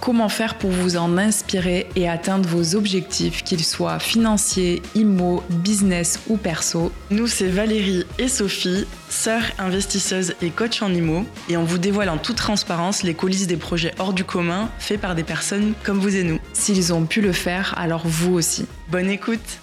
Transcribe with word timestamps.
Comment 0.00 0.28
faire 0.28 0.56
pour 0.56 0.70
vous 0.70 0.96
en 0.96 1.18
inspirer 1.18 1.88
et 1.96 2.08
atteindre 2.08 2.48
vos 2.48 2.76
objectifs, 2.76 3.42
qu'ils 3.42 3.64
soient 3.64 3.98
financiers, 3.98 4.80
immo, 4.94 5.42
business 5.50 6.20
ou 6.28 6.36
perso? 6.36 6.92
Nous, 7.10 7.26
c'est 7.26 7.48
Valérie 7.48 8.04
et 8.18 8.28
Sophie, 8.28 8.86
sœurs 9.08 9.42
investisseuses 9.58 10.34
et 10.40 10.50
coach 10.50 10.82
en 10.82 10.94
immo, 10.94 11.24
et 11.48 11.56
on 11.56 11.64
vous 11.64 11.78
dévoile 11.78 12.10
en 12.10 12.18
toute 12.18 12.36
transparence 12.36 13.02
les 13.02 13.14
coulisses 13.14 13.48
des 13.48 13.56
projets 13.56 13.92
hors 13.98 14.12
du 14.12 14.24
commun 14.24 14.70
faits 14.78 15.00
par 15.00 15.14
des 15.14 15.24
personnes 15.24 15.74
comme 15.82 15.98
vous 15.98 16.16
et 16.16 16.22
nous. 16.22 16.38
S'ils 16.52 16.92
ont 16.92 17.04
pu 17.04 17.20
le 17.20 17.32
faire, 17.32 17.74
alors 17.76 18.06
vous 18.06 18.34
aussi. 18.34 18.66
Bonne 18.90 19.10
écoute 19.10 19.60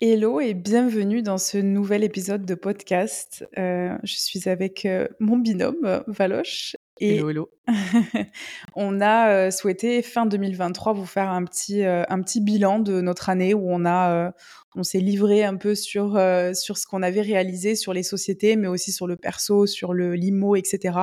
Hello 0.00 0.38
et 0.38 0.54
bienvenue 0.54 1.22
dans 1.22 1.38
ce 1.38 1.58
nouvel 1.58 2.04
épisode 2.04 2.46
de 2.46 2.54
podcast. 2.54 3.44
Euh, 3.58 3.98
je 4.04 4.14
suis 4.14 4.48
avec 4.48 4.86
euh, 4.86 5.08
mon 5.18 5.36
binôme 5.36 6.04
Valoche. 6.06 6.76
Et 7.00 7.16
hello, 7.16 7.30
hello. 7.30 7.50
on 8.76 9.00
a 9.00 9.30
euh, 9.30 9.50
souhaité 9.50 10.02
fin 10.02 10.24
2023 10.26 10.92
vous 10.92 11.04
faire 11.04 11.30
un 11.30 11.44
petit, 11.44 11.82
un 11.84 12.22
petit 12.22 12.40
bilan 12.40 12.78
de 12.78 13.00
notre 13.00 13.28
année 13.28 13.54
où 13.54 13.66
on 13.68 13.84
a, 13.86 14.32
on 14.76 14.84
s'est 14.84 15.00
livré 15.00 15.42
un 15.42 15.56
peu 15.56 15.74
sur, 15.74 16.12
sur 16.54 16.78
ce 16.78 16.86
qu'on 16.86 17.02
avait 17.02 17.22
réalisé 17.22 17.74
sur 17.74 17.92
les 17.92 18.04
sociétés, 18.04 18.54
mais 18.54 18.68
aussi 18.68 18.92
sur 18.92 19.08
le 19.08 19.16
perso, 19.16 19.66
sur 19.66 19.94
le 19.94 20.14
limo, 20.14 20.54
etc. 20.54 20.96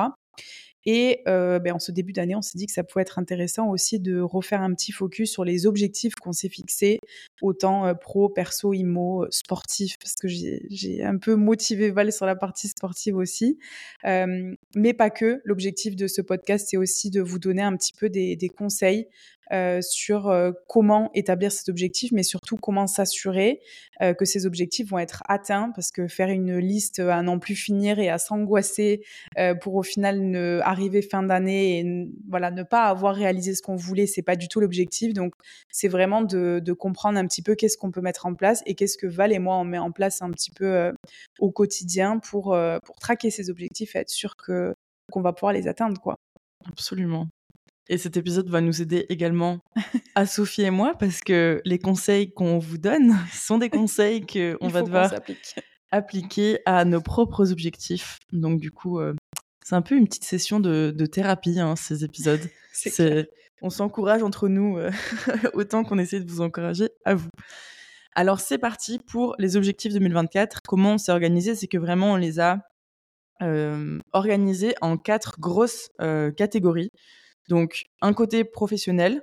Et 0.86 1.22
euh, 1.26 1.58
ben, 1.58 1.74
en 1.74 1.78
ce 1.80 1.90
début 1.90 2.12
d'année, 2.12 2.36
on 2.36 2.42
s'est 2.42 2.56
dit 2.56 2.66
que 2.66 2.72
ça 2.72 2.84
pouvait 2.84 3.02
être 3.02 3.18
intéressant 3.18 3.68
aussi 3.68 3.98
de 3.98 4.20
refaire 4.20 4.62
un 4.62 4.72
petit 4.72 4.92
focus 4.92 5.32
sur 5.32 5.44
les 5.44 5.66
objectifs 5.66 6.14
qu'on 6.14 6.32
s'est 6.32 6.48
fixés, 6.48 7.00
autant 7.42 7.86
euh, 7.86 7.94
pro, 7.94 8.28
perso, 8.28 8.72
immo, 8.72 9.24
euh, 9.24 9.28
sportif, 9.30 9.98
parce 9.98 10.14
que 10.14 10.28
j'ai 10.28 11.02
un 11.02 11.18
peu 11.18 11.34
motivé 11.34 11.90
Val 11.90 12.12
sur 12.12 12.24
la 12.24 12.36
partie 12.36 12.68
sportive 12.68 13.16
aussi. 13.16 13.58
Euh, 14.04 14.54
mais 14.76 14.94
pas 14.94 15.10
que. 15.10 15.40
L'objectif 15.44 15.96
de 15.96 16.06
ce 16.06 16.22
podcast, 16.22 16.68
c'est 16.70 16.76
aussi 16.76 17.10
de 17.10 17.20
vous 17.20 17.40
donner 17.40 17.62
un 17.62 17.76
petit 17.76 17.92
peu 17.92 18.08
des, 18.08 18.36
des 18.36 18.48
conseils 18.48 19.08
euh, 19.52 19.80
sur 19.80 20.28
euh, 20.28 20.50
comment 20.66 21.10
établir 21.14 21.52
cet 21.52 21.68
objectif, 21.68 22.10
mais 22.12 22.24
surtout 22.24 22.56
comment 22.56 22.88
s'assurer 22.88 23.60
euh, 24.02 24.12
que 24.12 24.24
ces 24.24 24.44
objectifs 24.44 24.88
vont 24.88 24.98
être 24.98 25.22
atteints, 25.28 25.70
parce 25.74 25.92
que 25.92 26.08
faire 26.08 26.30
une 26.30 26.58
liste 26.58 26.98
à 26.98 27.22
n'en 27.22 27.38
plus 27.38 27.54
finir 27.54 27.98
et 27.98 28.08
à 28.08 28.18
s'angoisser 28.18 29.02
pour 29.60 29.74
au 29.74 29.82
final 29.82 30.20
ne 30.20 30.60
arriver 30.62 31.02
fin 31.02 31.22
d'année 31.22 31.78
et 31.78 32.08
voilà 32.28 32.50
ne 32.50 32.62
pas 32.62 32.84
avoir 32.84 33.14
réalisé 33.14 33.54
ce 33.54 33.62
qu'on 33.62 33.76
voulait, 33.76 34.06
c'est 34.06 34.22
pas 34.22 34.36
du 34.36 34.48
tout 34.48 34.60
l'objectif. 34.60 35.12
Donc 35.12 35.32
c'est 35.70 35.88
vraiment 35.88 36.22
de, 36.22 36.60
de, 36.64 36.72
comprendre 36.72 37.18
un 37.18 37.26
petit 37.26 37.42
peu 37.42 37.54
qu'est-ce 37.54 37.76
qu'on 37.76 37.90
peut 37.90 38.00
mettre 38.00 38.26
en 38.26 38.34
place 38.34 38.62
et 38.66 38.74
qu'est-ce 38.74 38.96
que 38.98 39.06
Val 39.06 39.32
et 39.32 39.38
moi 39.38 39.56
on 39.56 39.64
met 39.64 39.78
en 39.78 39.92
place 39.92 40.22
un 40.22 40.30
petit 40.30 40.50
peu 40.50 40.92
au 41.38 41.50
quotidien 41.50 42.18
pour 42.18 42.56
pour 42.84 42.96
traquer 42.96 43.30
ces 43.30 43.50
objectifs 43.50 43.94
et 43.96 44.00
être 44.00 44.10
sûr 44.10 44.36
que 44.36 44.74
qu'on 45.10 45.22
va 45.22 45.32
pouvoir 45.32 45.52
les 45.52 45.68
atteindre 45.68 46.00
quoi. 46.00 46.16
Absolument. 46.68 47.28
Et 47.88 47.98
cet 47.98 48.16
épisode 48.16 48.48
va 48.48 48.60
nous 48.60 48.82
aider 48.82 49.06
également 49.08 49.60
à 50.14 50.26
Sophie 50.26 50.62
et 50.62 50.70
moi 50.70 50.94
parce 50.98 51.20
que 51.20 51.62
les 51.64 51.78
conseils 51.78 52.32
qu'on 52.32 52.58
vous 52.58 52.78
donne 52.78 53.14
sont 53.32 53.58
des 53.58 53.70
conseils 53.70 54.26
qu'on 54.60 54.68
va 54.68 54.82
devoir 54.82 55.12
appliquer 55.92 56.58
à 56.66 56.84
nos 56.84 57.00
propres 57.00 57.52
objectifs. 57.52 58.18
Donc 58.32 58.60
du 58.60 58.72
coup, 58.72 58.98
euh, 58.98 59.14
c'est 59.64 59.76
un 59.76 59.82
peu 59.82 59.96
une 59.96 60.06
petite 60.06 60.24
session 60.24 60.58
de, 60.58 60.92
thérapie, 61.06 61.60
hein, 61.60 61.76
ces 61.76 62.04
épisodes. 62.04 62.50
on 63.62 63.70
s'encourage 63.70 64.22
entre 64.22 64.48
nous 64.48 64.78
euh, 64.78 64.90
autant 65.54 65.84
qu'on 65.84 65.98
essaie 65.98 66.20
de 66.20 66.30
vous 66.30 66.40
encourager 66.40 66.90
à 67.04 67.14
vous. 67.14 67.30
Alors 68.14 68.40
c'est 68.40 68.58
parti 68.58 68.98
pour 68.98 69.36
les 69.38 69.56
objectifs 69.56 69.92
2024. 69.92 70.60
Comment 70.66 70.94
on 70.94 70.98
s'est 70.98 71.12
organisé? 71.12 71.54
C'est 71.54 71.68
que 71.68 71.78
vraiment 71.78 72.12
on 72.12 72.16
les 72.16 72.40
a 72.40 72.62
euh, 73.42 74.00
organisés 74.12 74.74
en 74.80 74.96
quatre 74.96 75.38
grosses 75.38 75.90
catégories. 76.36 76.90
Donc, 77.48 77.84
un 78.00 78.12
côté 78.12 78.44
professionnel 78.44 79.22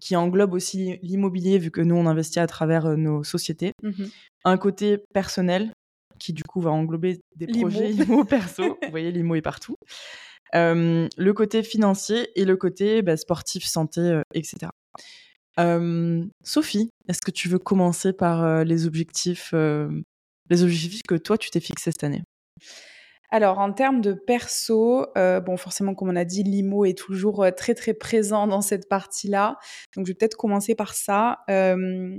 qui 0.00 0.16
englobe 0.16 0.52
aussi 0.52 0.98
l'immobilier, 1.02 1.58
vu 1.58 1.70
que 1.70 1.80
nous, 1.80 1.94
on 1.94 2.06
investit 2.06 2.38
à 2.38 2.46
travers 2.46 2.86
euh, 2.86 2.96
nos 2.96 3.24
sociétés. 3.24 3.72
Mmh 3.82 4.04
un 4.46 4.58
côté 4.58 4.98
personnel 5.14 5.72
qui, 6.18 6.34
du 6.34 6.42
coup, 6.42 6.60
va 6.60 6.70
englober 6.70 7.18
des 7.34 7.46
projets 7.46 7.90
IMO 7.94 8.26
perso. 8.26 8.76
Vous 8.82 8.90
voyez, 8.90 9.10
l'IMO 9.10 9.36
est 9.36 9.40
partout. 9.40 9.76
Euh, 10.54 11.08
le 11.16 11.32
côté 11.32 11.62
financier 11.62 12.28
et 12.38 12.44
le 12.44 12.58
côté 12.58 13.00
bah, 13.00 13.16
sportif, 13.16 13.64
santé, 13.64 14.02
euh, 14.02 14.20
etc. 14.34 14.70
Sophie, 16.42 16.90
est-ce 17.08 17.22
que 17.22 17.30
tu 17.30 17.48
veux 17.48 17.58
commencer 17.58 18.12
par 18.12 18.66
les 18.66 18.86
objectifs, 18.86 19.54
les 19.54 20.62
objectifs 20.62 21.00
que 21.08 21.14
toi 21.14 21.38
tu 21.38 21.48
t'es 21.48 21.60
fixé 21.60 21.92
cette 21.92 22.04
année? 22.04 22.22
Alors, 23.34 23.58
en 23.58 23.72
termes 23.72 24.00
de 24.00 24.12
perso, 24.12 25.06
euh, 25.18 25.40
bon, 25.40 25.56
forcément, 25.56 25.96
comme 25.96 26.08
on 26.08 26.14
a 26.14 26.24
dit, 26.24 26.44
l'IMO 26.44 26.84
est 26.84 26.96
toujours 26.96 27.42
euh, 27.42 27.50
très, 27.50 27.74
très 27.74 27.92
présent 27.92 28.46
dans 28.46 28.60
cette 28.60 28.88
partie-là. 28.88 29.58
Donc, 29.96 30.06
je 30.06 30.12
vais 30.12 30.14
peut-être 30.14 30.36
commencer 30.36 30.76
par 30.76 30.94
ça. 30.94 31.40
Euh, 31.50 32.16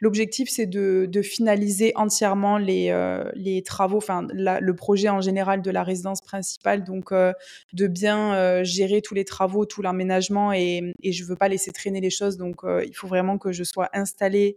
l'objectif, 0.00 0.48
c'est 0.50 0.66
de, 0.66 1.22
finaliser 1.22 1.92
entièrement 1.94 2.58
les, 2.58 3.62
travaux, 3.64 3.98
enfin, 3.98 4.26
le 4.32 4.72
projet 4.72 5.08
en 5.08 5.20
général 5.20 5.62
de 5.62 5.70
la 5.70 5.84
résidence 5.84 6.22
principale. 6.22 6.82
Donc, 6.82 7.12
de 7.12 7.86
bien 7.86 8.64
gérer 8.64 9.00
tous 9.00 9.14
les 9.14 9.24
travaux, 9.24 9.64
tout 9.64 9.80
l'aménagement 9.80 10.52
et, 10.52 10.92
et 11.04 11.12
je 11.12 11.24
veux 11.24 11.36
pas 11.36 11.46
laisser 11.46 11.70
traîner 11.70 12.00
les 12.00 12.10
choses. 12.10 12.36
Donc, 12.36 12.62
il 12.64 12.96
faut 12.96 13.06
vraiment 13.06 13.38
que 13.38 13.52
je 13.52 13.62
sois 13.62 13.90
installée 13.92 14.56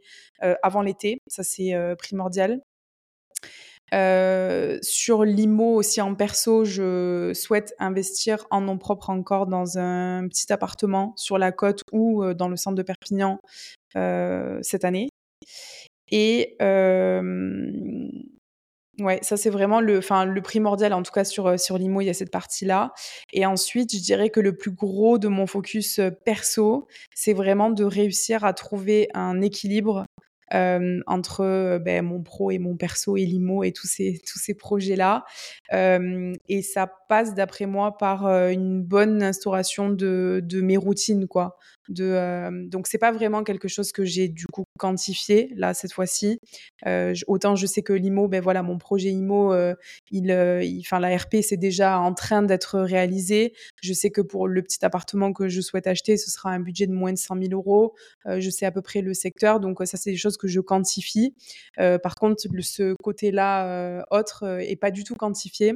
avant 0.63 0.81
l'été. 0.81 1.21
Ça, 1.27 1.43
c'est 1.43 1.75
primordial. 1.99 2.59
Euh, 3.93 4.77
sur 4.81 5.23
l'IMO 5.25 5.75
aussi 5.75 5.99
en 6.01 6.15
perso, 6.15 6.63
je 6.63 7.31
souhaite 7.33 7.73
investir 7.77 8.47
en 8.49 8.61
nom 8.61 8.77
propre 8.77 9.09
encore 9.09 9.47
dans 9.47 9.77
un 9.77 10.27
petit 10.29 10.51
appartement 10.53 11.13
sur 11.17 11.37
la 11.37 11.51
côte 11.51 11.83
ou 11.91 12.23
euh, 12.23 12.33
dans 12.33 12.47
le 12.47 12.55
centre 12.55 12.77
de 12.77 12.83
Perpignan 12.83 13.39
euh, 13.97 14.59
cette 14.61 14.85
année. 14.85 15.09
Et 16.09 16.55
ouais, 18.99 19.19
ça 19.21 19.37
c'est 19.37 19.49
vraiment 19.49 19.81
le, 19.81 19.99
le 19.99 20.41
primordial 20.41 20.93
en 20.93 21.03
tout 21.03 21.11
cas 21.11 21.23
sur 21.23 21.59
sur 21.59 21.77
l'IMO, 21.77 22.01
il 22.01 22.05
y 22.05 22.09
a 22.09 22.13
cette 22.13 22.31
partie-là. 22.31 22.93
Et 23.33 23.45
ensuite, 23.45 23.93
je 23.93 24.01
dirais 24.01 24.29
que 24.29 24.39
le 24.39 24.55
plus 24.55 24.71
gros 24.71 25.17
de 25.17 25.27
mon 25.27 25.47
focus 25.47 25.99
perso, 26.25 26.87
c'est 27.15 27.33
vraiment 27.33 27.69
de 27.69 27.83
réussir 27.83 28.45
à 28.45 28.53
trouver 28.53 29.09
un 29.13 29.41
équilibre 29.41 30.05
euh, 30.53 30.99
entre 31.07 31.41
euh, 31.41 31.79
ben, 31.79 32.05
mon 32.05 32.21
pro 32.21 32.51
et 32.51 32.59
mon 32.59 32.75
perso 32.75 33.17
et 33.17 33.25
l'IMO 33.25 33.63
et 33.63 33.71
tous 33.71 33.87
ces, 33.87 34.21
tous 34.27 34.39
ces 34.39 34.53
projets-là. 34.53 35.23
Euh, 35.73 36.33
et 36.49 36.61
ça 36.61 36.91
passe, 37.07 37.33
d'après 37.33 37.65
moi, 37.65 37.97
par 37.97 38.25
une 38.27 38.81
bonne 38.83 39.23
instauration 39.23 39.89
de, 39.89 40.41
de 40.43 40.61
mes 40.61 40.77
routines, 40.77 41.27
quoi. 41.27 41.57
De, 41.91 42.05
euh, 42.05 42.49
donc 42.67 42.87
c'est 42.87 42.97
pas 42.97 43.11
vraiment 43.11 43.43
quelque 43.43 43.67
chose 43.67 43.91
que 43.91 44.05
j'ai 44.05 44.29
du 44.29 44.45
coup 44.47 44.63
quantifié 44.79 45.51
là 45.55 45.73
cette 45.73 45.91
fois-ci. 45.91 46.39
Euh, 46.87 47.13
autant 47.27 47.55
je 47.55 47.65
sais 47.65 47.81
que 47.81 47.91
l'IMO, 47.93 48.27
ben 48.27 48.41
voilà, 48.41 48.63
mon 48.63 48.77
projet 48.77 49.09
IMO, 49.09 49.53
il, 50.09 50.31
enfin 50.79 50.99
la 50.99 51.15
RP 51.15 51.37
c'est 51.41 51.57
déjà 51.57 51.99
en 51.99 52.13
train 52.13 52.43
d'être 52.43 52.79
réalisé. 52.79 53.53
Je 53.83 53.93
sais 53.93 54.09
que 54.09 54.21
pour 54.21 54.47
le 54.47 54.61
petit 54.61 54.83
appartement 54.85 55.33
que 55.33 55.49
je 55.49 55.59
souhaite 55.59 55.87
acheter, 55.87 56.17
ce 56.17 56.31
sera 56.31 56.51
un 56.51 56.59
budget 56.59 56.87
de 56.87 56.93
moins 56.93 57.11
de 57.11 57.17
100 57.17 57.35
000 57.35 57.49
euros. 57.51 57.93
je 58.25 58.49
sais 58.49 58.65
à 58.65 58.71
peu 58.71 58.81
près 58.81 59.01
le 59.01 59.13
secteur, 59.13 59.59
donc 59.59 59.79
ça 59.85 59.97
c'est 59.97 60.11
des 60.11 60.17
choses 60.17 60.37
que 60.37 60.47
je 60.47 60.61
quantifie. 60.61 61.35
par 61.77 62.15
contre, 62.15 62.41
ce 62.61 62.95
côté-là 63.03 64.05
autre 64.11 64.59
est 64.61 64.77
pas 64.77 64.91
du 64.91 65.03
tout 65.03 65.15
quantifié. 65.15 65.75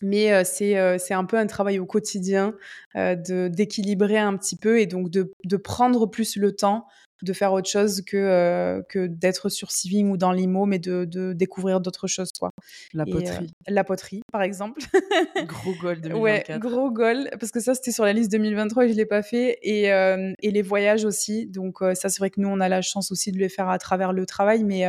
Mais 0.00 0.44
c'est 0.44 0.98
c'est 0.98 1.14
un 1.14 1.24
peu 1.24 1.36
un 1.36 1.46
travail 1.46 1.78
au 1.78 1.86
quotidien 1.86 2.54
de 2.94 3.48
d'équilibrer 3.48 4.18
un 4.18 4.36
petit 4.36 4.56
peu 4.56 4.80
et 4.80 4.86
donc 4.86 5.10
de, 5.10 5.32
de 5.44 5.56
prendre 5.56 6.06
plus 6.06 6.36
le 6.36 6.54
temps 6.54 6.86
de 7.22 7.32
faire 7.32 7.52
autre 7.52 7.68
chose 7.68 8.02
que, 8.02 8.16
euh, 8.16 8.82
que 8.88 9.06
d'être 9.06 9.48
sur 9.48 9.70
Civing 9.70 10.10
ou 10.10 10.16
dans 10.16 10.32
l'IMO, 10.32 10.66
mais 10.66 10.78
de, 10.78 11.04
de 11.04 11.32
découvrir 11.32 11.80
d'autres 11.80 12.06
choses. 12.06 12.30
Quoi. 12.38 12.50
La 12.94 13.04
poterie. 13.04 13.46
Euh, 13.46 13.72
la 13.72 13.84
poterie, 13.84 14.22
par 14.32 14.42
exemple. 14.42 14.80
gros 15.46 15.74
goal 15.80 16.00
2024. 16.00 16.20
Ouais, 16.20 16.58
gros 16.58 16.90
goal, 16.90 17.28
parce 17.40 17.50
que 17.50 17.60
ça, 17.60 17.74
c'était 17.74 17.92
sur 17.92 18.04
la 18.04 18.12
liste 18.12 18.30
2023 18.30 18.84
et 18.84 18.88
je 18.88 18.92
ne 18.92 18.98
l'ai 18.98 19.06
pas 19.06 19.22
fait. 19.22 19.58
Et, 19.62 19.92
euh, 19.92 20.32
et 20.40 20.50
les 20.50 20.62
voyages 20.62 21.04
aussi. 21.04 21.46
Donc, 21.46 21.78
ça, 21.80 22.08
c'est 22.08 22.18
vrai 22.18 22.30
que 22.30 22.40
nous, 22.40 22.48
on 22.48 22.60
a 22.60 22.68
la 22.68 22.82
chance 22.82 23.10
aussi 23.10 23.32
de 23.32 23.38
les 23.38 23.48
faire 23.48 23.68
à 23.68 23.78
travers 23.78 24.12
le 24.12 24.24
travail, 24.24 24.62
mais 24.62 24.86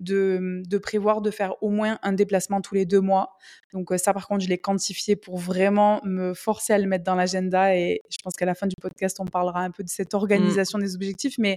de, 0.00 0.62
de 0.66 0.78
prévoir 0.78 1.20
de 1.20 1.30
faire 1.30 1.54
au 1.62 1.70
moins 1.70 1.98
un 2.02 2.12
déplacement 2.12 2.60
tous 2.60 2.74
les 2.74 2.86
deux 2.86 3.00
mois. 3.00 3.36
Donc, 3.72 3.90
ça, 3.96 4.12
par 4.12 4.26
contre, 4.28 4.44
je 4.44 4.48
l'ai 4.48 4.58
quantifié 4.58 5.16
pour 5.16 5.38
vraiment 5.38 6.00
me 6.04 6.34
forcer 6.34 6.72
à 6.74 6.78
le 6.78 6.86
mettre 6.86 7.04
dans 7.04 7.14
l'agenda. 7.14 7.74
Et 7.76 8.02
je 8.10 8.18
pense 8.22 8.34
qu'à 8.34 8.44
la 8.46 8.54
fin 8.54 8.66
du 8.66 8.74
podcast, 8.80 9.18
on 9.20 9.24
parlera 9.24 9.60
un 9.60 9.70
peu 9.70 9.82
de 9.82 9.88
cette 9.88 10.12
mmh. 10.12 10.16
organisation 10.16 10.78
des 10.78 10.94
objectifs. 10.94 11.38
Mais 11.38 11.51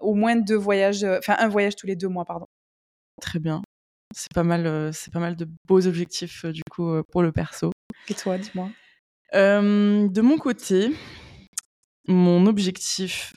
au 0.00 0.14
moins 0.14 0.36
deux 0.36 0.56
voyages, 0.56 1.04
euh, 1.04 1.18
enfin 1.18 1.36
un 1.38 1.48
voyage 1.48 1.76
tous 1.76 1.86
les 1.86 1.96
deux 1.96 2.08
mois, 2.08 2.24
pardon. 2.24 2.46
Très 3.20 3.38
bien. 3.38 3.62
C'est 4.14 4.32
pas 4.34 4.42
mal, 4.42 4.92
c'est 4.92 5.12
pas 5.12 5.20
mal 5.20 5.36
de 5.36 5.48
beaux 5.68 5.86
objectifs 5.86 6.44
du 6.46 6.62
coup 6.68 6.90
pour 7.12 7.22
le 7.22 7.30
perso. 7.30 7.70
Et 8.08 8.14
toi, 8.14 8.38
dis-moi. 8.38 8.68
de 9.32 10.20
mon 10.20 10.36
côté, 10.36 10.90
mon 12.08 12.46
objectif, 12.46 13.32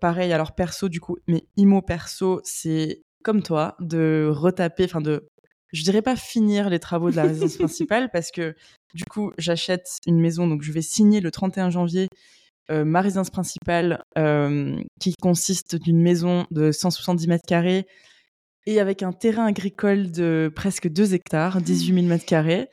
pareil, 0.00 0.32
alors 0.32 0.54
perso 0.54 0.88
du 0.88 1.00
coup, 1.00 1.18
mais 1.26 1.44
IMO 1.58 1.82
perso, 1.82 2.40
c'est 2.44 3.02
comme 3.22 3.42
toi, 3.42 3.76
de 3.80 4.30
retaper, 4.32 4.84
enfin 4.84 5.00
de, 5.00 5.28
je 5.72 5.82
dirais 5.82 6.02
pas 6.02 6.16
finir 6.16 6.70
les 6.70 6.78
travaux 6.78 7.10
de 7.10 7.16
la 7.16 7.22
résidence 7.24 7.56
principale 7.56 8.10
parce 8.10 8.30
que 8.30 8.54
du 8.94 9.04
coup, 9.04 9.32
j'achète 9.38 9.98
une 10.06 10.20
maison, 10.20 10.48
donc 10.48 10.62
je 10.62 10.72
vais 10.72 10.82
signer 10.82 11.20
le 11.20 11.30
31 11.30 11.70
janvier 11.70 12.08
ma 12.68 13.00
résidence 13.00 13.30
principale 13.30 14.04
qui 15.00 15.14
consiste 15.20 15.76
d'une 15.76 16.00
maison 16.00 16.46
de 16.50 16.72
170 16.72 17.28
mètres 17.28 17.46
carrés 17.46 17.86
et 18.66 18.78
avec 18.78 19.02
un 19.02 19.12
terrain 19.12 19.46
agricole 19.46 20.12
de 20.12 20.52
presque 20.54 20.86
2 20.86 21.14
hectares, 21.14 21.62
18 21.62 21.94
000 21.94 22.06
mètres 22.06 22.26
carrés. 22.26 22.68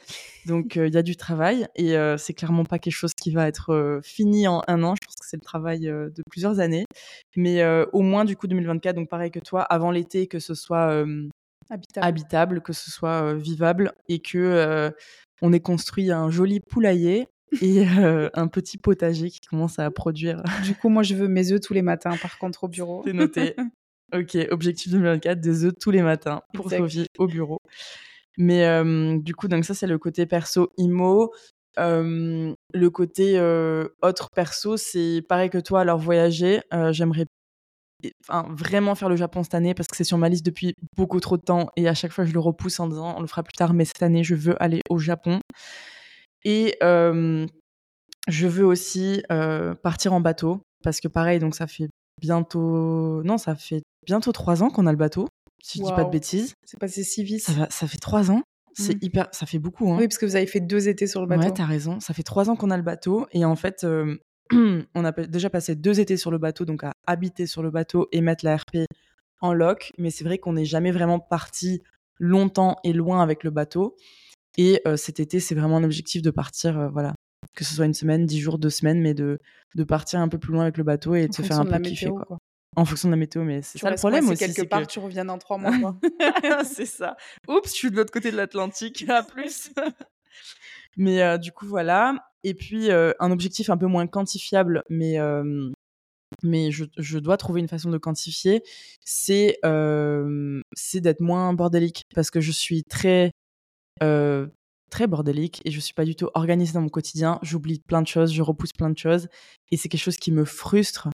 Donc 0.46 0.76
il 0.76 0.94
y 0.94 0.98
a 0.98 1.02
du 1.02 1.16
travail 1.16 1.66
et 1.76 1.96
c'est 2.18 2.34
clairement 2.34 2.66
pas 2.66 2.78
quelque 2.78 2.94
chose 2.94 3.14
qui 3.14 3.32
va 3.32 3.48
être 3.48 4.02
fini 4.04 4.48
en 4.48 4.62
un 4.68 4.84
an. 4.84 4.96
Je 5.02 5.06
pense 5.06 5.16
que 5.16 5.26
c'est 5.26 5.38
le 5.38 5.42
travail 5.42 5.82
de 5.82 6.24
plusieurs 6.30 6.60
années, 6.60 6.86
mais 7.36 7.66
au 7.94 8.02
moins 8.02 8.26
du 8.26 8.36
coup 8.36 8.48
2024. 8.48 8.96
Donc 8.96 9.10
pareil 9.10 9.32
que 9.32 9.40
toi, 9.40 9.62
avant 9.62 9.92
l'été, 9.92 10.28
que 10.28 10.40
ce 10.40 10.54
soit 10.54 11.06
habitable. 12.00 12.62
que 12.62 12.74
ce 12.74 12.92
soit 12.92 13.34
vivable 13.34 13.94
et 14.10 14.20
que 14.20 14.92
on 15.42 15.54
ait 15.54 15.60
construit 15.60 16.12
un 16.12 16.30
joli 16.30 16.60
poulailler 16.60 17.28
et 17.62 17.86
un 17.86 18.48
petit 18.48 18.78
potager 18.78 19.30
qui 19.30 19.40
commence 19.42 19.80
à 19.80 19.90
produire. 19.92 20.44
Du 20.64 20.76
coup, 20.76 20.90
moi, 20.90 21.04
je 21.04 21.16
veux 21.16 21.28
mes 21.28 21.52
œufs 21.52 21.62
tous 21.62 21.74
les 21.74 21.82
matins, 21.82 22.16
par 22.22 22.38
contre, 22.38 22.66
au 22.66 22.68
bureau. 22.68 23.04
C'est 23.06 23.14
noté. 23.14 23.56
ok, 24.14 24.38
objectif 24.52 24.92
2024, 24.92 25.40
des 25.40 25.66
œufs 25.66 25.74
tous 25.80 25.92
les 25.92 26.02
matins 26.02 26.42
pour 26.54 26.70
Sophie 26.70 27.08
au 27.18 27.28
bureau. 27.28 27.60
Mais 28.38 28.84
du 29.20 29.36
coup, 29.36 29.48
donc 29.48 29.66
ça, 29.66 29.74
c'est 29.74 29.88
le 29.88 29.98
côté 29.98 30.26
perso 30.26 30.70
IMO. 30.78 31.34
le 31.78 32.88
côté 32.90 33.40
autre 34.02 34.30
perso, 34.36 34.78
c'est 34.78 35.22
pareil 35.28 35.50
que 35.50 35.58
toi, 35.58 35.82
alors 35.82 36.00
voyager. 36.00 36.62
J'aimerais 36.92 37.26
enfin, 38.28 38.48
vraiment 38.50 38.96
faire 38.96 39.10
le 39.10 39.16
Japon 39.16 39.44
cette 39.44 39.56
année 39.56 39.74
parce 39.74 39.88
que 39.88 39.96
c'est 39.96 40.04
sur 40.04 40.18
ma 40.18 40.30
liste 40.30 40.46
depuis 40.46 40.76
beaucoup 40.96 41.20
trop 41.20 41.38
de 41.38 41.42
temps 41.42 41.70
et 41.76 41.88
à 41.88 41.94
chaque 41.94 42.12
fois 42.12 42.26
je 42.26 42.34
le 42.34 42.40
repousse 42.40 42.80
en 42.80 42.88
disant 42.88 43.16
on 43.18 43.22
le 43.22 43.28
fera 43.28 43.44
plus 43.44 43.56
tard, 43.56 43.74
mais 43.74 43.86
cette 43.86 44.04
année 44.04 44.24
je 44.24 44.36
veux 44.36 44.62
aller 44.62 44.82
au 44.90 44.98
Japon. 44.98 45.40
Et 46.48 46.78
je 46.82 48.48
veux 48.48 48.66
aussi 48.66 49.22
partir 49.84 50.14
en 50.14 50.22
bateau 50.22 50.62
parce 50.84 51.02
que 51.02 51.10
pareil, 51.10 51.40
donc 51.40 51.56
ça 51.56 51.68
fait 51.68 51.90
bientôt, 52.22 53.22
non, 53.24 53.38
ça 53.38 53.56
fait 53.56 53.84
bientôt 54.06 54.32
trois 54.32 54.64
ans 54.64 54.70
qu'on 54.70 54.88
a 54.88 54.92
le 54.92 54.98
bateau, 54.98 55.28
si 55.62 55.80
je 55.80 55.84
dis 55.84 55.92
pas 55.92 56.06
de 56.06 56.10
bêtises. 56.10 56.54
C'est 56.66 56.80
passé 56.80 57.04
si 57.04 57.24
vite. 57.24 57.42
Ça, 57.42 57.88
fait 57.88 57.98
trois 57.98 58.32
ans. 58.32 58.42
C'est 58.74 58.96
mmh. 58.96 59.06
hyper, 59.06 59.28
ça 59.32 59.46
fait 59.46 59.60
beaucoup. 59.60 59.92
Hein. 59.92 59.98
Oui, 59.98 60.08
parce 60.08 60.18
que 60.20 60.26
vous 60.26 60.36
avez 60.36 60.46
fait 60.46 60.60
deux 60.60 60.88
étés 60.88 61.08
sur 61.08 61.20
le 61.20 61.28
bateau. 61.28 61.48
Ouais, 61.48 61.54
t'as 61.54 61.66
raison. 61.66 62.00
Ça 62.00 62.14
fait 62.14 62.24
trois 62.24 62.50
ans 62.50 62.56
qu'on 62.56 62.70
a 62.70 62.78
le 62.78 62.84
bateau 62.84 63.28
et 63.32 63.44
en 63.44 63.56
fait, 63.56 63.86
on 64.54 65.06
a 65.06 65.12
déjà 65.12 65.50
passé 65.50 65.76
deux 65.76 66.00
étés 66.00 66.16
sur 66.16 66.32
le 66.32 66.38
bateau, 66.38 66.64
donc 66.64 66.84
à 66.84 66.94
habiter 67.08 67.48
sur 67.48 67.64
le 67.64 67.72
bateau 67.72 68.08
et 68.12 68.22
mettre 68.22 68.46
la 68.46 68.56
RP 68.56 68.86
en 69.42 69.52
loc. 69.52 69.92
Mais 69.98 70.12
c'est 70.12 70.24
vrai 70.24 70.38
qu'on 70.38 70.54
n'est 70.54 70.66
jamais 70.66 70.92
vraiment 70.92 71.20
parti 71.20 71.82
longtemps 72.20 72.78
et 72.84 72.94
loin 72.94 73.22
avec 73.22 73.44
le 73.44 73.50
bateau. 73.50 73.98
Et 74.58 74.82
cet 74.96 75.20
été, 75.20 75.40
c'est 75.40 75.56
vraiment 75.56 75.78
un 75.78 75.84
objectif 75.84 76.22
de 76.22 76.32
partir, 76.32 76.90
voilà, 76.92 77.14
que 77.56 77.64
ce 77.64 77.74
soit 77.74 77.86
une 77.86 77.94
semaine, 77.94 78.26
dix 78.26 78.40
jours, 78.40 78.58
deux 78.58 78.70
semaines, 78.70 79.02
mais 79.02 79.14
de, 79.14 79.40
de 79.76 79.84
partir 79.84 80.20
un 80.20 80.28
peu 80.28 80.38
plus 80.38 80.54
loin 80.54 80.64
avec 80.64 80.78
le 80.78 80.84
bateau 80.84 81.16
et 81.16 81.28
de 81.28 81.34
se 81.34 81.42
faire 81.42 81.60
un 81.60 81.66
peu 81.66 81.80
kiffer. 81.80 82.10
Quoi. 82.10 82.38
En 82.76 82.86
fonction 82.86 83.10
de 83.10 83.14
la 83.14 83.18
météo, 83.18 83.44
mais 83.44 83.64
c'est 83.64 83.80
ça 83.80 83.90
le 83.90 83.96
problème 83.96 84.30
aussi. 84.30 84.38
quelque 84.38 84.68
part, 84.68 84.86
tu 84.86 85.00
reviens 85.00 85.26
dans 85.26 85.40
trois 85.40 85.58
mois. 85.58 85.98
c'est 86.64 86.86
ça. 86.86 87.18
Oups, 87.48 87.70
je 87.70 87.74
suis 87.74 87.90
de 87.90 87.96
l'autre 87.96 88.12
côté 88.12 88.32
de 88.32 88.38
l'Atlantique. 88.38 89.06
À 89.10 89.24
plus. 89.24 89.72
mais 90.98 91.40
du 91.40 91.52
coup, 91.52 91.66
voilà. 91.66 92.16
Et 92.44 92.54
puis, 92.54 92.92
un 92.92 93.32
objectif 93.32 93.72
un 93.72 93.78
peu 93.78 93.88
moins 93.88 94.06
quantifiable, 94.06 94.84
mais, 94.90 95.18
mais 96.44 96.72
je, 96.72 96.86
je, 96.98 97.18
dois 97.18 97.38
trouver 97.38 97.62
une 97.62 97.68
façon 97.68 97.90
de 97.90 97.98
quantifier, 97.98 98.62
c'est 99.04 99.58
c'est 100.76 101.02
d'être 101.02 101.22
moins 101.22 101.54
bordélique. 101.54 102.04
Parce 102.14 102.30
que 102.30 102.42
je 102.42 102.52
suis 102.52 102.84
très 102.84 103.32
très 104.90 105.08
bordélique 105.08 105.62
et 105.66 105.72
je 105.72 105.80
suis 105.80 105.94
pas 105.94 106.06
du 106.06 106.16
tout 106.16 106.30
organisée 106.34 106.74
dans 106.74 106.82
mon 106.82 106.90
quotidien. 106.90 107.40
J'oublie 107.42 107.80
plein 107.80 108.02
de 108.02 108.08
choses, 108.08 108.34
je 108.34 108.42
repousse 108.42 108.74
plein 108.74 108.90
de 108.90 108.98
choses 108.98 109.28
et 109.72 109.78
c'est 109.78 109.90
quelque 109.90 110.02
chose 110.02 110.18
qui 110.18 110.32
me 110.32 110.46
frustre 110.46 111.10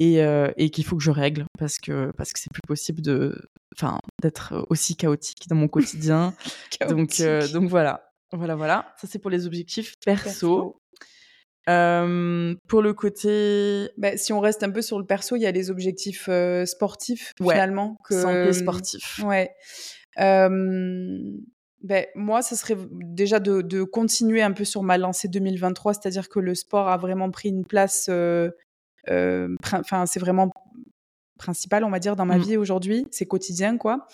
et, 0.00 0.18
et 0.56 0.70
qu'il 0.70 0.84
faut 0.84 0.96
que 0.96 1.02
je 1.02 1.10
règle 1.10 1.46
parce 1.58 1.78
que 1.78 2.12
parce 2.16 2.32
que 2.32 2.40
c'est 2.40 2.52
plus 2.52 2.62
possible 2.66 3.00
de 3.02 3.48
enfin 3.76 3.98
d'être 4.20 4.66
aussi 4.70 4.96
chaotique 4.96 5.48
dans 5.48 5.56
mon 5.56 5.68
quotidien. 5.68 6.34
donc 6.88 7.22
donc 7.52 7.68
voilà. 7.68 8.08
Voilà 8.34 8.54
voilà, 8.54 8.94
ça 8.98 9.06
c'est 9.06 9.18
pour 9.18 9.30
les 9.30 9.46
objectifs 9.46 9.94
perso. 10.04 10.80
pour 11.66 12.82
le 12.82 12.92
côté. 12.94 13.90
Bah, 13.98 14.16
si 14.16 14.32
on 14.32 14.40
reste 14.40 14.62
un 14.62 14.70
peu 14.70 14.80
sur 14.80 14.98
le 14.98 15.04
perso, 15.04 15.36
il 15.36 15.42
y 15.42 15.46
a 15.46 15.52
les 15.52 15.70
objectifs 15.70 16.30
sportifs 16.64 17.34
finalement. 17.38 17.98
Que... 18.04 18.20
Santé 18.20 18.52
sportif. 18.54 19.20
Ouais. 19.22 19.50
Ben, 21.82 22.06
moi, 22.14 22.42
ce 22.42 22.54
serait 22.54 22.76
déjà 22.90 23.40
de, 23.40 23.82
continuer 23.82 24.42
un 24.42 24.52
peu 24.52 24.64
sur 24.64 24.82
ma 24.82 24.98
lancée 24.98 25.28
2023, 25.28 25.94
c'est-à-dire 25.94 26.28
que 26.28 26.38
le 26.38 26.54
sport 26.54 26.88
a 26.88 26.96
vraiment 26.96 27.30
pris 27.30 27.48
une 27.48 27.64
place, 27.64 28.06
euh, 28.08 28.50
euh, 29.10 29.48
enfin, 29.74 30.06
c'est 30.06 30.20
vraiment 30.20 30.50
principal, 31.38 31.84
on 31.84 31.90
va 31.90 31.98
dire, 31.98 32.14
dans 32.14 32.26
ma 32.26 32.38
mmh. 32.38 32.42
vie 32.42 32.56
aujourd'hui, 32.56 33.06
c'est 33.10 33.26
quotidien, 33.26 33.78
quoi. 33.78 34.06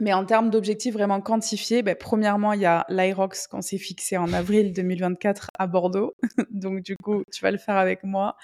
Mais 0.00 0.12
en 0.12 0.24
termes 0.24 0.50
d'objectifs 0.50 0.94
vraiment 0.94 1.20
quantifiés, 1.20 1.82
ben, 1.82 1.94
premièrement, 1.94 2.52
il 2.54 2.60
y 2.60 2.66
a 2.66 2.86
l'Irox 2.88 3.46
qu'on 3.46 3.60
s'est 3.60 3.78
fixé 3.78 4.16
en 4.16 4.32
avril 4.32 4.72
2024 4.72 5.50
à 5.58 5.66
Bordeaux. 5.66 6.14
Donc, 6.50 6.82
du 6.82 6.96
coup, 6.96 7.22
tu 7.30 7.42
vas 7.42 7.50
le 7.50 7.58
faire 7.58 7.76
avec 7.76 8.02
moi. 8.02 8.36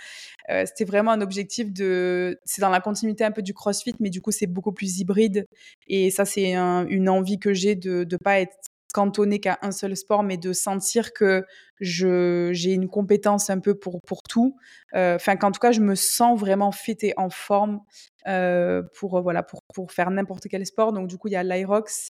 Euh, 0.50 0.64
C'était 0.66 0.84
vraiment 0.84 1.12
un 1.12 1.20
objectif 1.20 1.72
de. 1.72 2.38
C'est 2.44 2.60
dans 2.60 2.70
la 2.70 2.80
continuité 2.80 3.24
un 3.24 3.32
peu 3.32 3.42
du 3.42 3.54
CrossFit, 3.54 3.94
mais 4.00 4.10
du 4.10 4.20
coup, 4.20 4.30
c'est 4.30 4.46
beaucoup 4.46 4.72
plus 4.72 5.00
hybride. 5.00 5.46
Et 5.88 6.10
ça, 6.10 6.24
c'est 6.24 6.54
une 6.54 7.08
envie 7.08 7.38
que 7.38 7.54
j'ai 7.54 7.74
de 7.74 8.06
ne 8.10 8.16
pas 8.18 8.40
être 8.40 8.56
cantonné 8.96 9.40
qu'à 9.40 9.58
un 9.60 9.72
seul 9.72 9.94
sport, 9.94 10.22
mais 10.22 10.38
de 10.38 10.54
sentir 10.54 11.12
que 11.12 11.44
je 11.80 12.48
j'ai 12.54 12.72
une 12.72 12.88
compétence 12.88 13.50
un 13.50 13.60
peu 13.60 13.74
pour 13.78 14.00
pour 14.00 14.22
tout. 14.22 14.56
Euh, 14.94 15.16
enfin, 15.16 15.36
qu'en 15.36 15.52
tout 15.52 15.60
cas, 15.60 15.70
je 15.70 15.82
me 15.82 15.94
sens 15.94 16.40
vraiment 16.40 16.72
fit 16.72 16.96
en 17.18 17.28
forme 17.28 17.80
euh, 18.26 18.82
pour 18.98 19.20
voilà 19.20 19.42
pour 19.42 19.60
pour 19.74 19.92
faire 19.92 20.10
n'importe 20.10 20.48
quel 20.48 20.64
sport. 20.64 20.94
Donc 20.94 21.08
du 21.08 21.18
coup, 21.18 21.28
il 21.28 21.32
y 21.32 21.36
a 21.36 21.42
l'Irox. 21.42 22.08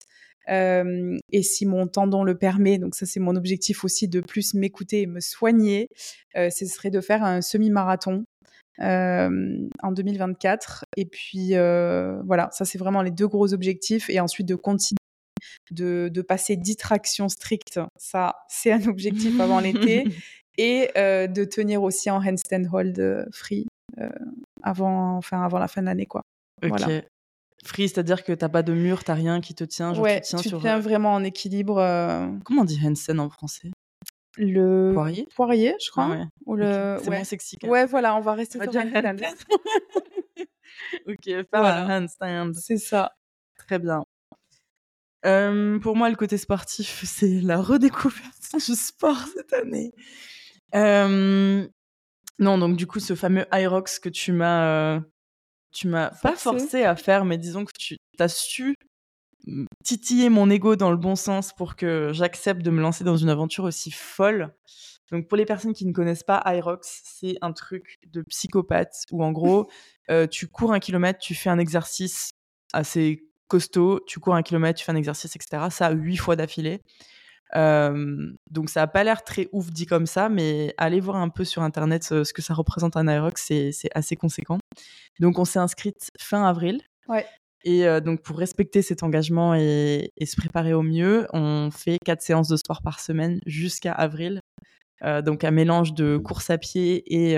Euh, 0.48 1.16
et 1.32 1.42
si 1.42 1.66
mon 1.66 1.88
tendon 1.88 2.22
le 2.22 2.38
permet, 2.38 2.78
donc 2.78 2.94
ça 2.94 3.04
c'est 3.04 3.18
mon 3.18 3.34
objectif 3.34 3.82
aussi 3.82 4.06
de 4.06 4.20
plus 4.20 4.54
m'écouter 4.54 5.02
et 5.02 5.06
me 5.08 5.18
soigner, 5.18 5.88
ce 6.36 6.66
serait 6.66 6.90
de 6.90 7.00
faire 7.00 7.24
un 7.24 7.40
semi-marathon 7.40 8.24
en 8.78 9.92
2024. 9.92 10.84
Et 10.96 11.06
puis 11.06 11.54
voilà, 12.24 12.48
ça 12.52 12.64
c'est 12.64 12.78
vraiment 12.78 13.02
les 13.02 13.10
deux 13.10 13.26
gros 13.26 13.52
objectifs. 13.54 14.08
Et 14.08 14.20
ensuite 14.20 14.46
de 14.46 14.54
continuer 14.54 15.05
de, 15.70 16.22
passer 16.22 16.56
10 16.56 16.76
tractions 16.76 17.28
strictes. 17.28 17.80
Ça, 17.96 18.36
c'est 18.48 18.72
un 18.72 18.86
objectif 18.86 19.38
avant 19.40 19.60
l'été. 19.60 20.04
Et 20.58 20.90
euh, 20.96 21.26
de 21.26 21.44
tenir 21.44 21.82
aussi 21.82 22.10
en 22.10 22.16
handstand 22.16 22.64
hold 22.72 22.98
euh, 22.98 23.26
free 23.30 23.66
euh, 24.00 24.08
avant, 24.62 25.18
enfin, 25.18 25.42
avant 25.42 25.58
la 25.58 25.68
fin 25.68 25.82
de 25.82 25.86
l'année. 25.86 26.06
quoi. 26.06 26.22
Ok. 26.64 26.80
Free, 27.62 27.88
c'est-à-dire 27.88 28.24
que 28.24 28.32
t'as 28.32 28.48
pas 28.48 28.62
de 28.62 28.72
mur, 28.72 29.04
t'as 29.04 29.14
rien 29.14 29.42
qui 29.42 29.54
te 29.54 29.64
tient. 29.64 29.92
Genre 29.92 30.04
ouais, 30.04 30.22
tu 30.22 30.28
tiens, 30.28 30.38
tu 30.38 30.56
tiens 30.58 30.78
vraiment 30.78 31.12
en 31.12 31.24
équilibre. 31.24 31.76
Comment 32.44 32.62
on 32.62 32.64
dit 32.64 32.80
handstand 32.82 33.18
en 33.18 33.28
français? 33.28 33.70
Le 34.38 34.92
poirier? 34.92 35.26
poirier 35.34 35.74
je 35.82 35.90
crois 35.90 36.08
ah 36.12 36.24
ou 36.44 36.56
le 36.56 36.98
c'est 37.02 37.08
moins 37.08 37.24
sexy 37.24 37.56
ouais 37.64 37.86
voilà 37.86 38.14
on 38.16 38.20
va 38.20 38.34
rester 38.34 38.60
sur 38.60 38.68
handstand 38.68 39.16
ok 41.06 41.24
faire 41.24 41.46
un 41.54 42.02
handstand 42.02 42.52
c'est 42.60 42.76
ça 42.76 43.16
très 43.56 43.78
bien 43.78 44.04
pour 45.80 45.96
moi, 45.96 46.10
le 46.10 46.16
côté 46.16 46.38
sportif, 46.38 47.02
c'est 47.06 47.40
la 47.40 47.60
redécouverte 47.60 48.54
du 48.54 48.74
sport 48.74 49.18
cette 49.34 49.52
année. 49.52 49.92
non, 50.72 52.58
donc 52.58 52.76
du 52.76 52.86
coup, 52.86 53.00
ce 53.00 53.14
fameux 53.14 53.46
Irox 53.52 53.98
que 53.98 54.08
tu 54.08 54.32
m'as, 54.32 55.00
tu 55.72 55.88
m'as 55.88 56.10
pas 56.22 56.36
forcé 56.36 56.84
à 56.84 56.96
faire, 56.96 57.24
mais 57.24 57.38
disons 57.38 57.64
que 57.64 57.72
tu 57.78 57.96
as 58.18 58.28
su 58.28 58.74
titiller 59.84 60.28
mon 60.28 60.50
ego 60.50 60.76
dans 60.76 60.90
le 60.90 60.96
bon 60.96 61.14
sens 61.14 61.52
pour 61.52 61.76
que 61.76 62.10
j'accepte 62.12 62.62
de 62.62 62.70
me 62.70 62.80
lancer 62.80 63.04
dans 63.04 63.16
une 63.16 63.28
aventure 63.28 63.64
aussi 63.64 63.90
folle. 63.90 64.54
Donc 65.12 65.28
pour 65.28 65.36
les 65.36 65.44
personnes 65.44 65.72
qui 65.72 65.86
ne 65.86 65.92
connaissent 65.92 66.24
pas 66.24 66.42
Irox, 66.46 67.02
c'est 67.04 67.36
un 67.40 67.52
truc 67.52 67.98
de 68.08 68.22
psychopathe 68.22 69.04
où 69.12 69.22
en 69.22 69.32
gros, 69.32 69.68
tu 70.30 70.48
cours 70.48 70.72
un 70.72 70.80
kilomètre, 70.80 71.18
tu 71.18 71.34
fais 71.34 71.50
un 71.50 71.58
exercice 71.58 72.30
assez 72.72 73.22
costaud, 73.48 74.00
tu 74.06 74.20
cours 74.20 74.34
un 74.34 74.42
kilomètre, 74.42 74.78
tu 74.78 74.84
fais 74.84 74.92
un 74.92 74.96
exercice, 74.96 75.34
etc. 75.36 75.64
Ça, 75.70 75.90
huit 75.92 76.16
fois 76.16 76.36
d'affilée. 76.36 76.80
donc 77.54 78.70
ça 78.70 78.80
n'a 78.80 78.86
pas 78.86 79.04
l'air 79.04 79.22
très 79.24 79.48
ouf 79.52 79.70
dit 79.70 79.86
comme 79.86 80.06
ça, 80.06 80.28
mais 80.28 80.74
allez 80.78 81.00
voir 81.00 81.16
un 81.16 81.28
peu 81.28 81.44
sur 81.44 81.62
internet 81.62 82.04
ce, 82.04 82.32
que 82.32 82.42
ça 82.42 82.54
représente 82.54 82.96
un 82.96 83.06
Aerox, 83.08 83.42
c'est 83.46 83.90
assez 83.94 84.16
conséquent. 84.16 84.58
Donc 85.20 85.38
on 85.38 85.44
s'est 85.44 85.58
inscrite 85.58 86.10
fin 86.18 86.44
avril. 86.44 86.80
Ouais. 87.08 87.26
Et 87.68 87.84
donc, 88.00 88.22
pour 88.22 88.38
respecter 88.38 88.80
cet 88.80 89.02
engagement 89.02 89.56
et, 89.56 90.12
se 90.24 90.36
préparer 90.36 90.72
au 90.72 90.82
mieux, 90.82 91.26
on 91.32 91.70
fait 91.72 91.98
quatre 92.04 92.22
séances 92.22 92.46
de 92.46 92.56
sport 92.56 92.80
par 92.80 93.00
semaine 93.00 93.40
jusqu'à 93.44 93.92
avril. 93.92 94.40
donc, 95.02 95.42
un 95.42 95.50
mélange 95.50 95.92
de 95.92 96.16
course 96.16 96.48
à 96.50 96.58
pied 96.58 97.02
et, 97.12 97.32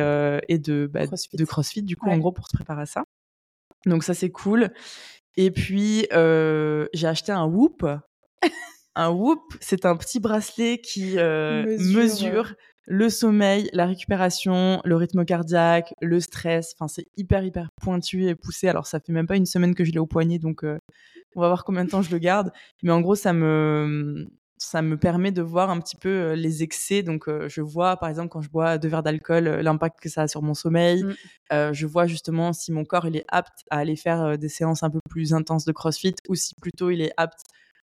et 0.48 0.58
de, 0.58 0.86
bah, 0.92 1.06
crossfit. 1.06 1.36
de 1.38 1.44
crossfit, 1.46 1.82
du 1.82 1.96
coup, 1.96 2.10
en 2.10 2.18
gros, 2.18 2.32
pour 2.32 2.46
se 2.46 2.54
préparer 2.54 2.82
à 2.82 2.86
ça. 2.86 3.04
Donc, 3.86 4.04
ça, 4.04 4.12
c'est 4.12 4.30
cool. 4.30 4.70
Et 5.38 5.50
puis, 5.50 6.06
j'ai 6.10 7.06
acheté 7.06 7.32
un 7.32 7.46
Whoop. 7.46 7.86
un 8.94 9.10
Whoop, 9.10 9.40
c'est 9.60 9.86
un 9.86 9.96
petit 9.96 10.20
bracelet 10.20 10.78
qui 10.78 11.14
mesure 11.16 12.54
le 12.90 13.10
sommeil, 13.10 13.68
la 13.74 13.86
récupération, 13.86 14.80
le 14.82 14.96
rythme 14.96 15.24
cardiaque, 15.24 15.94
le 16.00 16.20
stress. 16.20 16.74
Enfin, 16.74 16.88
c'est 16.88 17.06
hyper, 17.18 17.44
hyper 17.44 17.68
pointu 17.80 18.24
et 18.24 18.34
poussé. 18.34 18.66
Alors, 18.66 18.86
ça 18.86 18.98
fait 18.98 19.12
même 19.12 19.26
pas 19.26 19.36
une 19.36 19.46
semaine 19.46 19.74
que 19.74 19.84
je 19.84 19.92
l'ai 19.92 19.98
au 19.98 20.06
poignet, 20.06 20.38
donc 20.38 20.64
euh, 20.64 20.78
on 21.36 21.42
va 21.42 21.48
voir 21.48 21.64
combien 21.64 21.84
de 21.84 21.90
temps 21.90 22.00
je 22.00 22.10
le 22.10 22.18
garde. 22.18 22.50
Mais 22.82 22.90
en 22.90 23.02
gros, 23.02 23.14
ça 23.14 23.34
me, 23.34 24.26
ça 24.58 24.82
me 24.82 24.96
permet 24.96 25.32
de 25.32 25.42
voir 25.42 25.70
un 25.70 25.80
petit 25.80 25.96
peu 25.96 26.32
les 26.32 26.62
excès. 26.62 27.02
Donc, 27.02 27.28
euh, 27.28 27.48
je 27.48 27.60
vois, 27.60 27.96
par 27.96 28.08
exemple, 28.08 28.28
quand 28.28 28.42
je 28.42 28.50
bois 28.50 28.78
deux 28.78 28.88
verres 28.88 29.02
d'alcool, 29.02 29.44
l'impact 29.44 30.00
que 30.00 30.08
ça 30.08 30.22
a 30.22 30.28
sur 30.28 30.42
mon 30.42 30.54
sommeil. 30.54 31.04
Mm. 31.04 31.72
je 31.72 31.86
vois 31.86 32.06
justement 32.06 32.52
si 32.52 32.72
mon 32.72 32.84
corps 32.84 33.06
il 33.06 33.16
est 33.16 33.24
apte 33.28 33.64
à 33.70 33.78
aller 33.78 33.96
faire 33.96 34.38
des 34.38 34.48
séances 34.48 34.82
un 34.82 34.90
peu 34.90 35.00
plus 35.08 35.32
intenses 35.32 35.64
de 35.64 35.72
CrossFit 35.72 36.14
ou 36.28 36.34
si 36.34 36.54
plutôt 36.60 36.90
il 36.90 37.00
est 37.00 37.12
apte 37.16 37.40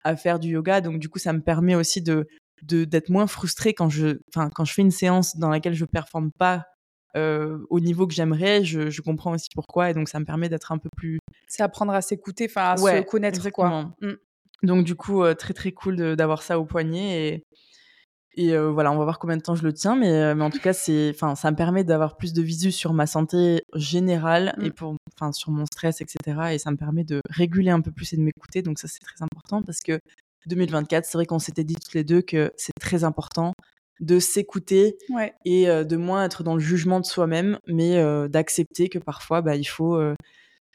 à 0.04 0.16
faire 0.16 0.40
du 0.40 0.50
yoga. 0.50 0.82
Donc, 0.82 1.00
du 1.00 1.10
coup, 1.10 1.20
ça 1.20 1.34
me 1.34 1.42
permet 1.42 1.76
aussi 1.76 2.02
de 2.02 2.28
d'être 2.64 3.10
moins 3.10 3.26
frustré 3.26 3.74
quand 3.74 3.90
je, 3.90 4.20
enfin, 4.30 4.50
quand 4.54 4.66
je 4.66 4.74
fais 4.74 4.84
une 4.84 4.92
séance 4.92 5.36
dans 5.38 5.50
laquelle 5.50 5.74
je 5.74 5.84
performe 5.84 6.32
pas 6.32 6.68
euh, 7.16 7.60
au 7.70 7.80
niveau 7.80 8.08
que 8.08 8.14
j'aimerais, 8.14 8.64
je, 8.64 8.90
je, 8.90 9.02
comprends 9.02 9.34
aussi 9.34 9.50
pourquoi 9.54 9.90
et 9.90 9.94
donc 9.94 10.08
ça 10.08 10.20
me 10.20 10.26
permet 10.26 10.48
d'être 10.48 10.72
un 10.72 10.78
peu 10.78 10.90
plus. 10.96 11.20
C'est 11.48 11.62
apprendre 11.62 11.92
à 11.92 12.02
s'écouter, 12.02 12.48
enfin 12.50 12.72
à 12.72 12.78
se 12.78 13.02
connaître 13.02 13.40
exactement. 13.40 13.94
quoi. 14.00 14.08
Mmh. 14.08 14.16
Donc 14.64 14.86
du 14.86 14.96
coup 14.96 15.24
euh, 15.24 15.34
très 15.34 15.54
très 15.54 15.72
cool 15.72 16.16
d'avoir 16.16 16.44
ça 16.44 16.60
au 16.60 16.66
poignet 16.66 17.28
et 17.28 17.44
et 18.36 18.54
euh, 18.54 18.72
voilà 18.72 18.94
on 18.94 18.98
va 18.98 19.04
voir 19.04 19.20
combien 19.20 19.36
de 19.36 19.42
temps 19.42 19.56
je 19.56 19.64
le 19.64 19.74
tiens 19.74 19.98
mais 19.98 20.34
mais 20.36 20.44
en 20.44 20.50
tout 20.50 20.62
cas 20.62 20.72
ça 20.72 20.92
me 20.92 21.56
permet 21.56 21.84
d'avoir 21.84 22.16
plus 22.16 22.32
de 22.32 22.42
visu 22.42 22.72
sur 22.72 22.94
ma 22.94 23.06
santé 23.06 23.62
générale 23.76 24.56
et 24.62 24.70
mmh. 24.70 24.72
pour 24.72 24.96
enfin 25.14 25.34
sur 25.34 25.52
mon 25.52 25.66
stress 25.66 26.00
etc 26.00 26.54
et 26.54 26.58
ça 26.58 26.72
me 26.72 26.78
permet 26.78 27.04
de 27.04 27.20
réguler 27.30 27.72
un 27.72 27.82
peu 27.82 27.92
plus 27.92 28.14
et 28.14 28.16
de 28.16 28.22
m'écouter 28.22 28.62
donc 28.62 28.80
ça 28.80 28.88
c'est 28.88 29.02
très 29.02 29.22
important 29.22 29.62
parce 29.64 29.82
que 29.82 30.00
2024, 30.48 31.06
c'est 31.06 31.18
vrai 31.18 31.26
qu'on 31.26 31.40
s'était 31.40 31.64
dit 31.64 31.76
toutes 31.76 31.94
les 31.94 32.04
deux 32.04 32.22
que 32.22 32.52
c'est 32.58 32.74
très 32.80 33.04
important 33.04 33.54
de 34.00 34.18
s'écouter 34.20 34.98
et 35.46 35.68
de 35.68 35.96
moins 35.96 36.26
être 36.26 36.44
dans 36.44 36.56
le 36.56 36.60
jugement 36.60 37.00
de 37.00 37.06
soi-même, 37.06 37.60
mais 37.68 38.04
d'accepter 38.30 38.90
que 38.90 38.98
parfois, 38.98 39.42
bah, 39.42 39.56
il 39.56 39.66
faut 39.66 40.02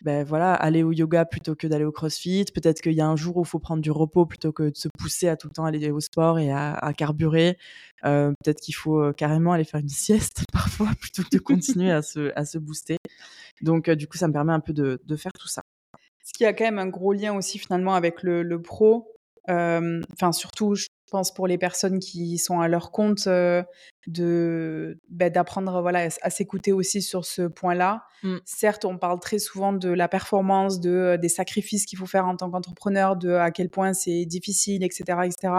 bah, 0.03 0.25
voilà, 0.25 0.55
aller 0.55 0.83
au 0.83 0.93
yoga 0.93 1.25
plutôt 1.25 1.55
que 1.55 1.67
d'aller 1.67 1.85
au 1.85 1.93
crossfit. 1.93 2.45
Peut-être 2.55 2.81
qu'il 2.81 2.93
y 2.93 3.01
a 3.01 3.07
un 3.07 3.17
jour 3.17 3.37
où 3.37 3.43
il 3.43 3.47
faut 3.47 3.59
prendre 3.59 3.83
du 3.83 3.91
repos 3.91 4.27
plutôt 4.27 4.53
que 4.53 4.71
de 4.71 4.77
se 4.77 4.89
pousser 4.99 5.29
à 5.29 5.37
tout 5.37 5.49
le 5.49 5.53
temps 5.53 5.65
aller 5.65 5.91
au 5.91 6.01
sport 6.01 6.39
et 6.39 6.53
à, 6.53 6.93
carburer. 6.97 7.59
Peut-être 8.03 8.61
qu'il 8.61 8.75
faut 8.75 9.13
carrément 9.15 9.53
aller 9.53 9.65
faire 9.65 9.81
une 9.81 9.89
sieste 9.89 10.45
parfois 10.53 10.91
plutôt 11.01 11.23
que 11.23 11.37
de 11.37 11.39
continuer 11.39 11.91
à, 11.91 12.03
se, 12.03 12.33
à 12.37 12.45
se 12.45 12.59
booster. 12.59 12.99
Donc, 13.63 13.91
du 13.91 14.07
coup, 14.07 14.19
ça 14.19 14.29
me 14.29 14.33
permet 14.33 14.53
un 14.53 14.61
peu 14.61 14.73
de, 14.73 15.01
de 15.05 15.17
faire 15.17 15.33
tout 15.33 15.49
ça. 15.49 15.63
Ce 16.25 16.33
qui 16.33 16.45
a 16.45 16.53
quand 16.53 16.65
même 16.65 16.79
un 16.79 16.89
gros 16.89 17.13
lien 17.13 17.35
aussi 17.35 17.59
finalement 17.59 17.95
avec 17.95 18.23
le, 18.23 18.43
le 18.43 18.61
pro, 18.61 19.16
enfin 19.49 20.33
surtout 20.33 20.75
je 20.75 20.87
pense 21.11 21.33
pour 21.33 21.47
les 21.47 21.59
personnes 21.59 21.99
qui 22.01 22.37
sont 22.39 22.61
à 22.61 22.69
leur 22.69 22.91
compte 22.91 23.29
de 24.07 24.99
bah, 25.09 25.31
d'apprendre 25.31 25.81
voilà 25.81 26.09
à 26.23 26.31
s'écouter 26.31 26.73
aussi 26.73 27.03
sur 27.03 27.25
ce 27.25 27.43
point-là. 27.43 28.05
Mmh. 28.23 28.37
Certes, 28.45 28.85
on 28.85 28.99
parle 28.99 29.21
très 29.21 29.39
souvent 29.39 29.73
de 29.73 29.89
la 29.89 30.09
performance, 30.09 30.81
de 30.81 31.17
des 31.21 31.29
sacrifices 31.29 31.87
qu'il 31.87 31.99
faut 31.99 32.07
faire 32.07 32.27
en 32.27 32.37
tant 32.37 32.51
qu'entrepreneur, 32.51 33.17
de 33.17 33.31
à 33.31 33.51
quel 33.51 33.69
point 33.71 33.93
c'est 33.93 34.25
difficile, 34.25 34.83
etc., 34.83 35.05
etc. 35.25 35.53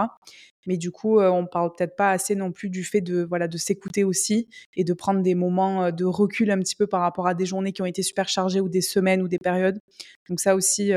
Mais 0.66 0.76
du 0.76 0.92
coup, 0.92 1.22
on 1.22 1.46
parle 1.46 1.72
peut-être 1.78 1.96
pas 1.96 2.12
assez 2.12 2.36
non 2.36 2.52
plus 2.52 2.70
du 2.70 2.84
fait 2.84 3.00
de 3.00 3.24
voilà 3.24 3.48
de 3.48 3.58
s'écouter 3.58 4.04
aussi 4.04 4.50
et 4.76 4.84
de 4.84 4.94
prendre 4.94 5.22
des 5.22 5.34
moments 5.34 5.92
de 5.92 6.04
recul 6.04 6.52
un 6.52 6.60
petit 6.60 6.76
peu 6.76 6.88
par 6.88 7.00
rapport 7.00 7.26
à 7.26 7.34
des 7.34 7.46
journées 7.46 7.72
qui 7.72 7.82
ont 7.82 7.86
été 7.86 8.04
super 8.04 8.28
chargées 8.28 8.60
ou 8.60 8.68
des 8.68 8.82
semaines 8.82 9.22
ou 9.22 9.30
des 9.30 9.40
périodes. 9.40 9.80
Donc 10.28 10.42
ça 10.42 10.56
aussi, 10.56 10.92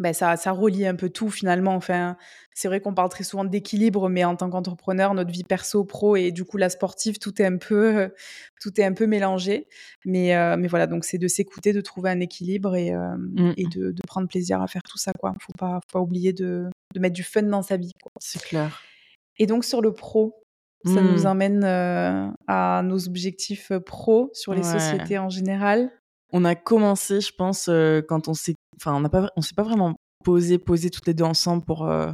ben 0.00 0.14
ça, 0.14 0.36
ça 0.36 0.50
relie 0.50 0.86
un 0.86 0.96
peu 0.96 1.10
tout 1.10 1.28
finalement. 1.28 1.74
Enfin, 1.74 2.16
c'est 2.54 2.68
vrai 2.68 2.80
qu'on 2.80 2.94
parle 2.94 3.10
très 3.10 3.22
souvent 3.22 3.44
d'équilibre, 3.44 4.08
mais 4.08 4.24
en 4.24 4.34
tant 4.34 4.48
qu'entrepreneur, 4.48 5.12
notre 5.12 5.30
vie 5.30 5.44
perso, 5.44 5.84
pro 5.84 6.16
et 6.16 6.32
du 6.32 6.44
coup 6.44 6.56
la 6.56 6.70
sportive, 6.70 7.18
tout 7.18 7.40
est 7.40 7.44
un 7.44 7.58
peu, 7.58 8.10
tout 8.62 8.80
est 8.80 8.84
un 8.84 8.94
peu 8.94 9.06
mélangé. 9.06 9.68
Mais, 10.06 10.34
euh, 10.34 10.56
mais 10.58 10.68
voilà, 10.68 10.86
donc 10.86 11.04
c'est 11.04 11.18
de 11.18 11.28
s'écouter, 11.28 11.74
de 11.74 11.82
trouver 11.82 12.10
un 12.10 12.20
équilibre 12.20 12.76
et, 12.76 12.92
euh, 12.94 13.14
mmh. 13.16 13.54
et 13.58 13.64
de, 13.64 13.90
de, 13.92 14.02
prendre 14.06 14.26
plaisir 14.26 14.62
à 14.62 14.66
faire 14.66 14.82
tout 14.82 14.98
ça. 14.98 15.12
Quoi, 15.18 15.34
faut 15.38 15.52
pas, 15.58 15.80
faut 15.86 15.98
pas 15.98 16.00
oublier 16.00 16.32
de, 16.32 16.68
de 16.94 17.00
mettre 17.00 17.14
du 17.14 17.22
fun 17.22 17.42
dans 17.42 17.62
sa 17.62 17.76
vie. 17.76 17.92
C'est 18.20 18.42
clair. 18.42 18.80
Et 19.38 19.46
donc 19.46 19.64
sur 19.64 19.82
le 19.82 19.92
pro, 19.92 20.42
ça 20.86 21.02
nous 21.02 21.24
mmh. 21.24 21.26
emmène 21.26 21.64
euh, 21.64 22.26
à 22.46 22.82
nos 22.82 23.06
objectifs 23.06 23.70
pro 23.84 24.30
sur 24.32 24.54
les 24.54 24.62
sociétés 24.62 25.18
en 25.18 25.28
général. 25.28 25.90
On 26.32 26.44
a 26.44 26.54
commencé, 26.54 27.20
je 27.20 27.32
pense, 27.34 27.70
quand 28.08 28.28
on 28.28 28.34
s'est 28.34 28.54
enfin, 28.80 28.94
on 28.94 29.00
n'a 29.00 29.08
pas, 29.08 29.30
on 29.36 29.42
s'est 29.42 29.54
pas 29.54 29.62
vraiment 29.62 29.96
posé, 30.24 30.58
posé 30.58 30.90
toutes 30.90 31.06
les 31.06 31.14
deux 31.14 31.24
ensemble 31.24 31.64
pour, 31.64 31.86
euh, 31.86 32.12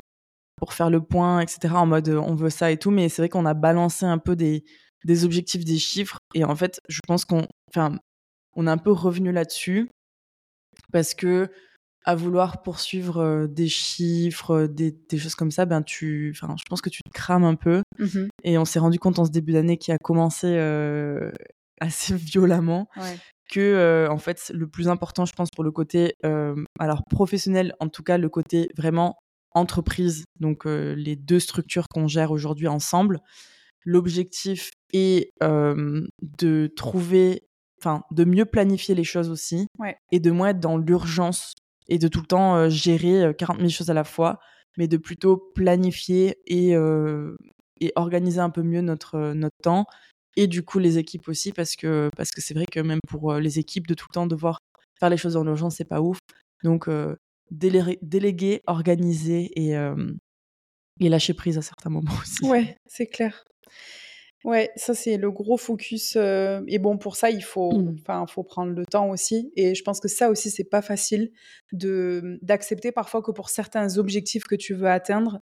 pour 0.56 0.72
faire 0.72 0.90
le 0.90 1.00
point, 1.00 1.40
etc. 1.40 1.74
En 1.74 1.86
mode 1.86 2.08
on 2.08 2.34
veut 2.34 2.50
ça 2.50 2.70
et 2.70 2.78
tout. 2.78 2.90
Mais 2.90 3.08
c'est 3.08 3.22
vrai 3.22 3.28
qu'on 3.28 3.46
a 3.46 3.54
balancé 3.54 4.06
un 4.06 4.18
peu 4.18 4.36
des, 4.36 4.64
des 5.04 5.24
objectifs, 5.24 5.64
des 5.64 5.78
chiffres. 5.78 6.18
Et 6.34 6.44
en 6.44 6.56
fait, 6.56 6.80
je 6.88 7.00
pense 7.06 7.24
qu'on, 7.24 7.46
enfin, 7.70 7.98
on 8.54 8.66
est 8.66 8.70
un 8.70 8.78
peu 8.78 8.92
revenu 8.92 9.32
là-dessus 9.32 9.88
parce 10.92 11.14
que 11.14 11.50
à 12.04 12.14
vouloir 12.14 12.62
poursuivre 12.62 13.18
euh, 13.18 13.46
des 13.48 13.68
chiffres, 13.68 14.52
euh, 14.52 14.68
des, 14.68 14.92
des, 14.92 15.18
choses 15.18 15.34
comme 15.34 15.50
ça, 15.50 15.64
ben 15.64 15.82
tu, 15.82 16.32
enfin, 16.36 16.54
je 16.56 16.62
pense 16.68 16.80
que 16.80 16.88
tu 16.88 17.02
te 17.02 17.10
crames 17.10 17.42
un 17.42 17.56
peu. 17.56 17.82
Mmh 17.98 18.28
et 18.44 18.58
on 18.58 18.64
s'est 18.64 18.78
rendu 18.78 19.00
compte 19.00 19.18
en 19.18 19.24
ce 19.24 19.32
début 19.32 19.52
d'année 19.52 19.76
qui 19.76 19.90
a 19.90 19.98
commencé 19.98 20.56
assez 21.80 22.14
violemment 22.14 22.88
ouais 22.96 23.18
que 23.48 23.60
euh, 23.60 24.10
en 24.10 24.18
fait 24.18 24.50
le 24.54 24.66
plus 24.66 24.88
important 24.88 25.24
je 25.24 25.32
pense 25.32 25.50
pour 25.50 25.64
le 25.64 25.70
côté 25.70 26.14
euh, 26.24 26.54
alors 26.78 27.02
professionnel 27.08 27.74
en 27.80 27.88
tout 27.88 28.02
cas 28.02 28.18
le 28.18 28.28
côté 28.28 28.68
vraiment 28.76 29.16
entreprise 29.52 30.24
donc 30.40 30.66
euh, 30.66 30.94
les 30.94 31.16
deux 31.16 31.40
structures 31.40 31.88
qu'on 31.88 32.08
gère 32.08 32.30
aujourd'hui 32.30 32.68
ensemble. 32.68 33.20
L'objectif 33.84 34.70
est 34.92 35.32
de 35.40 36.66
trouver 36.74 37.44
enfin 37.80 38.02
de 38.10 38.24
mieux 38.24 38.44
planifier 38.44 38.96
les 38.96 39.04
choses 39.04 39.30
aussi 39.30 39.68
et 40.10 40.18
de 40.18 40.30
moins 40.32 40.48
être 40.48 40.58
dans 40.58 40.76
l'urgence 40.76 41.54
et 41.88 41.98
de 41.98 42.08
tout 42.08 42.20
le 42.20 42.26
temps 42.26 42.68
gérer 42.68 43.32
40 43.38 43.58
000 43.58 43.68
choses 43.68 43.90
à 43.90 43.94
la 43.94 44.02
fois 44.02 44.40
mais 44.76 44.88
de 44.88 44.96
plutôt 44.96 45.36
planifier 45.54 46.36
et 46.46 46.74
et 47.80 47.92
organiser 47.94 48.40
un 48.40 48.50
peu 48.50 48.62
mieux 48.62 48.80
notre 48.80 49.34
notre 49.34 49.56
temps 49.62 49.86
et 50.36 50.46
du 50.46 50.62
coup 50.62 50.78
les 50.78 50.98
équipes 50.98 51.28
aussi 51.28 51.52
parce 51.52 51.76
que 51.76 52.10
parce 52.16 52.30
que 52.30 52.40
c'est 52.40 52.54
vrai 52.54 52.66
que 52.70 52.80
même 52.80 53.00
pour 53.08 53.34
les 53.34 53.58
équipes 53.58 53.86
de 53.86 53.94
tout 53.94 54.06
le 54.10 54.14
temps 54.14 54.26
devoir 54.26 54.60
faire 54.98 55.10
les 55.10 55.16
choses 55.16 55.36
en 55.36 55.46
urgence 55.46 55.76
c'est 55.76 55.84
pas 55.84 56.00
ouf. 56.00 56.18
Donc 56.62 56.88
euh, 56.88 57.16
déléguer, 57.50 58.62
organiser 58.66 59.50
et 59.56 59.74
et 61.00 61.08
lâcher 61.08 61.34
prise 61.34 61.58
à 61.58 61.62
certains 61.62 61.90
moments 61.90 62.12
aussi. 62.20 62.44
Ouais 62.44 62.76
c'est 62.86 63.06
clair. 63.06 63.44
Ouais 64.44 64.70
ça 64.76 64.94
c'est 64.94 65.16
le 65.16 65.32
gros 65.32 65.56
focus 65.56 66.14
euh, 66.16 66.60
et 66.68 66.78
bon 66.78 66.98
pour 66.98 67.16
ça 67.16 67.30
il 67.30 67.42
faut 67.42 67.72
mmh. 67.72 67.96
enfin 68.00 68.26
faut 68.28 68.44
prendre 68.44 68.72
le 68.72 68.86
temps 68.86 69.10
aussi 69.10 69.50
et 69.56 69.74
je 69.74 69.82
pense 69.82 69.98
que 69.98 70.06
ça 70.06 70.30
aussi 70.30 70.50
c'est 70.50 70.68
pas 70.68 70.82
facile 70.82 71.32
de 71.72 72.38
d'accepter 72.42 72.92
parfois 72.92 73.22
que 73.22 73.32
pour 73.32 73.50
certains 73.50 73.98
objectifs 73.98 74.44
que 74.44 74.54
tu 74.54 74.74
veux 74.74 74.88
atteindre 74.88 75.40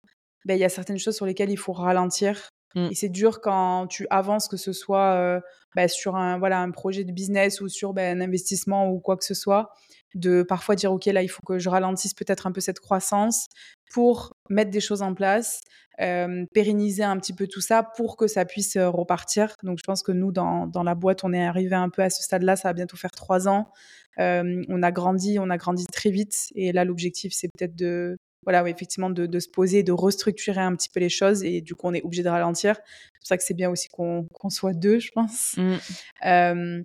ben, 0.44 0.54
il 0.54 0.60
y 0.60 0.64
a 0.64 0.68
certaines 0.68 0.98
choses 0.98 1.16
sur 1.16 1.24
lesquelles 1.24 1.50
il 1.50 1.56
faut 1.56 1.72
ralentir 1.72 2.50
Mmh. 2.74 2.88
Et 2.90 2.94
c'est 2.94 3.08
dur 3.08 3.40
quand 3.40 3.86
tu 3.88 4.06
avances, 4.10 4.48
que 4.48 4.56
ce 4.56 4.72
soit 4.72 5.14
euh, 5.14 5.40
bah, 5.74 5.88
sur 5.88 6.16
un, 6.16 6.38
voilà, 6.38 6.60
un 6.60 6.70
projet 6.70 7.04
de 7.04 7.12
business 7.12 7.60
ou 7.60 7.68
sur 7.68 7.92
bah, 7.92 8.02
un 8.02 8.20
investissement 8.20 8.90
ou 8.90 9.00
quoi 9.00 9.16
que 9.16 9.24
ce 9.24 9.34
soit, 9.34 9.70
de 10.14 10.42
parfois 10.42 10.76
dire, 10.76 10.92
OK, 10.92 11.06
là, 11.06 11.22
il 11.22 11.28
faut 11.28 11.42
que 11.44 11.58
je 11.58 11.68
ralentisse 11.68 12.14
peut-être 12.14 12.46
un 12.46 12.52
peu 12.52 12.60
cette 12.60 12.80
croissance 12.80 13.48
pour 13.92 14.36
mettre 14.48 14.70
des 14.70 14.80
choses 14.80 15.02
en 15.02 15.14
place, 15.14 15.62
euh, 16.00 16.46
pérenniser 16.54 17.02
un 17.02 17.18
petit 17.18 17.32
peu 17.32 17.46
tout 17.48 17.60
ça 17.60 17.82
pour 17.82 18.16
que 18.16 18.28
ça 18.28 18.44
puisse 18.44 18.76
euh, 18.76 18.88
repartir. 18.88 19.56
Donc, 19.64 19.78
je 19.78 19.84
pense 19.84 20.02
que 20.02 20.12
nous, 20.12 20.30
dans, 20.30 20.66
dans 20.66 20.84
la 20.84 20.94
boîte, 20.94 21.24
on 21.24 21.32
est 21.32 21.44
arrivé 21.44 21.74
un 21.74 21.88
peu 21.88 22.02
à 22.02 22.10
ce 22.10 22.22
stade-là. 22.22 22.54
Ça 22.56 22.68
va 22.68 22.72
bientôt 22.72 22.96
faire 22.96 23.10
trois 23.10 23.48
ans. 23.48 23.70
On 24.18 24.82
a 24.82 24.92
grandi, 24.92 25.38
on 25.38 25.48
a 25.48 25.56
grandi 25.56 25.86
très 25.86 26.10
vite. 26.10 26.48
Et 26.54 26.72
là, 26.72 26.84
l'objectif, 26.84 27.32
c'est 27.34 27.48
peut-être 27.48 27.74
de 27.74 28.18
voilà, 28.44 28.66
effectivement, 28.68 29.10
de, 29.10 29.38
se 29.38 29.48
poser, 29.48 29.82
de 29.82 29.92
restructurer 29.92 30.60
un 30.60 30.74
petit 30.74 30.88
peu 30.88 31.00
les 31.00 31.08
choses. 31.08 31.42
Et 31.44 31.60
du 31.60 31.74
coup, 31.74 31.88
on 31.88 31.94
est 31.94 32.02
obligé 32.02 32.22
de 32.22 32.28
ralentir. 32.28 32.76
C'est 32.76 33.18
pour 33.18 33.26
ça 33.26 33.36
que 33.36 33.44
c'est 33.44 33.54
bien 33.54 33.70
aussi 33.70 33.88
qu'on 33.88 34.26
soit 34.48 34.72
deux, 34.72 34.98
je 34.98 35.10
pense. 35.12 35.56
Mmh. 35.56 36.82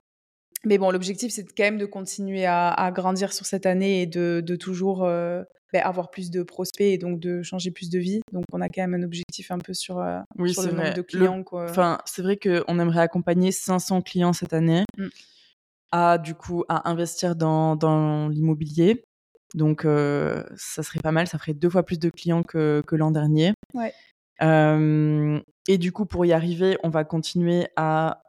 mais 0.65 0.77
bon, 0.77 0.91
l'objectif, 0.91 1.31
c'est 1.31 1.45
quand 1.55 1.63
même 1.63 1.77
de 1.77 1.85
continuer 1.85 2.45
à, 2.45 2.91
grandir 2.93 3.33
sur 3.33 3.45
cette 3.45 3.65
année 3.65 4.01
et 4.01 4.05
de, 4.05 4.55
toujours 4.59 5.03
ben, 5.03 5.81
avoir 5.81 6.12
plus 6.12 6.29
de 6.29 6.43
prospects 6.43 6.85
et 6.85 6.97
donc 6.97 7.19
de 7.19 7.41
changer 7.41 7.71
plus 7.71 7.89
de 7.89 8.00
vie. 8.00 8.21
Donc, 8.33 8.43
on 8.51 8.62
a 8.62 8.67
quand 8.67 8.81
même 8.81 8.95
un 8.95 9.03
objectif 9.03 9.51
un 9.51 9.59
peu 9.59 9.74
sur, 9.74 9.97
oui, 10.38 10.53
le 10.57 10.71
nombre 10.71 10.93
de 10.93 11.01
clients. 11.01 11.43
Enfin, 11.51 12.00
c'est 12.05 12.21
vrai 12.21 12.38
qu'on 12.38 12.79
aimerait 12.79 13.01
accompagner 13.01 13.51
500 13.51 14.01
clients 14.01 14.33
cette 14.33 14.53
année. 14.53 14.83
Mmh. 14.97 15.07
À, 15.91 16.17
du 16.17 16.35
coup, 16.35 16.65
à 16.67 16.89
investir 16.89 17.38
dans, 17.38 17.77
dans 17.77 18.27
l'immobilier 18.27 19.05
Donc, 19.55 19.81
ça 19.83 20.83
serait 20.83 21.00
pas 21.01 21.12
mal. 21.12 21.27
Ça 21.27 21.38
ferait 21.38 21.53
deux 21.53 21.69
fois 21.69 21.83
plus 21.83 22.00
de 22.00 22.09
clients 22.09 22.43
que, 22.43 22.83
que 22.85 22.95
l'an 22.95 23.12
dernier. 23.12 23.53
Ouais. 23.74 23.93
et 25.67 25.77
du 25.77 25.91
coup, 25.91 26.05
pour 26.05 26.25
y 26.25 26.33
arriver, 26.33 26.77
on 26.83 26.89
va 26.89 27.03
continuer 27.03 27.67
à 27.75 28.24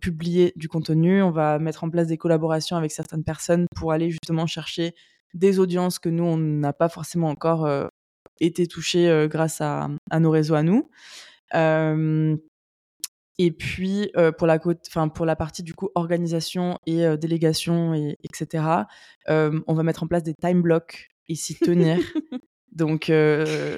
publier 0.00 0.52
du 0.56 0.68
contenu. 0.68 1.22
On 1.22 1.30
va 1.30 1.58
mettre 1.58 1.84
en 1.84 1.90
place 1.90 2.06
des 2.06 2.16
collaborations 2.16 2.76
avec 2.76 2.92
certaines 2.92 3.24
personnes 3.24 3.66
pour 3.76 3.92
aller 3.92 4.10
justement 4.10 4.46
chercher 4.46 4.94
des 5.34 5.58
audiences 5.58 5.98
que 5.98 6.08
nous, 6.08 6.24
on 6.24 6.36
n'a 6.36 6.72
pas 6.72 6.88
forcément 6.88 7.28
encore 7.28 7.68
été 8.40 8.66
touchés 8.66 9.26
grâce 9.28 9.60
à, 9.60 9.88
à, 10.10 10.20
nos 10.20 10.30
réseaux 10.30 10.54
à 10.54 10.62
nous. 10.62 10.88
Et 13.38 13.50
puis 13.50 14.12
pour 14.38 14.46
la 14.46 14.58
enfin 14.88 15.08
pour 15.08 15.26
la 15.26 15.36
partie 15.36 15.62
du 15.62 15.74
coup 15.74 15.90
organisation 15.94 16.78
et 16.86 17.16
délégation 17.16 17.94
et 17.94 18.16
etc. 18.24 18.64
on 19.28 19.74
va 19.74 19.82
mettre 19.82 20.02
en 20.02 20.06
place 20.06 20.22
des 20.22 20.34
time 20.34 20.62
blocks 20.62 21.08
et 21.28 21.34
s'y 21.34 21.54
tenir. 21.58 21.98
donc 22.72 23.12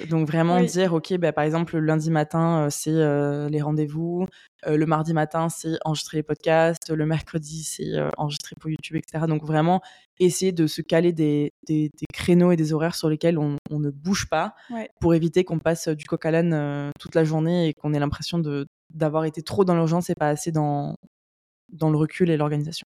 donc 0.09 0.27
vraiment 0.27 0.61
dire 0.61 0.93
ok 0.93 1.17
bah, 1.17 1.33
par 1.33 1.43
exemple 1.43 1.77
le 1.77 1.85
lundi 1.85 2.11
matin 2.11 2.67
c'est 2.69 2.91
les 2.91 3.61
rendez-vous, 3.61 4.27
le 4.65 4.85
mardi 4.85 5.13
matin 5.13 5.49
c'est 5.49 5.77
enregistrer 5.83 6.17
les 6.17 6.23
podcasts, 6.23 6.89
le 6.89 7.05
mercredi 7.05 7.63
c'est 7.63 7.91
enregistrer 8.17 8.55
pour 8.59 8.69
YouTube 8.69 8.97
etc. 8.97 9.25
Donc 9.27 9.45
vraiment 9.45 9.81
essayer 10.19 10.53
de 10.53 10.65
se 10.67 10.81
caler 10.81 11.11
des, 11.11 11.51
des, 11.67 11.91
créneaux 12.13 12.51
et 12.51 12.55
des 12.55 12.71
horaires 12.71 12.95
sur 12.95 13.09
lesquels 13.09 13.37
on, 13.37 13.57
on 13.69 13.79
ne 13.79 13.89
bouge 13.89 14.27
pas 14.29 14.55
pour 15.01 15.13
éviter 15.13 15.43
qu'on 15.43 15.59
passe 15.59 15.89
du 15.89 16.05
coq 16.05 16.25
à 16.25 16.31
l'âne 16.31 16.91
toute 16.99 17.15
la 17.15 17.23
journée 17.23 17.67
et 17.67 17.73
qu'on 17.73 17.93
ait 17.93 17.99
l'impression 17.99 18.39
de 18.39 18.65
d'avoir 18.93 19.25
été 19.25 19.41
trop 19.41 19.65
dans 19.65 19.75
l'urgence 19.75 20.09
et 20.09 20.15
pas 20.15 20.29
assez 20.29 20.51
dans, 20.51 20.95
dans 21.69 21.89
le 21.89 21.97
recul 21.97 22.29
et 22.29 22.37
l'organisation. 22.37 22.87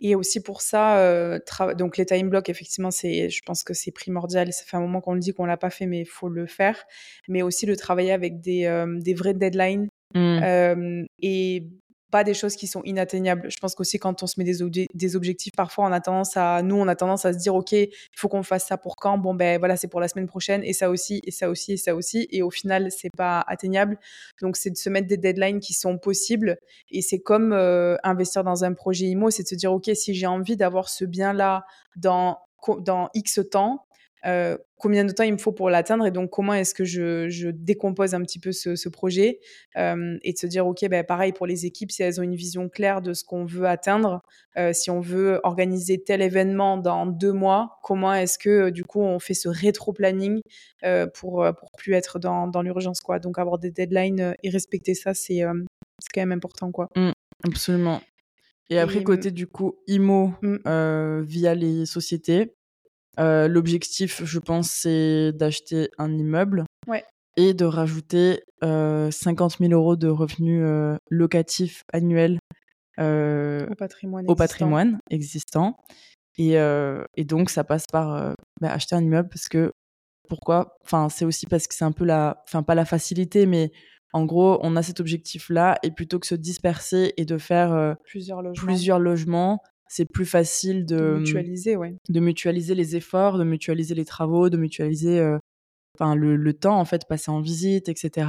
Et 0.00 0.14
aussi 0.14 0.40
pour 0.42 0.62
ça, 0.62 0.98
euh, 0.98 1.38
donc 1.76 1.96
les 1.96 2.06
time 2.06 2.28
blocks, 2.30 2.48
effectivement, 2.48 2.90
c'est, 2.90 3.30
je 3.30 3.42
pense 3.44 3.62
que 3.62 3.74
c'est 3.74 3.92
primordial. 3.92 4.52
Ça 4.52 4.64
fait 4.64 4.76
un 4.76 4.80
moment 4.80 5.00
qu'on 5.00 5.14
le 5.14 5.20
dit 5.20 5.32
qu'on 5.32 5.46
l'a 5.46 5.56
pas 5.56 5.70
fait, 5.70 5.86
mais 5.86 6.00
il 6.00 6.06
faut 6.06 6.28
le 6.28 6.46
faire. 6.46 6.84
Mais 7.28 7.42
aussi 7.42 7.66
de 7.66 7.74
travailler 7.74 8.12
avec 8.12 8.40
des, 8.40 8.64
euh, 8.66 8.98
des 9.00 9.14
vrais 9.14 9.34
deadlines. 9.34 9.88
Mmh. 10.14 10.40
Euh, 10.42 11.04
et 11.20 11.68
pas 12.14 12.22
des 12.22 12.32
choses 12.32 12.54
qui 12.54 12.68
sont 12.68 12.80
inatteignables. 12.84 13.50
Je 13.50 13.56
pense 13.56 13.74
qu'aussi 13.74 13.98
quand 13.98 14.22
on 14.22 14.28
se 14.28 14.38
met 14.38 14.44
des, 14.44 14.86
des, 14.94 15.16
objectifs, 15.16 15.52
parfois 15.56 15.86
on 15.86 15.90
a 15.90 16.00
tendance 16.00 16.36
à, 16.36 16.62
nous 16.62 16.76
on 16.76 16.86
a 16.86 16.94
tendance 16.94 17.24
à 17.24 17.32
se 17.32 17.38
dire 17.38 17.56
ok, 17.56 17.72
il 17.72 17.90
faut 18.14 18.28
qu'on 18.28 18.44
fasse 18.44 18.66
ça 18.66 18.78
pour 18.78 18.94
quand? 18.94 19.18
Bon 19.18 19.34
ben 19.34 19.58
voilà, 19.58 19.76
c'est 19.76 19.88
pour 19.88 19.98
la 19.98 20.06
semaine 20.06 20.28
prochaine 20.28 20.62
et 20.62 20.72
ça 20.74 20.90
aussi 20.90 21.20
et 21.24 21.32
ça 21.32 21.50
aussi 21.50 21.72
et 21.72 21.76
ça 21.76 21.96
aussi 21.96 22.28
et 22.30 22.40
au 22.42 22.50
final 22.50 22.92
c'est 22.92 23.10
pas 23.16 23.44
atteignable. 23.48 23.98
Donc 24.40 24.56
c'est 24.56 24.70
de 24.70 24.76
se 24.76 24.88
mettre 24.90 25.08
des 25.08 25.16
deadlines 25.16 25.58
qui 25.58 25.74
sont 25.74 25.98
possibles 25.98 26.56
et 26.88 27.02
c'est 27.02 27.18
comme 27.18 27.52
euh, 27.52 27.96
investir 28.04 28.44
dans 28.44 28.62
un 28.62 28.74
projet 28.74 29.06
IMO, 29.06 29.30
c'est 29.30 29.42
de 29.42 29.48
se 29.48 29.56
dire 29.56 29.72
ok 29.72 29.90
si 29.94 30.14
j'ai 30.14 30.28
envie 30.28 30.56
d'avoir 30.56 30.90
ce 30.90 31.04
bien 31.04 31.32
là 31.32 31.66
dans 31.96 32.38
dans 32.78 33.10
X 33.14 33.40
temps, 33.50 33.86
euh, 34.26 34.56
combien 34.78 35.04
de 35.04 35.12
temps 35.12 35.24
il 35.24 35.32
me 35.32 35.38
faut 35.38 35.52
pour 35.52 35.68
l'atteindre 35.68 36.06
et 36.06 36.10
donc 36.10 36.30
comment 36.30 36.54
est-ce 36.54 36.74
que 36.74 36.84
je, 36.84 37.50
décompose 37.50 38.14
un 38.14 38.22
petit 38.22 38.38
peu 38.38 38.52
ce, 38.52 38.88
projet 38.88 39.40
euh, 39.76 40.18
et 40.22 40.32
de 40.32 40.38
se 40.38 40.46
dire 40.46 40.66
ok 40.66 40.88
ben 40.88 41.04
pareil 41.04 41.32
pour 41.32 41.46
les 41.46 41.66
équipes 41.66 41.90
si 41.90 42.02
elles 42.02 42.20
ont 42.20 42.22
une 42.22 42.34
vision 42.34 42.68
claire 42.68 43.02
de 43.02 43.12
ce 43.12 43.24
qu'on 43.24 43.44
veut 43.44 43.66
atteindre 43.66 44.22
euh, 44.56 44.72
si 44.72 44.90
on 44.90 45.00
veut 45.00 45.40
organiser 45.42 46.02
tel 46.02 46.22
événement 46.22 46.76
dans 46.78 47.06
deux 47.06 47.32
mois 47.32 47.78
comment 47.82 48.14
est-ce 48.14 48.38
que 48.38 48.70
du 48.70 48.84
coup 48.84 49.00
on 49.00 49.18
fait 49.18 49.34
ce 49.34 49.48
rétro 49.48 49.92
planning 49.92 50.40
pour 51.14 51.46
pour 51.58 51.70
plus 51.76 51.94
être 51.94 52.18
dans, 52.18 52.62
l'urgence 52.62 53.00
quoi. 53.00 53.18
Donc 53.18 53.38
avoir 53.38 53.58
des 53.58 53.70
deadlines 53.70 54.34
et 54.42 54.50
respecter 54.50 54.94
ça 54.94 55.14
c'est 55.14 55.42
quand 55.42 56.20
même 56.20 56.32
important 56.32 56.70
quoi. 56.70 56.88
Mmh, 56.96 57.12
absolument. 57.44 58.00
Et 58.70 58.78
après, 58.78 59.02
côté 59.02 59.30
du 59.30 59.46
coup 59.46 59.76
IMO 59.86 60.32
mmh. 60.42 61.20
via 61.22 61.54
les 61.54 61.86
sociétés, 61.86 62.54
euh, 63.18 63.48
l'objectif, 63.48 64.24
je 64.24 64.38
pense, 64.38 64.70
c'est 64.70 65.32
d'acheter 65.32 65.90
un 65.98 66.12
immeuble. 66.16 66.64
Et 67.36 67.52
de 67.52 67.64
rajouter 67.64 68.44
euh, 68.62 69.10
50 69.10 69.58
000 69.58 69.72
euros 69.72 69.96
de 69.96 70.06
revenus 70.06 70.62
euh, 70.64 70.96
locatifs 71.10 71.82
annuels 71.92 72.38
euh, 73.00 73.66
au 74.28 74.36
patrimoine, 74.36 75.00
existant. 75.10 75.76
Et, 76.38 76.54
donc, 77.24 77.50
ça 77.50 77.64
passe 77.64 77.86
par 77.90 78.34
bah, 78.60 78.72
acheter 78.72 78.94
un 78.94 79.02
immeuble 79.02 79.28
parce 79.28 79.48
que 79.48 79.72
pourquoi? 80.28 80.76
Enfin, 80.84 81.08
c'est 81.08 81.24
aussi 81.24 81.46
parce 81.46 81.66
que 81.66 81.74
c'est 81.74 81.84
un 81.84 81.90
peu 81.90 82.04
la, 82.04 82.40
enfin 82.46 82.62
pas 82.62 82.76
la 82.76 82.84
facilité, 82.84 83.46
mais 83.46 83.72
en 84.12 84.24
gros, 84.24 84.60
on 84.62 84.76
a 84.76 84.84
cet 84.84 85.00
objectif-là 85.00 85.76
et 85.82 85.90
plutôt 85.90 86.20
que 86.20 86.28
se 86.28 86.36
disperser 86.36 87.14
et 87.16 87.24
de 87.24 87.36
faire 87.36 87.96
plusieurs 88.04 88.42
logements, 88.42 88.64
plusieurs 88.64 89.00
logements 89.00 89.60
c'est 89.94 90.06
plus 90.06 90.26
facile 90.26 90.84
de, 90.86 90.96
mmh, 90.96 91.18
mutualiser, 91.18 91.76
ouais. 91.76 91.94
de 92.08 92.18
mutualiser 92.18 92.74
les 92.74 92.96
efforts, 92.96 93.38
de 93.38 93.44
mutualiser 93.44 93.94
les 93.94 94.04
travaux, 94.04 94.50
de 94.50 94.56
mutualiser 94.56 95.20
euh, 95.20 95.38
enfin 95.96 96.16
le, 96.16 96.52
temps 96.52 96.80
en 96.80 96.84
fait 96.84 97.06
passé 97.08 97.30
en 97.30 97.40
visite, 97.40 97.88
etc. 97.88 98.28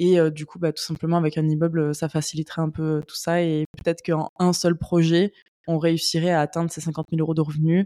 Et 0.00 0.18
euh, 0.18 0.30
du 0.30 0.44
coup, 0.44 0.58
bah, 0.58 0.72
tout 0.72 0.82
simplement 0.82 1.16
avec 1.16 1.38
un 1.38 1.48
immeuble, 1.48 1.94
ça 1.94 2.08
faciliterait 2.08 2.62
un 2.62 2.70
peu 2.70 3.00
tout 3.06 3.14
ça 3.14 3.40
et 3.40 3.64
peut-être 3.76 4.02
qu'en 4.04 4.30
un 4.40 4.52
seul 4.52 4.76
projet, 4.76 5.32
on 5.68 5.78
réussirait 5.78 6.32
à 6.32 6.40
atteindre 6.40 6.68
ces 6.72 6.80
50 6.80 7.06
000 7.12 7.20
euros 7.20 7.34
de 7.34 7.42
revenus 7.42 7.84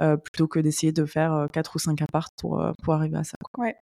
euh, 0.00 0.16
plutôt 0.16 0.48
que 0.48 0.58
d'essayer 0.58 0.92
de 0.92 1.04
faire 1.04 1.48
quatre 1.52 1.76
ou 1.76 1.78
cinq 1.78 2.00
apparts 2.00 2.30
pour, 2.38 2.64
pour 2.82 2.94
arriver 2.94 3.18
à 3.18 3.24
ça. 3.24 3.36
Ouais. 3.58 3.76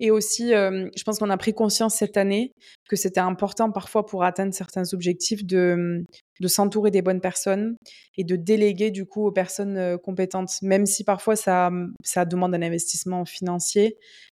Et 0.00 0.10
aussi, 0.10 0.48
je 0.50 1.02
pense 1.04 1.20
qu'on 1.20 1.30
a 1.30 1.36
pris 1.36 1.54
conscience 1.54 1.94
cette 1.94 2.16
année 2.16 2.50
que 2.88 2.96
c'était 2.96 3.20
important 3.20 3.70
parfois 3.70 4.04
pour 4.04 4.24
atteindre 4.24 4.52
certains 4.52 4.92
objectifs 4.92 5.44
de, 5.46 6.04
de 6.40 6.48
s'entourer 6.48 6.90
des 6.90 7.02
bonnes 7.02 7.20
personnes 7.20 7.76
et 8.16 8.24
de 8.24 8.36
déléguer 8.36 8.90
du 8.90 9.06
coup 9.06 9.26
aux 9.26 9.32
personnes 9.32 9.98
compétentes, 9.98 10.50
même 10.62 10.86
si 10.86 11.04
parfois 11.04 11.36
ça, 11.36 11.70
ça 12.02 12.24
demande 12.24 12.54
un 12.54 12.62
investissement 12.62 13.24
financier. 13.24 13.96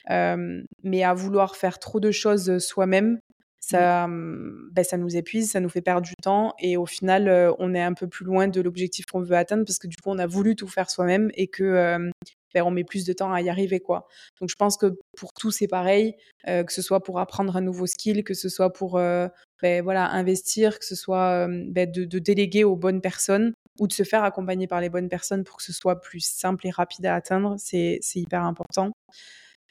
mais 0.10 1.04
à 1.04 1.14
vouloir 1.14 1.56
faire 1.56 1.80
trop 1.80 2.00
de 2.00 2.12
choses 2.12 2.58
soi-même, 2.60 3.14
mmh. 3.14 3.29
Ça, 3.70 4.08
ben, 4.08 4.84
ça 4.84 4.98
nous 4.98 5.16
épuise, 5.16 5.52
ça 5.52 5.60
nous 5.60 5.70
fait 5.70 5.82
perdre 5.82 6.08
du 6.08 6.14
temps 6.22 6.54
et 6.60 6.78
au 6.78 6.86
final, 6.86 7.54
on 7.60 7.74
est 7.74 7.82
un 7.82 7.94
peu 7.94 8.08
plus 8.08 8.26
loin 8.26 8.48
de 8.48 8.62
l'objectif 8.62 9.06
qu'on 9.06 9.22
veut 9.22 9.36
atteindre 9.36 9.66
parce 9.66 9.80
que 9.80 9.88
du 9.88 9.96
coup, 9.98 10.10
on 10.10 10.20
a 10.20 10.28
voulu 10.28 10.56
tout 10.56 10.68
faire 10.68 10.90
soi-même 10.90 11.32
et 11.36 11.48
que 11.48 12.12
ben, 12.54 12.64
on 12.64 12.72
met 12.72 12.84
plus 12.84 13.06
de 13.06 13.14
temps 13.14 13.32
à 13.32 13.42
y 13.42 13.50
arriver 13.50 13.80
quoi. 13.80 14.08
Donc 14.40 14.50
je 14.50 14.56
pense 14.56 14.78
que 14.78 14.98
pour 15.18 15.34
tout 15.34 15.52
c'est 15.52 15.68
pareil, 15.68 16.16
euh, 16.48 16.64
que 16.64 16.74
ce 16.74 16.82
soit 16.82 17.04
pour 17.04 17.20
apprendre 17.20 17.56
un 17.56 17.62
nouveau 17.62 17.86
skill, 17.86 18.24
que 18.24 18.34
ce 18.34 18.50
soit 18.50 18.74
pour 18.74 18.98
euh, 18.98 19.28
ben, 19.62 19.84
voilà 19.84 20.10
investir, 20.10 20.80
que 20.80 20.86
ce 20.86 20.96
soit 20.96 21.48
ben, 21.48 21.92
de, 21.92 22.20
déléguer 22.20 22.64
aux 22.64 22.76
bonnes 22.76 23.02
personnes 23.02 23.54
ou 23.80 23.88
de 23.88 23.94
se 23.94 24.04
faire 24.04 24.24
accompagner 24.24 24.68
par 24.68 24.82
les 24.82 24.90
bonnes 24.90 25.10
personnes 25.10 25.44
pour 25.44 25.58
que 25.58 25.64
ce 25.64 25.74
soit 25.74 26.02
plus 26.02 26.22
simple 26.22 26.68
et 26.68 26.72
rapide 26.72 27.06
à 27.06 27.16
atteindre, 27.16 27.56
c'est 27.58 28.00
hyper 28.16 28.44
important. 28.44 28.92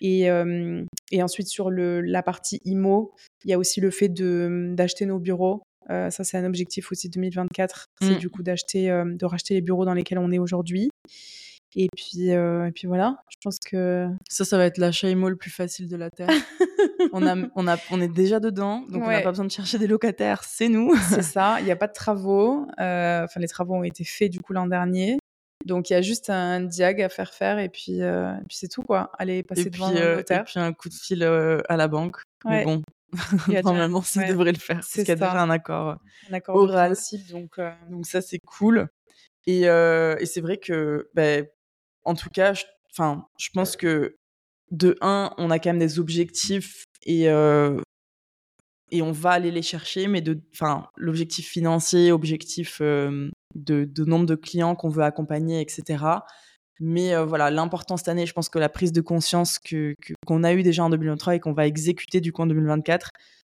Et, 0.00 0.28
et, 1.10 1.22
ensuite 1.22 1.48
sur 1.48 1.70
le, 1.70 2.00
la 2.00 2.22
partie 2.22 2.60
IMO, 2.64 3.12
il 3.44 3.50
y 3.50 3.54
a 3.54 3.58
aussi 3.58 3.80
le 3.80 3.90
fait 3.90 4.08
d'acheter 4.08 5.06
nos 5.06 5.18
bureaux. 5.18 5.62
Euh, 5.90 6.10
ça, 6.10 6.22
c'est 6.22 6.36
un 6.36 6.44
objectif 6.44 6.92
aussi 6.92 7.08
2024. 7.08 7.86
C'est 8.00 8.10
mmh. 8.10 8.18
du 8.18 8.28
coup 8.28 8.42
d'acheter, 8.42 8.88
de 8.88 9.26
racheter 9.26 9.54
les 9.54 9.60
bureaux 9.60 9.84
dans 9.84 9.94
lesquels 9.94 10.18
on 10.18 10.30
est 10.30 10.38
aujourd'hui. 10.38 10.90
Et 11.74 11.88
puis, 11.96 12.28
et 12.28 12.70
puis 12.74 12.86
voilà, 12.86 13.16
je 13.30 13.36
pense 13.42 13.58
que. 13.58 14.08
Ça, 14.28 14.44
ça 14.44 14.56
va 14.56 14.66
être 14.66 14.78
l'achat 14.78 15.08
IMO 15.08 15.28
le 15.28 15.36
plus 15.36 15.50
facile 15.50 15.88
de 15.88 15.96
la 15.96 16.10
Terre. 16.10 16.28
on, 17.12 17.26
a, 17.26 17.36
on, 17.54 17.68
a, 17.68 17.76
on 17.90 18.00
est 18.00 18.12
déjà 18.12 18.40
dedans, 18.40 18.84
donc 18.88 19.02
on 19.02 19.10
n'a 19.10 19.20
pas 19.20 19.30
besoin 19.30 19.44
de 19.44 19.50
chercher 19.50 19.78
des 19.78 19.86
locataires, 19.86 20.44
c'est 20.44 20.68
nous. 20.68 20.94
c'est 21.10 21.22
ça, 21.22 21.56
il 21.60 21.64
n'y 21.64 21.70
a 21.70 21.76
pas 21.76 21.86
de 21.86 21.92
travaux. 21.92 22.66
Euh, 22.80 23.24
enfin, 23.24 23.40
les 23.40 23.48
travaux 23.48 23.74
ont 23.74 23.84
été 23.84 24.04
faits 24.04 24.30
du 24.30 24.40
coup 24.40 24.52
l'an 24.52 24.66
dernier. 24.66 25.18
Donc 25.64 25.90
il 25.90 25.92
y 25.92 25.96
a 25.96 26.02
juste 26.02 26.30
un 26.30 26.60
diag 26.60 27.02
à 27.02 27.08
faire 27.08 27.34
faire 27.34 27.58
et 27.58 27.68
puis, 27.68 28.00
euh, 28.02 28.32
puis 28.48 28.56
c'est 28.56 28.68
tout 28.68 28.82
quoi. 28.82 29.10
Allez 29.18 29.42
passer 29.42 29.70
devant 29.70 29.90
le 29.90 30.16
notaire. 30.16 30.42
Et 30.42 30.44
puis 30.44 30.60
un 30.60 30.72
coup 30.72 30.88
de 30.88 30.94
fil 30.94 31.22
à 31.22 31.76
la 31.76 31.88
banque. 31.88 32.18
Mais 32.44 32.64
bon, 32.64 32.82
normalement 33.64 34.02
ça 34.02 34.26
devrait 34.26 34.52
le 34.52 34.58
faire 34.58 34.76
parce 34.76 34.92
qu'il 34.92 35.08
y 35.08 35.10
a 35.10 35.14
déjà 35.16 35.42
un 35.42 35.50
accord, 35.50 35.96
un 36.30 36.34
accord 36.34 36.56
oral. 36.56 36.92
Principe, 36.92 37.28
donc, 37.30 37.60
donc 37.90 38.06
ça 38.06 38.20
c'est 38.20 38.38
cool. 38.38 38.88
Et, 39.46 39.62
et 39.62 40.26
c'est 40.26 40.40
vrai 40.40 40.58
que 40.58 41.10
bah, 41.14 41.42
en 42.08 42.14
tout 42.14 42.30
cas, 42.30 42.54
enfin, 42.90 43.26
je, 43.38 43.50
pense 43.52 43.76
que 43.76 44.16
de 44.70 44.96
un, 45.00 45.32
on 45.36 45.50
a 45.50 45.58
quand 45.58 45.70
même 45.70 45.78
des 45.78 45.98
objectifs 45.98 46.84
et 47.04 47.28
euh, 47.28 47.80
et 48.90 49.02
on 49.02 49.12
va 49.12 49.32
aller 49.32 49.50
les 49.50 49.60
chercher, 49.60 50.08
mais 50.08 50.22
de, 50.22 50.40
enfin, 50.54 50.88
l'objectif 50.96 51.46
financier, 51.46 52.10
objectif 52.10 52.78
euh, 52.80 53.30
de, 53.54 53.88
nombre 54.04 54.26
de 54.26 54.34
clients 54.34 54.74
qu'on 54.74 54.88
veut 54.88 55.02
accompagner, 55.02 55.60
etc. 55.60 56.04
Mais 56.80 57.14
euh, 57.14 57.24
voilà, 57.24 57.50
l'important 57.50 57.96
cette 57.96 58.08
année, 58.08 58.26
je 58.26 58.32
pense 58.32 58.48
que 58.48 58.58
la 58.58 58.68
prise 58.68 58.92
de 58.92 59.00
conscience 59.00 59.58
que 59.58 59.94
qu'on 60.26 60.44
a 60.44 60.52
eu 60.52 60.62
déjà 60.62 60.84
en 60.84 60.90
2023 60.90 61.36
et 61.36 61.40
qu'on 61.40 61.52
va 61.52 61.66
exécuter 61.66 62.20
du 62.20 62.32
coup 62.32 62.42
en 62.42 62.46
2024, 62.46 63.10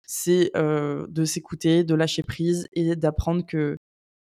c'est 0.07 0.53
de 0.55 1.25
s'écouter, 1.25 1.83
de 1.85 1.95
lâcher 1.95 2.23
prise 2.23 2.69
et 2.75 2.95
d'apprendre 2.97 3.45
que 3.47 3.79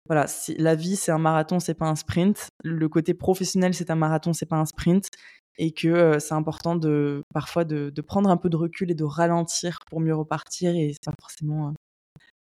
voilà, 0.07 0.25
la 0.57 0.75
vie, 0.75 0.95
c'est 0.95 1.11
un 1.11 1.17
marathon, 1.17 1.59
c'est 1.59 1.73
pas 1.73 1.87
un 1.87 1.95
sprint. 1.95 2.49
Le 2.63 2.87
côté 2.87 3.13
professionnel, 3.13 3.73
c'est 3.73 3.91
un 3.91 3.95
marathon, 3.95 4.33
c'est 4.33 4.45
pas 4.45 4.55
un 4.55 4.65
sprint. 4.65 5.09
Et 5.57 5.71
que 5.71 5.87
euh, 5.87 6.19
c'est 6.19 6.33
important 6.33 6.75
de 6.75 7.23
parfois 7.33 7.65
de, 7.65 7.91
prendre 8.01 8.29
un 8.29 8.37
peu 8.37 8.49
de 8.49 8.55
recul 8.55 8.91
et 8.91 8.95
de 8.95 9.03
ralentir 9.03 9.79
pour 9.89 9.99
mieux 9.99 10.15
repartir. 10.15 10.75
Et 10.75 10.93
c'est 10.93 11.03
pas 11.05 11.15
forcément, 11.19 11.69
euh, 11.69 11.71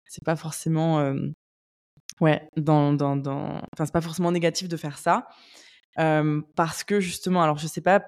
c'est 0.06 0.24
pas 0.26 0.36
forcément, 0.36 1.00
euh, 1.00 1.16
ouais, 2.22 2.48
dans, 2.58 2.94
dans, 2.94 3.16
dans, 3.16 3.62
enfin, 3.74 3.86
c'est 3.86 3.94
pas 3.94 4.02
forcément 4.02 4.32
négatif 4.32 4.68
de 4.68 4.78
faire 4.78 4.98
ça. 4.98 5.28
parce 6.56 6.84
que 6.84 7.00
justement, 7.00 7.44
alors 7.44 7.58
je 7.58 7.68
sais 7.68 7.82
pas 7.82 8.04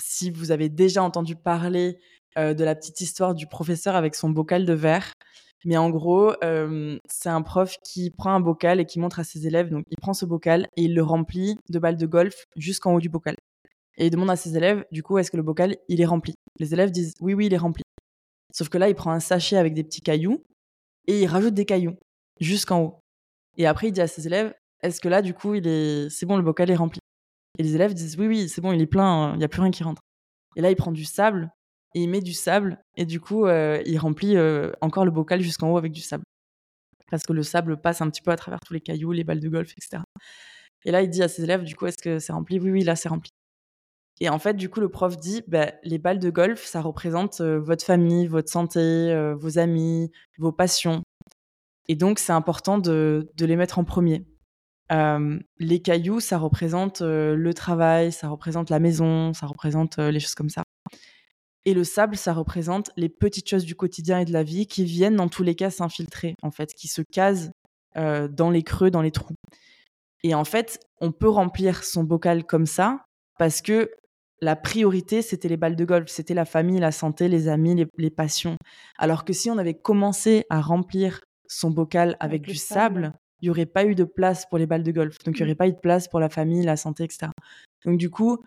si 0.00 0.30
vous 0.30 0.50
avez 0.50 0.68
déjà 0.68 1.02
entendu 1.02 1.36
parler 1.36 1.98
de 2.36 2.64
la 2.64 2.74
petite 2.74 3.00
histoire 3.00 3.34
du 3.34 3.46
professeur 3.46 3.96
avec 3.96 4.14
son 4.14 4.30
bocal 4.30 4.64
de 4.64 4.72
verre. 4.72 5.12
Mais 5.64 5.76
en 5.76 5.90
gros, 5.90 6.34
c'est 7.08 7.28
un 7.28 7.42
prof 7.42 7.74
qui 7.84 8.10
prend 8.10 8.32
un 8.32 8.40
bocal 8.40 8.80
et 8.80 8.84
qui 8.84 9.00
montre 9.00 9.18
à 9.18 9.24
ses 9.24 9.46
élèves. 9.46 9.70
Donc, 9.70 9.84
il 9.90 9.96
prend 9.96 10.14
ce 10.14 10.24
bocal 10.24 10.68
et 10.76 10.82
il 10.82 10.94
le 10.94 11.02
remplit 11.02 11.58
de 11.68 11.78
balles 11.78 11.96
de 11.96 12.06
golf 12.06 12.44
jusqu'en 12.56 12.94
haut 12.94 13.00
du 13.00 13.08
bocal. 13.08 13.34
Et 13.96 14.06
il 14.06 14.10
demande 14.10 14.30
à 14.30 14.36
ses 14.36 14.56
élèves, 14.56 14.84
du 14.92 15.02
coup, 15.02 15.18
est-ce 15.18 15.32
que 15.32 15.36
le 15.36 15.42
bocal, 15.42 15.76
il 15.88 16.00
est 16.00 16.06
rempli? 16.06 16.34
Les 16.60 16.72
élèves 16.72 16.92
disent, 16.92 17.14
oui, 17.20 17.34
oui, 17.34 17.46
il 17.46 17.54
est 17.54 17.58
rempli. 17.58 17.82
Sauf 18.52 18.68
que 18.68 18.78
là, 18.78 18.88
il 18.88 18.94
prend 18.94 19.10
un 19.10 19.18
sachet 19.18 19.56
avec 19.56 19.74
des 19.74 19.82
petits 19.82 20.00
cailloux 20.00 20.44
et 21.08 21.22
il 21.22 21.26
rajoute 21.26 21.54
des 21.54 21.64
cailloux 21.64 21.96
jusqu'en 22.38 22.80
haut. 22.80 23.00
Et 23.58 23.66
après, 23.66 23.88
il 23.88 23.92
dit 23.92 24.00
à 24.00 24.06
ses 24.06 24.26
élèves, 24.26 24.54
est-ce 24.82 25.00
que 25.00 25.08
là, 25.08 25.20
du 25.20 25.34
coup, 25.34 25.54
il 25.54 25.66
est, 25.66 26.08
c'est 26.10 26.26
bon, 26.26 26.36
le 26.36 26.42
bocal 26.42 26.70
est 26.70 26.76
rempli? 26.76 27.00
Et 27.58 27.62
les 27.64 27.74
élèves 27.74 27.92
disent, 27.92 28.16
oui, 28.18 28.28
oui, 28.28 28.48
c'est 28.48 28.60
bon, 28.60 28.72
il 28.72 28.80
est 28.80 28.86
plein, 28.86 29.34
il 29.34 29.38
n'y 29.38 29.44
a 29.44 29.48
plus 29.48 29.60
rien 29.60 29.72
qui 29.72 29.82
rentre. 29.82 30.02
Et 30.56 30.62
là, 30.62 30.70
il 30.70 30.76
prend 30.76 30.92
du 30.92 31.04
sable 31.04 31.52
et 31.94 32.02
il 32.02 32.08
met 32.08 32.20
du 32.20 32.32
sable 32.32 32.78
et 32.96 33.04
du 33.06 33.20
coup, 33.20 33.46
euh, 33.46 33.82
il 33.86 33.98
remplit 33.98 34.36
euh, 34.36 34.72
encore 34.80 35.04
le 35.04 35.10
bocal 35.10 35.40
jusqu'en 35.40 35.70
haut 35.70 35.78
avec 35.78 35.92
du 35.92 36.00
sable. 36.00 36.24
Parce 37.10 37.24
que 37.24 37.32
le 37.32 37.42
sable 37.42 37.80
passe 37.80 38.00
un 38.02 38.10
petit 38.10 38.22
peu 38.22 38.30
à 38.30 38.36
travers 38.36 38.60
tous 38.60 38.74
les 38.74 38.80
cailloux, 38.80 39.12
les 39.12 39.24
balles 39.24 39.40
de 39.40 39.48
golf, 39.48 39.72
etc. 39.72 40.02
Et 40.84 40.92
là, 40.92 41.02
il 41.02 41.10
dit 41.10 41.22
à 41.22 41.28
ses 41.28 41.44
élèves, 41.44 41.64
du 41.64 41.74
coup, 41.76 41.86
est-ce 41.86 41.98
que 41.98 42.18
c'est 42.18 42.32
rempli? 42.32 42.60
Oui, 42.60 42.70
oui, 42.70 42.84
là, 42.84 42.96
c'est 42.96 43.08
rempli. 43.08 43.30
Et 44.20 44.28
en 44.28 44.38
fait, 44.38 44.54
du 44.54 44.68
coup, 44.70 44.80
le 44.80 44.88
prof 44.88 45.16
dit, 45.16 45.42
bah, 45.48 45.72
les 45.84 45.98
balles 45.98 46.18
de 46.18 46.30
golf, 46.30 46.64
ça 46.64 46.80
représente 46.80 47.40
euh, 47.40 47.58
votre 47.60 47.84
famille, 47.84 48.26
votre 48.26 48.50
santé, 48.50 49.32
vos 49.38 49.58
amis, 49.58 50.10
vos 50.38 50.52
passions. 50.52 51.02
Et 51.88 51.96
donc, 51.96 52.18
c'est 52.18 52.32
important 52.32 52.78
de, 52.78 53.28
les 53.38 53.56
mettre 53.56 53.78
en 53.78 53.84
premier. 53.84 54.24
les 54.90 55.82
cailloux, 55.82 56.20
ça 56.20 56.38
représente 56.38 57.00
le 57.00 57.52
travail, 57.54 58.12
ça 58.12 58.28
représente 58.28 58.70
la 58.70 58.78
maison, 58.78 59.32
ça 59.32 59.46
représente 59.46 59.98
les 59.98 60.20
choses 60.20 60.34
comme 60.34 60.50
ça. 60.50 60.62
Et 61.64 61.74
le 61.74 61.84
sable, 61.84 62.16
ça 62.16 62.32
représente 62.32 62.90
les 62.96 63.10
petites 63.10 63.48
choses 63.48 63.66
du 63.66 63.74
quotidien 63.74 64.20
et 64.20 64.24
de 64.24 64.32
la 64.32 64.42
vie 64.42 64.66
qui 64.66 64.84
viennent 64.84 65.16
dans 65.16 65.28
tous 65.28 65.42
les 65.42 65.54
cas 65.54 65.70
s'infiltrer, 65.70 66.34
en 66.42 66.50
fait, 66.50 66.72
qui 66.72 66.88
se 66.88 67.02
casent 67.12 67.50
euh, 67.96 68.28
dans 68.28 68.50
les 68.50 68.62
creux, 68.62 68.90
dans 68.90 69.02
les 69.02 69.10
trous. 69.10 69.34
Et 70.22 70.34
en 70.34 70.44
fait, 70.44 70.80
on 71.00 71.12
peut 71.12 71.28
remplir 71.28 71.84
son 71.84 72.04
bocal 72.04 72.44
comme 72.44 72.64
ça 72.64 73.04
parce 73.38 73.60
que 73.60 73.90
la 74.40 74.56
priorité, 74.56 75.20
c'était 75.20 75.48
les 75.48 75.56
balles 75.56 75.76
de 75.76 75.84
golf, 75.84 76.08
c'était 76.08 76.32
la 76.32 76.44
famille, 76.44 76.78
la 76.78 76.92
santé, 76.92 77.28
les 77.28 77.48
amis, 77.48 77.86
les, 77.96 78.10
passions. 78.10 78.56
Alors 78.96 79.24
que 79.24 79.32
si 79.32 79.50
on 79.50 79.58
avait 79.58 79.78
commencé 79.78 80.44
à 80.48 80.60
remplir 80.60 81.20
son 81.48 81.70
bocal 81.70 82.16
avec, 82.20 82.42
du 82.42 82.54
sable, 82.54 83.12
il 83.40 83.46
n'y 83.46 83.50
aurait 83.50 83.66
pas 83.66 83.84
eu 83.84 83.94
de 83.94 84.04
place 84.04 84.46
pour 84.46 84.58
les 84.58 84.66
balles 84.66 84.82
de 84.82 84.92
golf. 84.92 85.18
Donc, 85.24 85.38
il 85.38 85.42
n'y 85.42 85.42
mmh. 85.42 85.48
aurait 85.48 85.54
pas 85.56 85.68
eu 85.68 85.72
de 85.72 85.78
place 85.78 86.08
pour 86.08 86.20
la 86.20 86.28
famille, 86.28 86.64
la 86.64 86.76
santé, 86.76 87.04
etc. 87.04 87.28
Donc, 87.84 87.98
du 87.98 88.10
coup, 88.10 88.38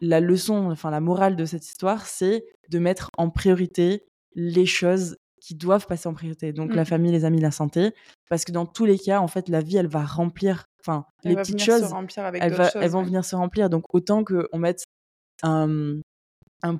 la 0.00 0.20
leçon, 0.20 0.70
enfin 0.70 0.90
la 0.90 1.00
morale 1.00 1.36
de 1.36 1.44
cette 1.44 1.66
histoire, 1.66 2.06
c'est 2.06 2.44
de 2.68 2.78
mettre 2.78 3.10
en 3.16 3.30
priorité 3.30 4.04
les 4.34 4.66
choses 4.66 5.16
qui 5.40 5.54
doivent 5.54 5.86
passer 5.86 6.08
en 6.08 6.14
priorité. 6.14 6.52
Donc 6.52 6.74
la 6.74 6.82
mmh. 6.82 6.86
famille, 6.86 7.12
les 7.12 7.24
amis, 7.24 7.40
la 7.40 7.50
santé, 7.50 7.92
parce 8.28 8.44
que 8.44 8.52
dans 8.52 8.66
tous 8.66 8.84
les 8.84 8.98
cas, 8.98 9.20
en 9.20 9.28
fait, 9.28 9.48
la 9.48 9.60
vie, 9.60 9.76
elle 9.76 9.86
va 9.86 10.04
remplir. 10.04 10.66
Enfin, 10.80 11.04
les 11.24 11.36
petites 11.36 11.60
choses, 11.62 11.92
elles, 12.40 12.90
vont 12.90 13.02
venir 13.02 13.24
se 13.24 13.36
remplir. 13.36 13.70
Donc 13.70 13.84
autant 13.92 14.24
qu'on 14.24 14.58
mette 14.58 14.84
un, 15.42 16.00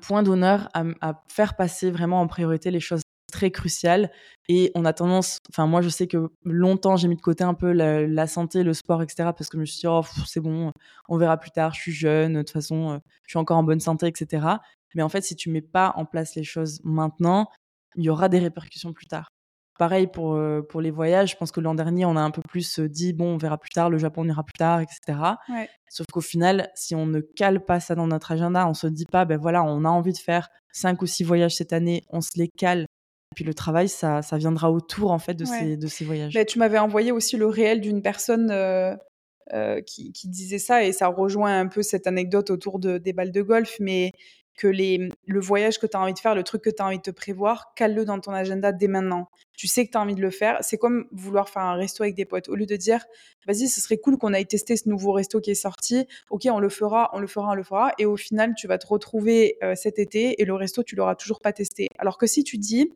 point 0.01 0.23
d'honneur 0.23 0.69
à, 0.73 1.23
faire 1.29 1.55
passer 1.55 1.91
vraiment 1.91 2.21
en 2.21 2.27
priorité 2.27 2.71
les 2.71 2.79
choses 2.79 3.01
très 3.31 3.51
crucial. 3.51 4.11
Et 4.49 4.71
on 4.75 4.85
a 4.85 4.93
tendance, 4.93 5.39
enfin 5.49 5.67
moi 5.67 5.81
je 5.81 5.89
sais 5.89 6.07
que 6.07 6.29
longtemps 6.43 6.95
j'ai 6.95 7.07
mis 7.07 7.15
de 7.15 7.21
côté 7.21 7.43
un 7.43 7.53
peu 7.53 7.71
la, 7.71 8.27
santé, 8.27 8.63
le 8.63 8.73
sport, 8.73 9.01
etc. 9.01 9.31
Parce 9.37 9.49
que 9.49 9.57
je 9.57 9.61
me 9.61 9.65
suis 9.65 9.81
dit, 9.81 9.87
oh, 9.87 10.03
c'est 10.25 10.39
bon, 10.39 10.71
on 11.09 11.17
verra 11.17 11.37
plus 11.37 11.51
tard, 11.51 11.73
je 11.73 11.81
suis 11.81 11.91
jeune, 11.91 12.33
de 12.33 12.41
toute 12.41 12.51
façon, 12.51 12.91
euh, 12.91 12.97
je 13.25 13.31
suis 13.31 13.39
encore 13.39 13.57
en 13.57 13.63
bonne 13.63 13.79
santé, 13.79 14.07
etc. 14.07 14.45
Mais 14.95 15.03
en 15.03 15.09
fait, 15.09 15.21
si 15.21 15.35
tu 15.35 15.49
mets 15.49 15.61
pas 15.61 15.93
en 15.95 16.05
place 16.05 16.35
les 16.35 16.43
choses 16.43 16.79
maintenant, 16.83 17.49
il 17.95 18.03
y 18.03 18.09
aura 18.09 18.29
des 18.29 18.39
répercussions 18.39 18.93
plus 18.93 19.07
tard. 19.07 19.29
Pareil 19.77 20.07
pour, 20.07 20.33
euh, 20.33 20.61
pour 20.67 20.81
les 20.81 20.89
voyages, 20.89 21.31
je 21.31 21.35
pense 21.37 21.51
que 21.51 21.59
l'an 21.59 21.75
dernier, 21.75 22.05
on 22.05 22.15
a 22.15 22.21
un 22.21 22.31
peu 22.31 22.41
plus 22.49 22.79
euh, 22.79 22.89
dit, 22.89 23.13
bon, 23.13 23.35
on 23.35 23.37
verra 23.37 23.59
plus 23.59 23.69
tard, 23.69 23.91
le 23.91 23.99
Japon 23.99 24.23
on 24.25 24.27
ira 24.27 24.43
plus 24.43 24.57
tard, 24.57 24.79
etc. 24.81 25.19
Sauf 25.87 26.07
qu'au 26.11 26.21
final, 26.21 26.71
si 26.73 26.95
on 26.95 27.05
ne 27.05 27.19
cale 27.19 27.63
pas 27.63 27.79
ça 27.79 27.93
dans 27.93 28.07
notre 28.07 28.31
agenda, 28.31 28.67
on 28.67 28.73
se 28.73 28.87
dit 28.87 29.05
pas, 29.05 29.25
ben 29.25 29.37
voilà, 29.37 29.63
on 29.63 29.85
a 29.85 29.89
envie 29.89 30.13
de 30.13 30.17
faire 30.17 30.49
cinq 30.71 31.03
ou 31.03 31.05
six 31.05 31.23
voyages 31.23 31.55
cette 31.55 31.73
année, 31.73 32.05
on 32.09 32.21
se 32.21 32.31
les 32.35 32.47
cale 32.47 32.86
puis 33.37 33.45
le 33.45 33.53
travail, 33.53 33.87
ça, 33.87 34.23
ça 34.23 34.39
viendra 34.39 34.71
autour 34.71 35.11
en 35.11 35.19
fait 35.19 35.35
de, 35.35 35.45
ces, 35.45 35.77
de 35.77 35.85
ces 35.85 36.03
voyages. 36.03 36.33
Mais 36.33 36.43
tu 36.43 36.57
m'avais 36.57 36.79
envoyé 36.79 37.11
aussi 37.11 37.37
le 37.37 37.45
réel 37.45 37.81
d'une 37.81 38.01
personne 38.01 38.49
euh, 38.49 38.95
euh, 39.53 39.79
qui, 39.81 40.11
qui, 40.11 40.27
disait 40.27 40.57
ça 40.57 40.83
et 40.83 40.91
ça 40.91 41.05
rejoint 41.05 41.59
un 41.59 41.67
peu 41.67 41.83
cette 41.83 42.07
anecdote 42.07 42.49
autour 42.49 42.79
de, 42.79 42.97
des 42.97 43.13
balles 43.13 43.31
de 43.31 43.43
golf, 43.43 43.75
mais 43.79 44.11
que 44.57 44.67
les, 44.67 45.09
le 45.27 45.39
voyage 45.39 45.77
que 45.77 45.85
tu 45.85 45.95
as 45.95 45.99
envie 45.99 46.15
de 46.15 46.19
faire, 46.19 46.33
le 46.33 46.41
truc 46.41 46.63
que 46.63 46.71
tu 46.71 46.81
as 46.81 46.87
envie 46.87 46.97
de 46.97 47.03
te 47.03 47.11
prévoir, 47.11 47.75
cale-le 47.75 48.05
dans 48.05 48.19
ton 48.19 48.31
agenda 48.31 48.71
dès 48.71 48.87
maintenant. 48.87 49.29
Tu 49.55 49.67
sais 49.67 49.85
que 49.85 49.91
tu 49.91 49.99
as 49.99 50.01
envie 50.01 50.15
de 50.15 50.21
le 50.21 50.31
faire. 50.31 50.57
C'est 50.61 50.77
comme 50.77 51.05
vouloir 51.11 51.47
faire 51.47 51.61
un 51.61 51.75
resto 51.75 52.01
avec 52.01 52.15
des 52.15 52.25
potes. 52.25 52.49
Au 52.49 52.55
lieu 52.55 52.65
de 52.65 52.75
dire, 52.75 53.05
vas-y, 53.45 53.67
ce 53.67 53.79
serait 53.79 53.97
cool 53.97 54.17
qu'on 54.17 54.33
aille 54.33 54.47
tester 54.47 54.77
ce 54.77 54.89
nouveau 54.89 55.11
resto 55.11 55.41
qui 55.41 55.51
est 55.51 55.55
sorti. 55.55 56.07
Ok, 56.31 56.47
on 56.51 56.59
le 56.59 56.69
fera, 56.69 57.11
on 57.13 57.19
le 57.19 57.27
fera, 57.27 57.51
on 57.51 57.55
le 57.55 57.61
fera. 57.61 57.91
Et 57.99 58.07
au 58.07 58.17
final, 58.17 58.55
tu 58.57 58.65
vas 58.65 58.79
te 58.79 58.87
retrouver 58.87 59.57
euh, 59.61 59.75
cet 59.75 59.99
été 59.99 60.41
et 60.41 60.45
le 60.45 60.55
resto, 60.55 60.81
tu 60.81 60.95
l'auras 60.95 61.13
toujours 61.13 61.39
pas 61.39 61.53
testé. 61.53 61.87
Alors 61.99 62.17
que 62.17 62.25
si 62.25 62.43
tu 62.43 62.57
dis, 62.57 62.91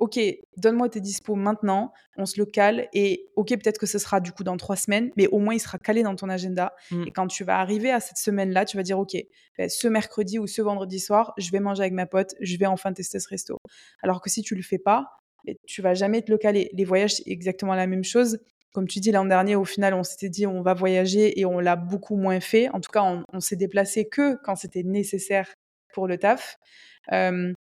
ok, 0.00 0.18
donne-moi 0.56 0.88
tes 0.88 1.00
dispos 1.00 1.36
maintenant, 1.36 1.92
on 2.16 2.24
se 2.24 2.40
le 2.40 2.46
cale 2.46 2.88
et 2.94 3.28
ok, 3.36 3.50
peut-être 3.50 3.78
que 3.78 3.86
ce 3.86 3.98
sera 3.98 4.20
du 4.20 4.32
coup 4.32 4.42
dans 4.42 4.56
trois 4.56 4.76
semaines, 4.76 5.10
mais 5.16 5.26
au 5.28 5.38
moins 5.38 5.54
il 5.54 5.60
sera 5.60 5.78
calé 5.78 6.02
dans 6.02 6.16
ton 6.16 6.30
agenda. 6.30 6.74
Mm. 6.90 7.04
Et 7.06 7.10
quand 7.12 7.26
tu 7.26 7.44
vas 7.44 7.60
arriver 7.60 7.90
à 7.90 8.00
cette 8.00 8.16
semaine-là, 8.16 8.64
tu 8.64 8.78
vas 8.78 8.82
dire 8.82 8.98
ok, 8.98 9.16
ben, 9.58 9.68
ce 9.68 9.88
mercredi 9.88 10.38
ou 10.38 10.46
ce 10.46 10.62
vendredi 10.62 10.98
soir, 10.98 11.34
je 11.36 11.50
vais 11.50 11.60
manger 11.60 11.82
avec 11.82 11.92
ma 11.92 12.06
pote, 12.06 12.34
je 12.40 12.56
vais 12.56 12.66
enfin 12.66 12.92
tester 12.94 13.20
ce 13.20 13.28
resto. 13.28 13.58
Alors 14.02 14.22
que 14.22 14.30
si 14.30 14.42
tu 14.42 14.54
le 14.54 14.62
fais 14.62 14.78
pas, 14.78 15.06
ben, 15.44 15.54
tu 15.66 15.82
vas 15.82 15.92
jamais 15.92 16.22
te 16.22 16.30
le 16.30 16.38
caler. 16.38 16.70
Les 16.72 16.84
voyages, 16.84 17.16
c'est 17.16 17.28
exactement 17.28 17.74
la 17.74 17.86
même 17.86 18.04
chose. 18.04 18.38
Comme 18.72 18.88
tu 18.88 19.00
dis 19.00 19.12
l'an 19.12 19.26
dernier, 19.26 19.54
au 19.54 19.66
final, 19.66 19.92
on 19.92 20.02
s'était 20.02 20.30
dit 20.30 20.46
on 20.46 20.62
va 20.62 20.72
voyager 20.72 21.38
et 21.38 21.44
on 21.44 21.58
l'a 21.58 21.76
beaucoup 21.76 22.16
moins 22.16 22.40
fait. 22.40 22.70
En 22.70 22.80
tout 22.80 22.90
cas, 22.90 23.02
on, 23.02 23.40
s'est 23.40 23.56
déplacé 23.56 24.08
que 24.08 24.38
quand 24.44 24.56
c'était 24.56 24.82
nécessaire 24.82 25.52
pour 25.92 26.06
le 26.06 26.16
taf. 26.16 26.56
Euh, 27.12 27.52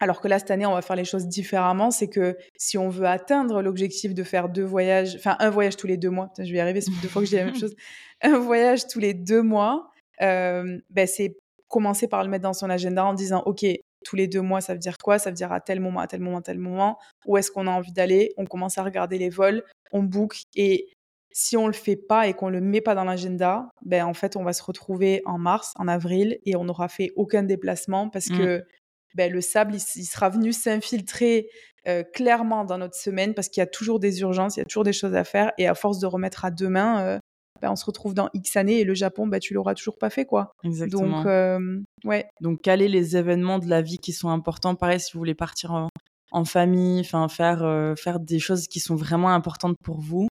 alors 0.00 0.20
que 0.20 0.28
là, 0.28 0.38
cette 0.38 0.50
année, 0.50 0.66
on 0.66 0.72
va 0.72 0.82
faire 0.82 0.96
les 0.96 1.04
choses 1.04 1.26
différemment. 1.26 1.90
C'est 1.90 2.08
que 2.08 2.36
si 2.56 2.78
on 2.78 2.88
veut 2.88 3.06
atteindre 3.06 3.62
l'objectif 3.62 4.14
de 4.14 4.22
faire 4.22 4.48
deux 4.48 4.64
voyages, 4.64 5.14
enfin 5.16 5.36
un 5.38 5.50
voyage 5.50 5.76
tous 5.76 5.86
les 5.86 5.98
deux 5.98 6.10
mois, 6.10 6.32
je 6.38 6.50
vais 6.50 6.58
y 6.58 6.60
arriver, 6.60 6.80
c'est 6.80 6.90
deux 7.02 7.08
fois 7.08 7.22
que 7.22 7.26
je 7.26 7.30
dis 7.30 7.36
la 7.36 7.44
même 7.44 7.56
chose, 7.60 7.74
un 8.22 8.38
voyage 8.38 8.86
tous 8.88 8.98
les 8.98 9.14
deux 9.14 9.42
mois, 9.42 9.90
euh, 10.22 10.78
ben 10.88 11.06
c'est 11.06 11.36
commencer 11.68 12.08
par 12.08 12.24
le 12.24 12.30
mettre 12.30 12.42
dans 12.42 12.52
son 12.52 12.68
agenda 12.70 13.04
en 13.04 13.14
disant, 13.14 13.42
OK, 13.46 13.64
tous 14.04 14.16
les 14.16 14.26
deux 14.26 14.40
mois, 14.40 14.60
ça 14.60 14.72
veut 14.72 14.78
dire 14.78 14.96
quoi? 14.98 15.18
Ça 15.18 15.30
veut 15.30 15.36
dire 15.36 15.52
à 15.52 15.60
tel 15.60 15.80
moment, 15.80 16.00
à 16.00 16.06
tel 16.06 16.20
moment, 16.20 16.38
à 16.38 16.42
tel 16.42 16.58
moment. 16.58 16.98
Où 17.26 17.36
est-ce 17.36 17.50
qu'on 17.50 17.66
a 17.66 17.70
envie 17.70 17.92
d'aller? 17.92 18.32
On 18.38 18.46
commence 18.46 18.78
à 18.78 18.82
regarder 18.82 19.18
les 19.18 19.28
vols, 19.28 19.62
on 19.92 20.02
book 20.02 20.42
et 20.56 20.88
si 21.32 21.56
on 21.56 21.66
le 21.66 21.72
fait 21.72 21.96
pas 21.96 22.26
et 22.26 22.34
qu'on 22.34 22.48
le 22.48 22.60
met 22.60 22.80
pas 22.80 22.94
dans 22.94 23.04
l'agenda, 23.04 23.68
ben 23.82 24.04
en 24.04 24.14
fait 24.14 24.34
on 24.36 24.42
va 24.42 24.52
se 24.52 24.62
retrouver 24.62 25.22
en 25.26 25.38
mars, 25.38 25.74
en 25.76 25.86
avril 25.86 26.38
et 26.44 26.56
on 26.56 26.64
n'aura 26.64 26.88
fait 26.88 27.12
aucun 27.14 27.44
déplacement 27.44 28.08
parce 28.08 28.30
mmh. 28.30 28.38
que 28.38 28.64
ben, 29.14 29.32
le 29.32 29.40
sable, 29.40 29.74
il, 29.74 30.04
sera 30.04 30.28
venu 30.28 30.52
s'infiltrer 30.52 31.48
euh, 31.88 32.02
clairement 32.02 32.64
dans 32.64 32.78
notre 32.78 32.94
semaine 32.94 33.34
parce 33.34 33.48
qu'il 33.48 33.60
y 33.60 33.64
a 33.64 33.66
toujours 33.66 34.00
des 34.00 34.20
urgences, 34.20 34.56
il 34.56 34.60
y 34.60 34.62
a 34.62 34.66
toujours 34.66 34.84
des 34.84 34.92
choses 34.92 35.14
à 35.14 35.24
faire. 35.24 35.52
Et 35.58 35.66
à 35.66 35.74
force 35.74 35.98
de 35.98 36.06
remettre 36.06 36.44
à 36.44 36.50
demain, 36.50 37.00
euh, 37.00 37.18
ben, 37.60 37.70
on 37.72 37.76
se 37.76 37.84
retrouve 37.84 38.14
dans 38.14 38.28
X 38.34 38.56
années 38.56 38.80
et 38.80 38.84
le 38.84 38.94
Japon, 38.94 39.26
ben, 39.26 39.40
tu 39.40 39.54
l'auras 39.54 39.74
toujours 39.74 39.98
pas 39.98 40.10
fait. 40.10 40.24
quoi. 40.24 40.52
Exactement. 40.64 41.18
Donc, 41.18 41.26
euh, 41.26 41.80
ouais. 42.04 42.26
Donc, 42.40 42.62
caler 42.62 42.88
les 42.88 43.16
événements 43.16 43.58
de 43.58 43.68
la 43.68 43.82
vie 43.82 43.98
qui 43.98 44.12
sont 44.12 44.28
importants? 44.28 44.74
Pareil, 44.74 45.00
si 45.00 45.12
vous 45.12 45.18
voulez 45.18 45.34
partir 45.34 45.72
en, 45.72 45.88
en 46.32 46.44
famille, 46.44 47.00
enfin 47.00 47.28
faire, 47.28 47.94
faire 47.98 48.20
des 48.20 48.38
choses 48.38 48.68
qui 48.68 48.80
sont 48.80 48.94
vraiment 48.94 49.30
importantes 49.30 49.76
pour 49.82 50.00
vous 50.00 50.28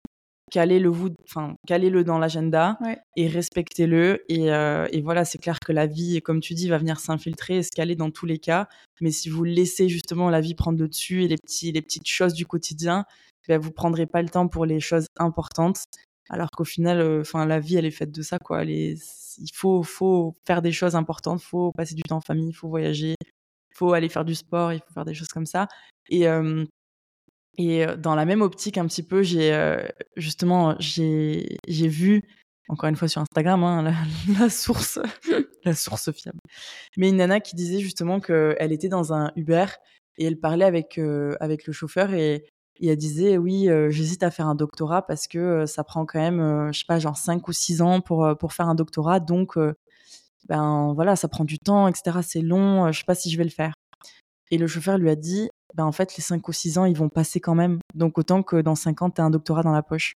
calez-le 0.49 0.89
vous, 0.89 1.09
enfin 1.25 1.55
calez-le 1.67 2.03
dans 2.03 2.19
l'agenda 2.19 2.77
et 3.15 3.27
respectez-le. 3.27 4.23
Euh, 4.31 4.87
et, 4.91 5.01
voilà, 5.01 5.25
c'est 5.25 5.37
clair 5.37 5.59
que 5.59 5.71
la 5.71 5.87
vie, 5.87 6.21
comme 6.21 6.39
tu 6.39 6.53
dis, 6.53 6.69
va 6.69 6.77
venir 6.77 6.99
s'infiltrer 6.99 7.57
et 7.57 7.63
se 7.63 7.69
caler 7.69 7.95
dans 7.95 8.11
tous 8.11 8.25
les 8.25 8.39
cas. 8.39 8.67
Mais 9.01 9.11
si 9.11 9.29
vous 9.29 9.43
laissez 9.43 9.89
justement 9.89 10.29
la 10.29 10.41
vie 10.41 10.55
prendre 10.55 10.79
le 10.79 10.87
dessus 10.87 11.23
et 11.23 11.27
les 11.27 11.37
petits, 11.37 11.71
les 11.71 11.81
petites 11.81 12.07
choses 12.07 12.33
du 12.33 12.45
quotidien, 12.45 13.05
ben, 13.47 13.59
vous 13.59 13.71
prendrez 13.71 14.05
pas 14.05 14.21
le 14.21 14.29
temps 14.29 14.47
pour 14.47 14.65
les 14.65 14.79
choses 14.79 15.07
importantes. 15.17 15.85
Alors 16.29 16.49
qu'au 16.51 16.65
final, 16.65 16.99
euh, 16.99 17.21
enfin 17.21 17.45
la 17.45 17.59
vie, 17.59 17.77
elle 17.77 17.85
est 17.85 17.91
faite 17.91 18.11
de 18.11 18.21
ça, 18.21 18.37
quoi. 18.37 18.63
il 18.63 18.97
faut, 19.53 19.81
faut 19.83 20.35
faire 20.45 20.61
des 20.61 20.71
choses 20.71 20.95
importantes, 20.95 21.41
faut 21.41 21.71
passer 21.71 21.95
du 21.95 22.03
temps 22.03 22.17
en 22.17 22.21
famille, 22.21 22.49
il 22.49 22.53
faut 22.53 22.69
voyager, 22.69 23.15
il 23.21 23.75
faut 23.75 23.93
aller 23.93 24.09
faire 24.09 24.25
du 24.25 24.35
sport, 24.35 24.73
il 24.73 24.79
faut 24.79 24.93
faire 24.93 25.05
des 25.05 25.15
choses 25.15 25.29
comme 25.29 25.47
ça. 25.47 25.67
Et 26.09 26.27
euh, 26.27 26.65
et 27.61 27.85
dans 27.97 28.15
la 28.15 28.23
même 28.23 28.41
optique, 28.41 28.77
un 28.77 28.87
petit 28.87 29.03
peu, 29.03 29.21
j'ai 29.21 29.77
justement, 30.15 30.77
j'ai 30.79 31.57
vu, 31.67 32.23
encore 32.69 32.87
une 32.87 32.95
fois 32.95 33.09
sur 33.09 33.21
Instagram, 33.21 33.61
hein, 33.65 33.93
la, 34.39 34.49
source, 34.49 34.97
la 35.65 35.75
source 35.75 36.09
fiable, 36.13 36.39
mais 36.95 37.09
une 37.09 37.17
nana 37.17 37.41
qui 37.41 37.57
disait 37.57 37.79
justement 37.79 38.21
qu'elle 38.21 38.71
était 38.71 38.87
dans 38.87 39.11
un 39.11 39.33
Uber 39.35 39.65
et 40.17 40.23
elle 40.23 40.39
parlait 40.39 40.63
avec, 40.63 41.01
avec 41.41 41.67
le 41.67 41.73
chauffeur 41.73 42.13
et 42.13 42.45
Et 42.77 42.87
elle 42.87 42.97
disait, 42.97 43.37
oui, 43.37 43.67
j'hésite 43.89 44.23
à 44.23 44.31
faire 44.31 44.47
un 44.47 44.55
doctorat 44.55 45.05
parce 45.05 45.27
que 45.27 45.65
ça 45.65 45.83
prend 45.83 46.05
quand 46.05 46.19
même, 46.19 46.71
je 46.71 46.79
sais 46.79 46.85
pas, 46.87 46.97
genre 46.97 47.17
5 47.17 47.45
ou 47.45 47.51
6 47.51 47.81
ans 47.81 47.99
pour, 47.99 48.37
pour 48.39 48.53
faire 48.53 48.69
un 48.69 48.75
doctorat. 48.75 49.19
Donc, 49.19 49.57
ben 50.47 50.93
voilà, 50.95 51.17
ça 51.17 51.27
prend 51.27 51.43
du 51.43 51.59
temps, 51.59 51.89
etc. 51.89 52.19
C'est 52.23 52.41
long, 52.41 52.89
je 52.93 52.99
sais 52.99 53.05
pas 53.05 53.15
si 53.15 53.29
je 53.29 53.37
vais 53.37 53.43
le 53.43 53.49
faire. 53.49 53.73
Et 54.49 54.57
le 54.57 54.65
chauffeur 54.65 54.97
lui 54.97 55.09
a 55.09 55.15
dit, 55.17 55.49
ben 55.75 55.85
en 55.85 55.91
fait, 55.91 56.15
les 56.17 56.23
5 56.23 56.47
ou 56.47 56.53
6 56.53 56.77
ans, 56.77 56.85
ils 56.85 56.97
vont 56.97 57.09
passer 57.09 57.39
quand 57.39 57.55
même. 57.55 57.79
Donc, 57.93 58.17
autant 58.17 58.43
que 58.43 58.61
dans 58.61 58.75
5 58.75 59.01
ans, 59.01 59.09
tu 59.09 59.21
as 59.21 59.25
un 59.25 59.29
doctorat 59.29 59.63
dans 59.63 59.71
la 59.71 59.83
poche. 59.83 60.13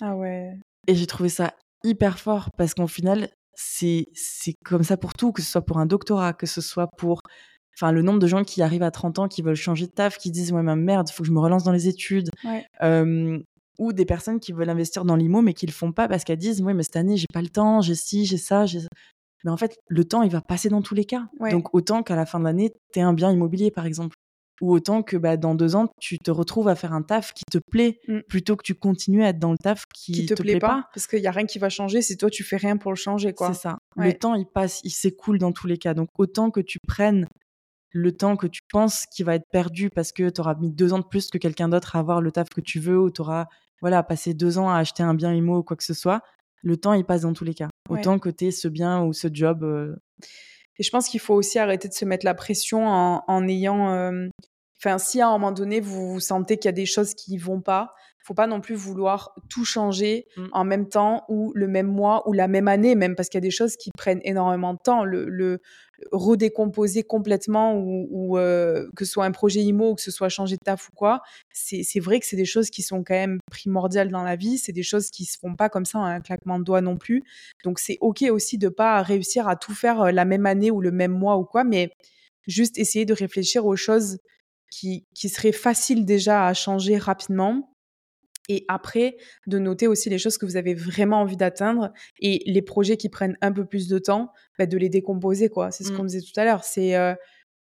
Ah 0.00 0.16
ouais. 0.16 0.58
Et 0.86 0.94
j'ai 0.94 1.06
trouvé 1.06 1.28
ça 1.28 1.54
hyper 1.84 2.18
fort 2.18 2.50
parce 2.56 2.74
qu'au 2.74 2.86
final, 2.86 3.28
c'est 3.54 4.06
comme 4.64 4.82
ça 4.82 4.96
pour 4.96 5.14
tout, 5.14 5.32
que 5.32 5.42
ce 5.42 5.50
soit 5.50 5.62
pour 5.62 5.78
un 5.78 5.86
doctorat, 5.86 6.32
que 6.32 6.46
ce 6.46 6.60
soit 6.60 6.88
pour 6.96 7.22
enfin 7.76 7.92
le 7.92 8.02
nombre 8.02 8.18
de 8.18 8.26
gens 8.26 8.42
qui 8.42 8.62
arrivent 8.62 8.82
à 8.82 8.90
30 8.90 9.18
ans 9.18 9.28
qui 9.28 9.42
veulent 9.42 9.54
changer 9.54 9.86
de 9.86 9.92
taf 9.92 10.16
qui 10.16 10.30
disent 10.30 10.50
ouais 10.52 10.62
ma 10.62 10.76
merde 10.76 11.08
il 11.10 11.12
faut 11.12 11.22
que 11.22 11.26
je 11.26 11.32
me 11.32 11.38
relance 11.38 11.62
dans 11.62 11.72
les 11.72 11.88
études 11.88 12.30
ou 13.78 13.92
des 13.92 14.06
personnes 14.06 14.40
qui 14.40 14.52
veulent 14.52 14.70
investir 14.70 15.04
dans 15.04 15.14
l'IMO 15.14 15.42
mais 15.42 15.52
qui 15.52 15.66
le 15.66 15.72
font 15.72 15.92
pas 15.92 16.08
parce 16.08 16.24
qu'elles 16.24 16.38
disent 16.38 16.62
ouais 16.62 16.72
mais 16.72 16.82
cette 16.82 16.96
année 16.96 17.18
j'ai 17.18 17.26
pas 17.32 17.42
le 17.42 17.50
temps 17.50 17.82
j'ai 17.82 17.94
ci 17.94 18.24
j'ai 18.24 18.38
ça 18.38 18.64
mais 19.44 19.50
en 19.50 19.58
fait 19.58 19.76
le 19.88 20.04
temps 20.06 20.22
il 20.22 20.30
va 20.30 20.40
passer 20.40 20.70
dans 20.70 20.80
tous 20.80 20.94
les 20.94 21.04
cas 21.04 21.26
donc 21.50 21.74
autant 21.74 22.02
qu'à 22.02 22.16
la 22.16 22.24
fin 22.24 22.38
de 22.38 22.44
l'année 22.44 22.72
tu 22.94 23.00
un 23.00 23.12
bien 23.12 23.30
immobilier 23.30 23.70
par 23.70 23.84
exemple 23.84 24.16
ou 24.60 24.72
autant 24.72 25.02
que 25.02 25.16
bah, 25.16 25.36
dans 25.36 25.54
deux 25.54 25.76
ans, 25.76 25.88
tu 26.00 26.18
te 26.18 26.30
retrouves 26.30 26.68
à 26.68 26.74
faire 26.74 26.92
un 26.92 27.02
taf 27.02 27.32
qui 27.32 27.44
te 27.50 27.58
plaît, 27.70 28.00
mmh. 28.08 28.20
plutôt 28.28 28.56
que 28.56 28.62
tu 28.62 28.74
continues 28.74 29.24
à 29.24 29.28
être 29.28 29.38
dans 29.38 29.52
le 29.52 29.58
taf 29.58 29.84
qui, 29.94 30.26
te, 30.26 30.34
plaît, 30.34 30.58
pas. 30.58 30.88
Parce 30.94 31.06
qu'il 31.06 31.20
n'y 31.20 31.26
a 31.26 31.30
rien 31.32 31.46
qui 31.46 31.58
va 31.58 31.68
changer 31.68 32.02
si 32.02 32.16
toi, 32.16 32.30
tu 32.30 32.42
fais 32.42 32.56
rien 32.56 32.76
pour 32.76 32.92
le 32.92 32.96
changer. 32.96 33.34
C'est 33.36 33.54
ça. 33.54 33.78
Le 33.96 34.12
temps, 34.12 34.34
il 34.34 34.46
passe, 34.46 34.80
il 34.84 34.90
s'écoule 34.90 35.38
dans 35.38 35.52
tous 35.52 35.66
les 35.66 35.78
cas. 35.78 35.94
Donc 35.94 36.08
autant 36.18 36.50
que 36.50 36.60
tu 36.60 36.78
prennes 36.86 37.26
le 37.90 38.12
temps 38.12 38.36
que 38.36 38.46
tu 38.46 38.60
penses 38.70 39.04
qui 39.06 39.22
va 39.22 39.34
être 39.34 39.48
perdu 39.50 39.88
parce 39.88 40.12
que 40.12 40.28
tu 40.28 40.40
auras 40.40 40.54
mis 40.54 40.70
deux 40.70 40.92
ans 40.92 40.98
de 40.98 41.04
plus 41.04 41.28
que 41.30 41.38
quelqu'un 41.38 41.68
d'autre 41.68 41.96
à 41.96 42.00
avoir 42.00 42.20
le 42.20 42.30
taf 42.30 42.48
que 42.50 42.60
tu 42.60 42.78
veux 42.78 42.98
ou 42.98 43.10
tu 43.10 43.22
auras 43.22 43.46
voilà, 43.80 44.02
passé 44.02 44.34
deux 44.34 44.58
ans 44.58 44.70
à 44.70 44.78
acheter 44.78 45.02
un 45.02 45.14
bien 45.14 45.32
immo 45.34 45.58
ou 45.58 45.62
quoi 45.62 45.76
que 45.76 45.84
ce 45.84 45.94
soit, 45.94 46.22
le 46.62 46.76
temps, 46.76 46.94
il 46.94 47.04
passe 47.04 47.22
dans 47.22 47.32
tous 47.32 47.44
les 47.44 47.54
cas. 47.54 47.68
Autant 47.88 48.18
que 48.18 48.28
tu 48.28 48.46
aies 48.46 48.50
ce 48.50 48.68
bien 48.68 49.02
ou 49.02 49.12
ce 49.12 49.28
job. 49.32 49.62
Euh. 49.62 49.94
Et 50.78 50.82
je 50.82 50.90
pense 50.90 51.08
qu'il 51.08 51.20
faut 51.20 51.34
aussi 51.34 51.58
arrêter 51.58 51.88
de 51.88 51.94
se 51.94 52.04
mettre 52.04 52.24
la 52.24 52.34
pression 52.34 52.86
en, 52.86 53.48
ayant. 53.48 53.92
Euh, 53.92 54.28
enfin, 54.78 54.98
si 54.98 55.20
à 55.20 55.28
un 55.28 55.32
moment 55.32 55.52
donné, 55.52 55.80
vous, 55.80 56.12
vous 56.12 56.20
sentez 56.20 56.56
qu'il 56.56 56.66
y 56.66 56.68
a 56.68 56.72
des 56.72 56.86
choses 56.86 57.14
qui 57.14 57.38
vont 57.38 57.60
pas, 57.60 57.94
faut 58.26 58.34
pas 58.34 58.48
non 58.48 58.60
plus 58.60 58.74
vouloir 58.74 59.34
tout 59.48 59.64
changer 59.64 60.26
mmh. 60.36 60.46
en 60.52 60.64
même 60.64 60.88
temps 60.88 61.24
ou 61.28 61.52
le 61.54 61.68
même 61.68 61.86
mois 61.86 62.28
ou 62.28 62.32
la 62.32 62.48
même 62.48 62.66
année 62.66 62.96
même 62.96 63.14
parce 63.14 63.28
qu'il 63.28 63.38
y 63.38 63.44
a 63.44 63.48
des 63.48 63.50
choses 63.50 63.76
qui 63.76 63.90
prennent 63.96 64.20
énormément 64.24 64.74
de 64.74 64.78
temps. 64.82 65.04
Le, 65.04 65.28
le 65.28 65.60
redécomposer 66.12 67.04
complètement 67.04 67.74
ou, 67.76 68.36
euh, 68.36 68.88
que 68.96 69.04
ce 69.04 69.12
soit 69.12 69.24
un 69.24 69.30
projet 69.30 69.60
IMO 69.62 69.92
ou 69.92 69.94
que 69.94 70.02
ce 70.02 70.10
soit 70.10 70.28
changer 70.28 70.56
de 70.56 70.64
taf 70.64 70.88
ou 70.88 70.92
quoi 70.94 71.22
c'est 71.52 72.00
vrai 72.00 72.20
que 72.20 72.26
c'est 72.26 72.36
des 72.36 72.44
choses 72.44 72.68
qui 72.68 72.82
sont 72.82 73.02
quand 73.02 73.14
même 73.14 73.38
primordiales 73.50 74.10
dans 74.10 74.22
la 74.22 74.36
vie. 74.36 74.58
C'est 74.58 74.72
des 74.72 74.82
choses 74.82 75.10
qui 75.10 75.24
se 75.24 75.38
font 75.38 75.54
pas 75.54 75.68
comme 75.68 75.84
ça 75.84 75.98
en 75.98 76.04
un 76.04 76.20
claquement 76.20 76.58
de 76.58 76.64
doigts 76.64 76.80
non 76.80 76.96
plus. 76.96 77.24
Donc 77.64 77.78
c'est 77.78 77.96
ok 78.00 78.24
aussi 78.30 78.58
de 78.58 78.68
pas 78.68 79.00
réussir 79.02 79.48
à 79.48 79.56
tout 79.56 79.74
faire 79.74 80.02
euh, 80.02 80.10
la 80.10 80.24
même 80.24 80.46
année 80.46 80.70
ou 80.70 80.80
le 80.80 80.90
même 80.90 81.12
mois 81.12 81.38
ou 81.38 81.44
quoi 81.44 81.64
mais 81.64 81.90
juste 82.46 82.76
essayer 82.76 83.04
de 83.04 83.14
réfléchir 83.14 83.66
aux 83.66 83.76
choses 83.76 84.18
qui, 84.70 85.06
qui 85.14 85.28
seraient 85.28 85.52
faciles 85.52 86.04
déjà 86.04 86.46
à 86.46 86.54
changer 86.54 86.98
rapidement 86.98 87.72
et 88.48 88.64
après, 88.68 89.16
de 89.46 89.58
noter 89.58 89.86
aussi 89.86 90.10
les 90.10 90.18
choses 90.18 90.38
que 90.38 90.46
vous 90.46 90.56
avez 90.56 90.74
vraiment 90.74 91.20
envie 91.20 91.36
d'atteindre 91.36 91.92
et 92.20 92.42
les 92.46 92.62
projets 92.62 92.96
qui 92.96 93.08
prennent 93.08 93.36
un 93.40 93.52
peu 93.52 93.64
plus 93.64 93.88
de 93.88 93.98
temps, 93.98 94.32
bah, 94.58 94.66
de 94.66 94.78
les 94.78 94.88
décomposer, 94.88 95.48
quoi. 95.48 95.70
C'est 95.70 95.84
ce 95.84 95.92
qu'on 95.92 96.04
mmh. 96.04 96.06
disait 96.06 96.20
tout 96.20 96.40
à 96.40 96.44
l'heure. 96.44 96.64
C'est 96.64 96.96
euh, 96.96 97.14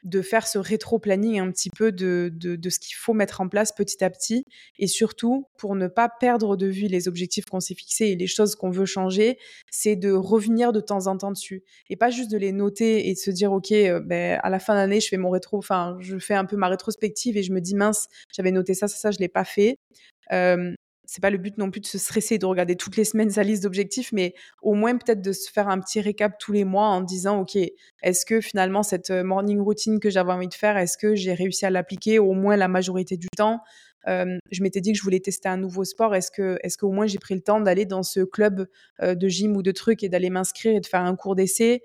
de 0.04 0.20
faire 0.22 0.46
ce 0.46 0.58
rétro-planning 0.58 1.40
un 1.40 1.50
petit 1.50 1.70
peu 1.70 1.90
de, 1.90 2.30
de, 2.32 2.70
ce 2.70 2.78
qu'il 2.78 2.94
faut 2.94 3.14
mettre 3.14 3.40
en 3.40 3.48
place 3.48 3.72
petit 3.72 4.04
à 4.04 4.10
petit 4.10 4.44
et 4.78 4.86
surtout 4.86 5.46
pour 5.56 5.74
ne 5.74 5.88
pas 5.88 6.08
perdre 6.08 6.56
de 6.56 6.66
vue 6.66 6.86
les 6.88 7.08
objectifs 7.08 7.46
qu'on 7.46 7.60
s'est 7.60 7.74
fixés 7.74 8.06
et 8.06 8.16
les 8.16 8.26
choses 8.26 8.54
qu'on 8.54 8.70
veut 8.70 8.86
changer, 8.86 9.38
c'est 9.70 9.96
de 9.96 10.12
revenir 10.12 10.72
de 10.72 10.80
temps 10.80 11.06
en 11.06 11.16
temps 11.16 11.32
dessus 11.32 11.64
et 11.88 11.96
pas 11.96 12.10
juste 12.10 12.30
de 12.30 12.36
les 12.36 12.52
noter 12.52 13.08
et 13.08 13.14
de 13.14 13.18
se 13.18 13.30
dire 13.30 13.52
ok 13.52 13.72
euh, 13.72 14.00
ben, 14.00 14.38
à 14.42 14.50
la 14.50 14.58
fin 14.58 14.74
d'année 14.74 15.00
je 15.00 15.08
fais 15.08 15.16
mon 15.16 15.30
rétro, 15.30 15.58
enfin 15.58 15.96
je 16.00 16.18
fais 16.18 16.34
un 16.34 16.44
peu 16.44 16.56
ma 16.56 16.68
rétrospective 16.68 17.36
et 17.36 17.42
je 17.42 17.52
me 17.52 17.60
dis 17.60 17.74
mince 17.74 18.06
j'avais 18.34 18.52
noté 18.52 18.74
ça 18.74 18.88
ça 18.88 18.96
ça 18.96 19.10
je 19.10 19.18
l'ai 19.18 19.28
pas 19.28 19.44
fait. 19.44 19.78
Euh, 20.32 20.74
c'est 21.06 21.20
pas 21.20 21.30
le 21.30 21.38
but 21.38 21.58
non 21.58 21.70
plus 21.70 21.80
de 21.80 21.86
se 21.86 21.98
stresser, 21.98 22.38
de 22.38 22.46
regarder 22.46 22.76
toutes 22.76 22.96
les 22.96 23.04
semaines 23.04 23.30
sa 23.30 23.42
liste 23.42 23.62
d'objectifs, 23.62 24.12
mais 24.12 24.34
au 24.62 24.74
moins 24.74 24.96
peut-être 24.96 25.22
de 25.22 25.32
se 25.32 25.50
faire 25.50 25.68
un 25.68 25.78
petit 25.80 26.00
récap 26.00 26.38
tous 26.38 26.52
les 26.52 26.64
mois 26.64 26.86
en 26.86 27.00
disant, 27.00 27.40
OK, 27.40 27.56
est-ce 27.56 28.26
que 28.26 28.40
finalement 28.40 28.82
cette 28.82 29.10
euh, 29.10 29.22
morning 29.22 29.60
routine 29.60 30.00
que 30.00 30.10
j'avais 30.10 30.32
envie 30.32 30.48
de 30.48 30.54
faire, 30.54 30.76
est-ce 30.76 30.98
que 30.98 31.14
j'ai 31.14 31.34
réussi 31.34 31.66
à 31.66 31.70
l'appliquer 31.70 32.18
au 32.18 32.32
moins 32.32 32.56
la 32.56 32.68
majorité 32.68 33.16
du 33.16 33.28
temps? 33.36 33.60
Euh, 34.06 34.36
je 34.50 34.62
m'étais 34.62 34.82
dit 34.82 34.92
que 34.92 34.98
je 34.98 35.02
voulais 35.02 35.20
tester 35.20 35.48
un 35.48 35.56
nouveau 35.56 35.84
sport. 35.84 36.14
Est-ce 36.14 36.30
que, 36.30 36.58
est-ce 36.62 36.76
qu'au 36.76 36.90
moins 36.90 37.06
j'ai 37.06 37.18
pris 37.18 37.34
le 37.34 37.40
temps 37.40 37.60
d'aller 37.60 37.86
dans 37.86 38.02
ce 38.02 38.20
club 38.20 38.66
euh, 39.02 39.14
de 39.14 39.28
gym 39.28 39.56
ou 39.56 39.62
de 39.62 39.72
trucs 39.72 40.02
et 40.02 40.10
d'aller 40.10 40.28
m'inscrire 40.28 40.76
et 40.76 40.80
de 40.80 40.86
faire 40.86 41.00
un 41.00 41.16
cours 41.16 41.34
d'essai? 41.34 41.82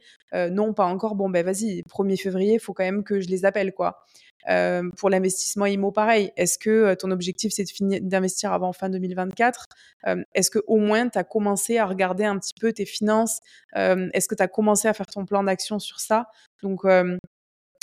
Non, 0.52 0.74
pas 0.76 0.86
encore. 0.86 1.16
Bon, 1.16 1.28
ben 1.28 1.44
vas-y, 1.44 1.82
1er 1.90 2.22
février, 2.22 2.54
il 2.54 2.60
faut 2.60 2.74
quand 2.74 2.84
même 2.84 3.04
que 3.04 3.20
je 3.20 3.30
les 3.30 3.46
appelle, 3.46 3.74
quoi. 3.74 4.06
Euh, 4.48 4.90
pour 4.98 5.10
l'investissement 5.10 5.66
IMO, 5.66 5.92
pareil. 5.92 6.32
Est-ce 6.38 6.58
que 6.58 6.70
euh, 6.70 6.96
ton 6.96 7.12
objectif, 7.12 7.52
c'est 7.54 7.66
d'investir 8.02 8.54
avant 8.54 8.72
fin 8.74 8.90
2024 8.90 9.66
euh, 10.08 10.24
Est-ce 10.34 10.50
que 10.50 10.60
au 10.68 10.78
moins, 10.78 11.10
tu 11.10 11.18
as 11.18 11.24
commencé 11.24 11.78
à 11.78 11.86
regarder 11.86 12.24
un 12.24 12.38
petit 12.38 12.54
peu 12.60 12.72
tes 12.72 12.86
finances? 12.86 13.40
Est-ce 13.76 14.28
que 14.28 14.36
tu 14.36 14.44
as 14.44 14.48
commencé 14.48 14.88
à 14.88 14.94
faire 14.94 15.08
ton 15.08 15.26
plan 15.26 15.44
d'action 15.44 15.80
sur 15.80 16.00
ça? 16.00 16.28
Donc, 16.64 16.84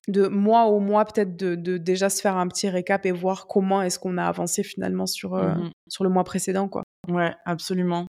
de 0.09 0.29
mois 0.29 0.67
au 0.67 0.79
mois, 0.79 1.05
peut-être 1.05 1.37
de, 1.37 1.77
déjà 1.77 2.09
se 2.09 2.21
faire 2.21 2.37
un 2.37 2.49
petit 2.49 2.69
récap 2.69 3.07
et 3.07 3.13
voir 3.13 3.47
comment 3.47 3.83
est-ce 3.83 3.99
qu'on 3.99 4.19
a 4.19 4.25
avancé 4.25 4.63
finalement 4.63 5.07
sur, 5.07 5.35
mmh 5.35 5.71
sur 5.89 6.03
le 6.03 6.11
mois 6.11 6.25
précédent. 6.25 6.69
Quoi. 6.69 6.83
Ouais, 7.09 7.33
absolument. 7.45 8.07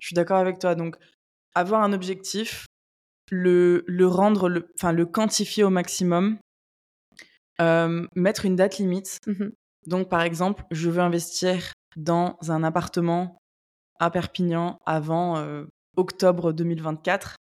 Je 0.00 0.06
suis 0.06 0.14
d'accord 0.14 0.38
avec 0.38 0.58
toi. 0.58 0.74
Donc, 0.74 0.96
avoir 1.54 1.82
un 1.82 1.92
objectif, 1.92 2.66
le, 3.30 3.84
le 3.86 4.06
rendre, 4.06 4.48
le, 4.48 4.70
enfin, 4.76 4.92
le 4.92 5.04
quantifier 5.04 5.64
au 5.64 5.70
maximum, 5.70 6.38
euh, 7.60 8.06
mettre 8.14 8.44
une 8.44 8.56
date 8.56 8.78
limite. 8.78 9.18
Mmh 9.26 9.48
Donc, 9.86 10.08
par 10.08 10.22
exemple, 10.22 10.64
je 10.70 10.90
veux 10.90 11.00
investir 11.00 11.72
dans 11.96 12.36
un 12.48 12.62
appartement 12.62 13.38
à 13.98 14.10
Perpignan 14.10 14.78
avant 14.86 15.36
euh, 15.38 15.64
octobre 15.96 16.52
2024, 16.52 17.36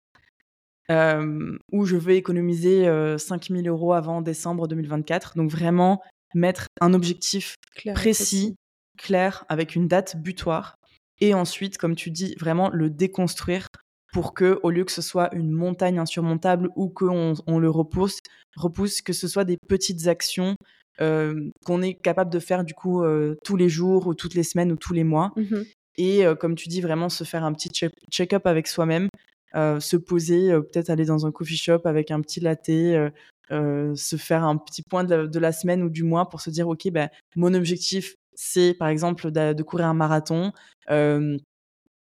euh, 0.90 1.57
ou 1.72 1.87
je 1.87 1.96
veux 1.96 2.14
économiser 2.14 2.87
5000 3.18 3.68
euros 3.68 3.94
avant 3.94 4.20
décembre 4.20 4.68
2024. 4.68 5.37
Donc, 5.37 5.51
vraiment 5.51 6.03
mettre 6.35 6.66
un 6.81 6.94
objectif 6.94 7.55
précis, 7.94 8.57
clair, 8.98 9.44
avec 9.48 9.75
une 9.75 9.88
date 9.88 10.16
butoir. 10.16 10.77
Et 11.20 11.35
ensuite, 11.35 11.79
comme 11.79 11.94
tu 11.94 12.11
dis, 12.11 12.35
vraiment 12.38 12.68
le 12.70 12.90
déconstruire 12.90 13.68
pour 14.12 14.35
que, 14.35 14.61
au 14.62 14.70
lieu 14.70 14.85
que 14.85 14.92
ce 14.92 15.03
soit 15.03 15.35
une 15.35 15.51
montagne 15.51 15.98
insurmontable 15.98 16.68
ou 16.77 16.88
qu'on 16.88 17.35
on 17.46 17.59
le 17.59 17.70
repousse, 17.70 18.20
repousse, 18.57 19.01
que 19.01 19.14
ce 19.14 19.27
soit 19.27 19.44
des 19.44 19.57
petites 19.68 20.07
actions 20.07 20.57
euh, 21.01 21.51
qu'on 21.64 21.81
est 21.81 21.94
capable 21.94 22.31
de 22.31 22.38
faire 22.38 22.64
du 22.64 22.75
coup 22.75 23.03
euh, 23.03 23.35
tous 23.42 23.57
les 23.57 23.70
jours 23.70 24.07
ou 24.07 24.14
toutes 24.14 24.35
les 24.35 24.42
semaines 24.42 24.70
ou 24.70 24.77
tous 24.77 24.92
les 24.92 25.05
mois. 25.05 25.33
Mmh 25.37 25.62
Et 25.96 26.27
euh, 26.27 26.35
comme 26.35 26.55
tu 26.55 26.68
dis, 26.68 26.83
vraiment 26.83 27.09
se 27.09 27.25
faire 27.25 27.44
un 27.44 27.53
petit 27.55 27.70
check-up 28.11 28.46
avec 28.46 28.68
soi-même, 28.68 29.09
se 29.55 29.96
poser, 29.96 30.51
peut-être 30.51 30.90
aller 30.90 31.05
dans 31.05 31.27
un 31.27 31.33
coffee 31.33 31.57
shop 31.57 31.81
avec 31.85 32.11
un 32.11 32.20
petit 32.20 32.40
latte, 32.40 32.66
se 32.66 34.16
faire 34.16 34.44
un 34.44 34.57
petit 34.59 34.83
point 34.83 35.05
de 35.05 35.38
la, 35.38 35.53
semaine 35.53 35.83
ou 35.83 35.88
du 35.90 36.05
mois 36.05 36.29
pour 36.29 36.40
se 36.40 36.51
dire, 36.51 36.68
OK, 36.68 36.88
ben, 36.90 37.09
mon 37.37 37.53
objectif, 37.55 38.14
c'est 38.35 38.75
par 38.75 38.88
exemple 38.88 39.31
de, 39.31 39.53
de 39.53 39.62
courir 39.62 39.87
un 39.87 39.94
marathon. 39.94 40.53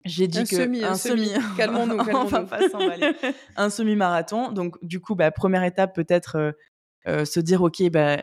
J'ai 0.05 0.27
dit 0.27 0.43
que 0.43 0.55
semi, 0.55 0.83
un, 0.83 0.95
semi, 0.95 1.29
calmons-nous, 1.57 2.03
calmons 2.03 2.29
un 3.57 3.69
semi-marathon. 3.69 4.51
Donc 4.51 4.77
du 4.81 4.99
coup, 4.99 5.15
bah, 5.15 5.29
première 5.31 5.63
étape 5.63 5.93
peut-être 5.93 6.37
euh, 6.37 6.51
euh, 7.07 7.25
se 7.25 7.39
dire 7.39 7.61
ok, 7.61 7.89
bah, 7.91 8.21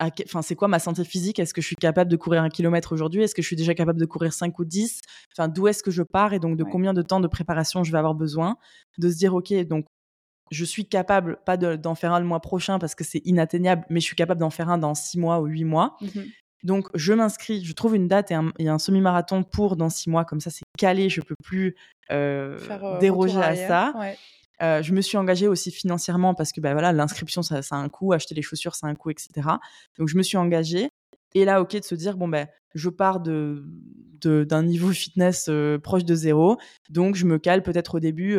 enfin 0.00 0.42
c'est 0.42 0.54
quoi 0.54 0.68
ma 0.68 0.78
santé 0.78 1.04
physique? 1.04 1.38
Est-ce 1.38 1.52
que 1.52 1.60
je 1.60 1.66
suis 1.66 1.76
capable 1.76 2.10
de 2.10 2.16
courir 2.16 2.42
un 2.42 2.48
kilomètre 2.48 2.92
aujourd'hui? 2.92 3.22
Est-ce 3.22 3.34
que 3.34 3.42
je 3.42 3.46
suis 3.46 3.56
déjà 3.56 3.74
capable 3.74 4.00
de 4.00 4.06
courir 4.06 4.32
5 4.32 4.58
ou 4.58 4.64
10 4.64 5.00
Enfin 5.36 5.48
d'où 5.48 5.68
est-ce 5.68 5.82
que 5.82 5.90
je 5.90 6.02
pars? 6.02 6.32
Et 6.32 6.38
donc 6.38 6.56
de 6.56 6.64
combien 6.64 6.94
de 6.94 7.02
temps 7.02 7.20
de 7.20 7.28
préparation 7.28 7.84
je 7.84 7.92
vais 7.92 7.98
avoir 7.98 8.14
besoin? 8.14 8.56
De 8.96 9.10
se 9.10 9.16
dire 9.16 9.34
ok, 9.34 9.52
donc 9.66 9.84
je 10.50 10.64
suis 10.64 10.86
capable 10.86 11.38
pas 11.44 11.56
d'en 11.56 11.94
faire 11.94 12.12
un 12.12 12.18
le 12.18 12.26
mois 12.26 12.40
prochain 12.40 12.78
parce 12.78 12.94
que 12.94 13.04
c'est 13.04 13.20
inatteignable, 13.26 13.84
mais 13.90 14.00
je 14.00 14.06
suis 14.06 14.16
capable 14.16 14.40
d'en 14.40 14.50
faire 14.50 14.70
un 14.70 14.78
dans 14.78 14.94
6 14.94 15.18
mois 15.18 15.40
ou 15.40 15.46
8 15.46 15.64
mois. 15.64 15.96
Mmh 16.00 16.20
donc, 16.62 16.88
je 16.94 17.12
m'inscris, 17.12 17.64
je 17.64 17.72
trouve 17.72 17.96
une 17.96 18.06
date 18.06 18.30
et 18.30 18.68
un, 18.68 18.78
semi-marathon 18.78 19.42
pour 19.42 19.76
dans 19.76 19.88
six 19.88 20.10
mois, 20.10 20.24
comme 20.24 20.40
ça 20.40 20.50
c'est 20.50 20.64
calé, 20.80 21.10
je 21.10 21.20
peux 21.20 21.34
plus 21.44 21.76
euh, 22.10 22.58
euh, 22.70 22.98
déroger 22.98 23.40
à 23.40 23.54
ça. 23.54 23.94
Euh, 24.62 24.82
je 24.82 24.92
me 24.92 25.00
suis 25.00 25.16
engagée 25.16 25.48
aussi 25.48 25.70
financièrement 25.70 26.34
parce 26.34 26.52
que 26.52 26.60
bah, 26.60 26.72
voilà, 26.72 26.92
l'inscription 26.92 27.42
ça, 27.42 27.60
a 27.70 27.76
un 27.76 27.88
coût, 27.88 28.12
acheter 28.12 28.34
les 28.34 28.42
chaussures 28.42 28.74
ça 28.74 28.86
a 28.86 28.90
un 28.90 28.94
coût, 28.94 29.10
etc. 29.10 29.48
Donc 29.98 30.08
je 30.08 30.16
me 30.16 30.22
suis 30.22 30.36
engagée. 30.36 30.88
Et 31.34 31.44
là, 31.44 31.60
ok, 31.60 31.76
de 31.76 31.84
se 31.84 31.94
dire 31.94 32.16
bon 32.16 32.28
ben, 32.28 32.46
je 32.74 32.88
pars 32.88 33.20
de 33.20 33.64
d'un 34.22 34.62
niveau 34.62 34.90
fitness 34.90 35.48
proche 35.82 36.04
de 36.04 36.14
zéro, 36.14 36.58
donc 36.90 37.14
je 37.14 37.24
me 37.24 37.38
cale 37.38 37.62
peut-être 37.62 37.94
au 37.94 38.00
début 38.00 38.38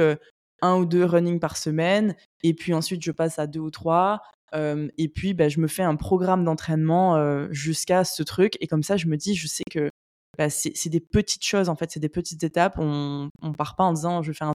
un 0.62 0.76
ou 0.76 0.86
deux 0.86 1.04
running 1.04 1.40
par 1.40 1.58
semaine, 1.58 2.16
et 2.44 2.54
puis 2.54 2.76
ensuite 2.76 3.04
je 3.04 3.12
passe 3.12 3.40
à 3.40 3.48
deux 3.48 3.62
ou 3.62 3.72
trois, 3.72 4.22
et 4.54 5.08
puis, 5.08 5.34
bah, 5.34 5.50
je 5.50 5.60
me 5.60 5.68
fais 5.68 5.82
un 5.82 5.96
programme 5.96 6.44
d'entraînement 6.44 7.48
jusqu'à 7.52 8.04
ce 8.04 8.22
truc. 8.22 8.58
Et 8.60 8.68
comme 8.68 8.84
ça, 8.84 8.96
je 8.96 9.08
me 9.08 9.18
dis, 9.18 9.34
je 9.34 9.48
sais 9.48 9.64
que 9.72 9.90
bah, 10.38 10.50
c'est 10.50 10.90
des 10.90 11.00
petites 11.00 11.44
choses, 11.44 11.70
en 11.70 11.76
fait, 11.76 11.92
c'est 11.92 12.00
des 12.00 12.10
petites 12.10 12.44
étapes. 12.44 12.76
On 12.78 13.30
ne 13.42 13.54
part 13.54 13.76
pas 13.76 13.84
en 13.84 13.94
disant, 13.94 14.22
je 14.22 14.32
vais 14.32 14.38
faire 14.38 14.48
un 14.48 14.54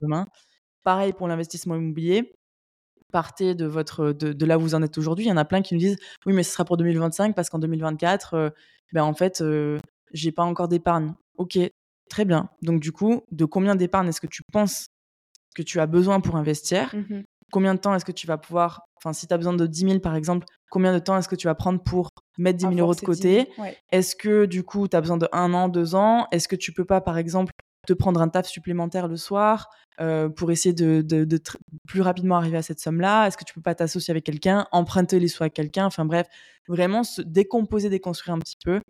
demain. 0.00 0.26
Pareil 0.84 1.12
pour 1.12 1.28
l'investissement 1.28 1.74
immobilier. 1.74 2.32
Partez 3.12 3.54
de, 3.54 3.66
votre, 3.66 4.12
de, 4.12 4.46
là 4.46 4.58
où 4.58 4.60
vous 4.60 4.74
en 4.74 4.82
êtes 4.82 4.98
aujourd'hui. 4.98 5.24
Il 5.24 5.28
y 5.28 5.32
en 5.32 5.36
a 5.36 5.44
plein 5.44 5.62
qui 5.62 5.74
nous 5.74 5.80
disent, 5.80 5.96
oui, 6.26 6.32
mais 6.32 6.42
ce 6.42 6.52
sera 6.52 6.64
pour 6.64 6.76
2025 6.76 7.34
parce 7.34 7.50
qu'en 7.50 7.58
2024, 7.58 8.54
ben, 8.92 9.02
en 9.02 9.14
fait, 9.14 9.42
j'ai 10.12 10.32
pas 10.32 10.44
encore 10.44 10.68
d'épargne. 10.68 11.14
Ok, 11.36 11.58
très 12.08 12.24
bien. 12.24 12.48
Donc, 12.62 12.80
du 12.80 12.92
coup, 12.92 13.22
de 13.30 13.44
combien 13.44 13.76
d'épargne 13.76 14.08
est-ce 14.08 14.20
que 14.20 14.26
tu 14.26 14.42
penses 14.52 14.88
que 15.54 15.62
tu 15.62 15.80
as 15.80 15.86
besoin 15.86 16.20
pour 16.20 16.36
investir? 16.36 16.94
Mmh 16.94 17.22
Combien 17.50 17.74
de 17.74 17.80
temps 17.80 17.94
est-ce 17.94 18.04
que 18.04 18.12
tu 18.12 18.26
vas 18.26 18.36
pouvoir, 18.36 18.82
enfin, 18.98 19.14
si 19.14 19.26
tu 19.26 19.32
as 19.32 19.38
besoin 19.38 19.54
de 19.54 19.66
10 19.66 19.80
000 19.80 20.00
par 20.00 20.14
exemple, 20.14 20.44
combien 20.68 20.92
de 20.92 20.98
temps 20.98 21.16
est-ce 21.16 21.28
que 21.28 21.34
tu 21.34 21.46
vas 21.46 21.54
prendre 21.54 21.82
pour 21.82 22.10
mettre 22.38 22.58
10 22.58 22.76
000 22.76 22.78
euros 22.78 22.94
de 22.94 23.00
côté. 23.00 23.48
Est-ce 23.90 24.16
que 24.16 24.46
du 24.46 24.62
coup, 24.62 24.88
tu 24.88 24.96
as 24.96 25.00
besoin 25.00 25.18
de 25.18 25.28
un 25.32 25.52
an, 25.54 25.68
deux 25.68 25.94
ans? 25.94 26.26
Est-ce 26.32 26.48
que 26.48 26.56
tu 26.56 26.72
peux 26.72 26.84
pas, 26.84 27.00
par 27.00 27.18
exemple, 27.18 27.52
te 27.86 27.92
prendre 27.92 28.20
un 28.20 28.28
taf 28.28 28.46
supplémentaire 28.46 29.08
le 29.08 29.16
soir 29.16 29.70
euh, 30.00 30.28
pour 30.28 30.50
essayer 30.50 30.74
de, 30.74 31.02
de, 31.02 31.40
plus 31.86 32.00
rapidement 32.00 32.36
arriver 32.36 32.58
à 32.58 32.62
cette 32.62 32.80
somme-là? 32.80 33.26
Est-ce 33.26 33.36
que 33.36 33.44
tu 33.44 33.54
peux 33.54 33.60
pas 33.60 33.74
t'associer 33.74 34.12
avec 34.12 34.24
quelqu'un, 34.24 34.66
emprunter 34.72 35.18
les 35.20 35.28
sous 35.28 35.42
à 35.42 35.50
quelqu'un? 35.50 35.86
Enfin 35.86 36.04
bref, 36.04 36.26
vraiment 36.68 37.02
se 37.02 37.22
décomposer, 37.22 37.88
déconstruire 37.90 38.36
un 38.36 38.40
petit 38.40 38.58
peu. 38.64 38.80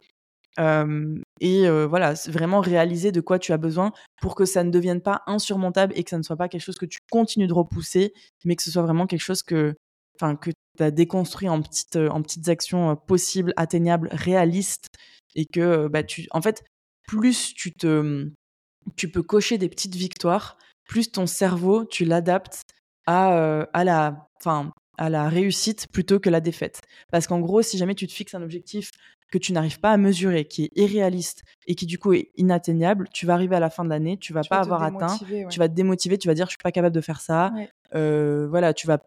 Et 1.41 1.69
voilà, 1.87 2.15
vraiment 2.27 2.61
réaliser 2.61 3.13
de 3.13 3.21
quoi 3.21 3.39
tu 3.39 3.53
as 3.53 3.59
besoin 3.59 3.93
pour 4.21 4.35
que 4.35 4.45
ça 4.45 4.65
ne 4.65 4.71
devienne 4.71 5.01
pas 5.01 5.23
insurmontable 5.27 5.93
et 5.97 6.05
que 6.05 6.11
ça 6.11 6.19
ne 6.19 6.23
soit 6.23 6.37
pas 6.37 6.49
quelque 6.49 6.65
chose 6.65 6.79
que 6.79 6.87
tu 6.87 6.99
continues 7.11 7.47
de 7.47 7.55
repousser, 7.55 8.13
mais 8.45 8.57
que 8.57 8.63
ce 8.63 8.71
soit 8.71 8.83
vraiment 8.83 9.07
quelque 9.07 9.23
chose 9.23 9.43
que, 9.43 9.75
enfin, 10.17 10.35
que 10.35 10.51
tu 10.51 10.57
as 10.83 10.91
déconstruit 10.91 11.49
en 11.49 11.63
petites, 11.63 11.97
en 11.97 12.23
petites 12.23 12.49
actions 12.49 12.97
possibles, 12.97 13.53
atteignables, 13.57 14.09
réalistes 14.13 14.89
et 15.35 15.47
que, 15.47 15.89
bah, 15.89 16.03
tu, 16.03 16.27
en 16.31 16.43
fait, 16.43 16.65
plus 17.07 17.55
tu 17.55 17.73
te, 17.73 18.01
mmh, 18.01 18.33
tu 18.97 19.11
peux 19.11 19.23
cocher 19.23 19.59
des 19.59 19.69
petites 19.69 19.97
victoires, 19.97 20.57
plus 20.85 21.11
ton 21.13 21.27
cerveau, 21.27 21.85
tu 21.85 22.05
l'adaptes 22.05 22.63
à, 23.07 23.63
à 23.73 23.85
la, 23.85 24.29
enfin, 24.41 24.73
à 24.99 25.09
la 25.09 25.29
réussite 25.29 25.87
plutôt 25.93 26.19
que 26.19 26.29
la 26.29 26.41
défaite. 26.41 26.81
Parce 27.11 27.27
qu'en 27.27 27.41
gros, 27.41 27.63
si 27.63 27.79
jamais 27.79 27.95
tu 27.95 28.07
te 28.07 28.13
fixes 28.13 28.35
un 28.35 28.43
objectif 28.43 28.91
que 29.31 29.39
tu 29.39 29.53
n'arrives 29.53 29.79
pas 29.79 29.93
à 29.93 29.97
mesurer, 29.97 30.47
qui 30.47 30.65
est 30.65 30.71
irréaliste 30.75 31.43
et 31.67 31.75
qui 31.75 31.87
du 31.87 31.99
coup 31.99 32.15
est 32.15 32.31
inatteignable, 32.37 33.09
tu 33.13 33.27
vas 33.27 33.35
arriver 33.35 33.57
à 33.57 33.61
la 33.61 33.71
fin 33.71 33.85
de 33.85 33.91
l'année, 33.91 34.17
tu 34.19 34.33
vas 34.33 34.43
pas 34.43 34.59
avoir 34.61 34.83
atteint, 34.83 35.19
tu 35.51 35.59
vas 35.59 35.69
te 35.69 35.75
démotiver, 35.75 36.19
tu 36.19 36.29
vas 36.29 36.35
dire 36.35 36.47
je 36.47 36.53
suis 36.53 36.63
pas 36.63 36.73
capable 36.73 36.95
de 36.95 37.01
faire 37.01 37.21
ça. 37.21 37.53
Euh, 37.95 38.49
voilà, 38.49 38.75
tu 38.75 38.87
vas 38.87 38.99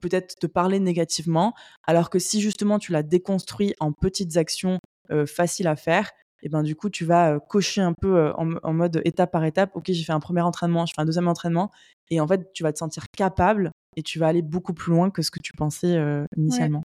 peut-être 0.00 0.36
te 0.36 0.46
parler 0.46 0.80
négativement, 0.80 1.54
alors 1.86 2.10
que 2.10 2.18
si 2.18 2.40
justement 2.40 2.78
tu 2.78 2.92
l'as 2.92 3.02
déconstruit 3.02 3.74
en 3.80 3.92
petites 3.92 4.36
actions 4.36 4.78
euh, 5.10 5.26
faciles 5.26 5.68
à 5.68 5.76
faire, 5.76 6.10
et 6.42 6.48
ben 6.48 6.62
du 6.62 6.74
coup 6.74 6.88
tu 6.88 7.04
vas 7.04 7.38
cocher 7.38 7.82
un 7.82 7.92
peu 7.92 8.32
en, 8.36 8.72
mode 8.72 9.02
étape 9.04 9.30
par 9.30 9.44
étape. 9.44 9.70
Ok, 9.74 9.84
j'ai 9.88 10.04
fait 10.04 10.12
un 10.12 10.20
premier 10.20 10.40
entraînement, 10.40 10.86
je 10.86 10.94
fais 10.94 11.02
un 11.02 11.04
deuxième 11.04 11.28
entraînement, 11.28 11.70
et 12.10 12.20
en 12.20 12.26
fait 12.26 12.52
tu 12.52 12.62
vas 12.62 12.72
te 12.72 12.78
sentir 12.78 13.04
capable 13.16 13.72
et 13.96 14.02
tu 14.02 14.18
vas 14.18 14.28
aller 14.28 14.42
beaucoup 14.42 14.72
plus 14.72 14.92
loin 14.92 15.10
que 15.10 15.20
ce 15.20 15.30
que 15.30 15.40
tu 15.40 15.52
pensais 15.52 15.98
initialement. 16.36 16.82